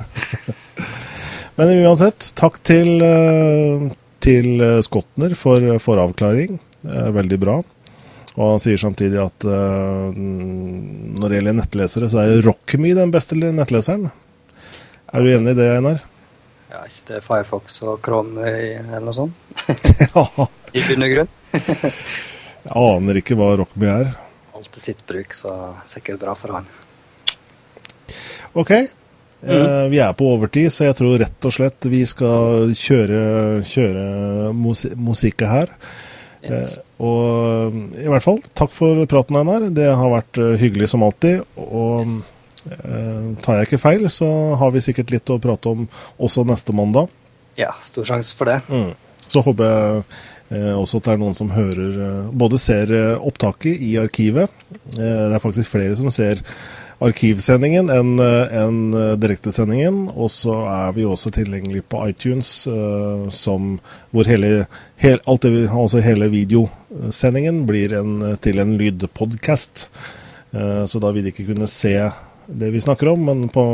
Men 1.60 1.74
uansett, 1.82 2.30
takk 2.38 2.56
til, 2.64 3.02
eh, 3.04 3.90
til 4.24 4.62
eh, 4.64 4.78
Skotner 4.86 5.34
for, 5.36 5.66
for 5.82 6.00
avklaring. 6.00 6.56
Er 6.88 7.12
veldig 7.12 7.38
bra. 7.42 7.58
Og 8.38 8.54
han 8.54 8.62
sier 8.62 8.78
samtidig 8.80 9.18
at 9.20 9.44
uh, 9.44 10.14
når 10.14 11.26
det 11.26 11.40
gjelder 11.40 11.56
nettlesere, 11.58 12.08
så 12.08 12.22
er 12.22 12.44
Rockme 12.46 12.94
den 12.96 13.12
beste 13.12 13.36
nettleseren. 13.36 14.06
Er 15.10 15.26
du 15.26 15.32
enig 15.34 15.56
i 15.56 15.58
det, 15.58 15.66
Einar? 15.74 15.98
Ja, 16.70 16.84
ikke 16.86 17.06
det 17.08 17.18
Firefox 17.26 17.80
og 17.82 17.98
Chrome 18.06 18.46
eller 18.46 19.04
noe 19.04 19.16
sånt? 19.16 19.34
ja. 20.06 20.24
I 20.78 20.84
bunn 20.86 21.04
og 21.04 21.16
grunn. 21.16 21.32
Jeg 21.50 22.76
aner 22.78 23.18
ikke 23.18 23.36
hva 23.36 23.50
Rockme 23.58 23.90
er. 23.90 24.14
Alt 24.54 24.70
til 24.76 24.86
sitt 24.86 25.02
bruk, 25.10 25.34
så 25.34 25.56
sikkert 25.90 26.22
bra 26.22 26.36
for 26.38 26.54
han. 26.54 26.70
Ok. 28.58 28.70
Eh, 29.40 29.84
vi 29.88 29.98
er 30.02 30.12
på 30.16 30.26
overtid, 30.34 30.68
så 30.72 30.88
jeg 30.88 30.96
tror 30.98 31.18
rett 31.22 31.46
og 31.48 31.54
slett 31.54 31.86
vi 31.88 32.02
skal 32.08 32.72
kjøre, 32.76 33.20
kjøre 33.64 34.04
musi 34.56 34.90
musikket 35.00 35.48
her. 35.48 35.72
Yes. 36.44 36.78
Eh, 36.78 37.04
og 37.04 37.78
i 38.00 38.08
hvert 38.08 38.24
fall, 38.24 38.40
takk 38.56 38.72
for 38.74 39.00
praten, 39.08 39.38
Einar. 39.40 39.68
Det 39.72 39.86
har 39.88 40.12
vært 40.12 40.40
eh, 40.40 40.56
hyggelig 40.60 40.90
som 40.92 41.06
alltid. 41.06 41.44
Og 41.56 42.04
Yes. 42.10 42.32
tar 43.40 43.56
jeg 43.56 43.66
ikke 43.70 43.78
feil, 43.80 44.02
så 44.12 44.26
har 44.60 44.72
vi 44.74 44.82
sikkert 44.84 45.14
litt 45.14 45.30
å 45.32 45.38
prate 45.40 45.70
om 45.70 45.86
også 46.20 46.42
neste 46.44 46.74
mandag. 46.76 47.08
Ja, 47.56 47.70
stor 47.80 48.04
sjanse 48.04 48.36
for 48.36 48.50
det. 48.50 48.58
Mm. 48.68 48.90
Så 49.32 49.40
håper 49.46 49.64
jeg 49.64 50.02
eh, 50.58 50.74
også 50.76 51.00
at 51.00 51.06
det 51.08 51.14
er 51.14 51.22
noen 51.22 51.36
som 51.38 51.52
hører 51.54 51.96
Både 52.36 52.58
ser 52.60 52.92
opptaket 53.16 53.80
i 53.80 53.94
arkivet. 54.02 54.52
Eh, 54.98 55.00
det 55.00 55.38
er 55.38 55.40
faktisk 55.40 55.72
flere 55.72 55.96
som 55.96 56.12
ser 56.12 56.44
arkivsendingen 57.00 57.90
enn 57.90 58.20
en 58.20 58.40
enn, 58.60 58.94
eh, 58.94 59.16
direktesendingen. 59.16 60.08
Og 60.14 60.30
så 60.30 60.54
er 60.68 60.92
vi 60.96 61.04
også 61.08 61.32
tilgjengelig 61.34 61.84
på 61.88 62.02
iTunes, 62.08 62.66
eh, 62.66 63.28
som, 63.30 63.78
hvor 64.10 64.28
hele, 64.28 64.66
hel, 64.96 65.20
det, 65.40 65.68
altså 65.70 66.00
hele 66.04 66.28
videosendingen 66.28 67.66
blir 67.66 67.94
en, 68.00 68.36
til 68.40 68.58
en 68.58 68.76
lydpodcast. 68.78 69.88
Eh, 70.52 70.84
så 70.86 70.98
da 70.98 71.12
vil 71.12 71.24
de 71.24 71.32
ikke 71.34 71.48
kunne 71.52 71.70
se 71.70 71.96
det 72.50 72.70
vi 72.74 72.80
snakker 72.80 73.08
om, 73.08 73.24
men 73.24 73.48
på, 73.48 73.64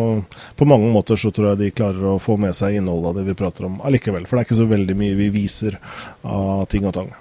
på 0.56 0.64
mange 0.68 0.92
måter 0.92 1.16
så 1.16 1.30
tror 1.32 1.54
jeg 1.54 1.60
de 1.60 1.76
klarer 1.76 2.10
å 2.12 2.18
få 2.20 2.36
med 2.40 2.54
seg 2.56 2.76
innholdet 2.76 3.08
av 3.08 3.20
det 3.20 3.28
vi 3.30 3.38
prater 3.38 3.68
om 3.68 3.80
allikevel. 3.80 4.26
For 4.26 4.36
det 4.36 4.42
er 4.44 4.50
ikke 4.50 4.62
så 4.62 4.72
veldig 4.72 4.96
mye 4.98 5.16
vi 5.16 5.30
viser 5.32 5.78
av 6.22 6.66
ting 6.70 6.84
og 6.86 6.96
tang. 6.98 7.14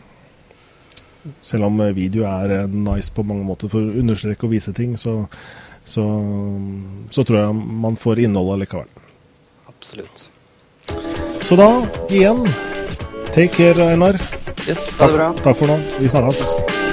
Selv 1.41 1.69
om 1.69 1.79
eh, 1.81 1.95
video 1.95 2.27
er 2.29 2.57
eh, 2.59 2.67
nice 2.69 3.13
på 3.13 3.25
mange 3.25 3.45
måter 3.47 3.71
for 3.71 3.81
å 3.81 4.01
understreke 4.01 4.45
og 4.45 4.53
vise 4.53 4.73
ting, 4.75 4.97
så, 4.99 5.23
så, 5.85 6.05
så 7.13 7.23
tror 7.23 7.39
jeg 7.39 7.55
man 7.85 7.97
får 7.99 8.23
innholdet 8.25 8.65
likevel. 8.65 8.89
Absolutt. 9.69 10.29
Så 11.45 11.57
da, 11.59 11.69
igjen, 12.09 12.41
take 13.33 13.53
care, 13.53 13.91
Einar. 13.93 14.17
Yes, 14.65 14.95
ha 14.97 15.11
det 15.11 15.19
bra. 15.19 15.29
Takk 15.45 15.61
for 15.61 15.69
nå. 15.69 15.77
Vi 16.01 16.09
snakkes. 16.09 16.84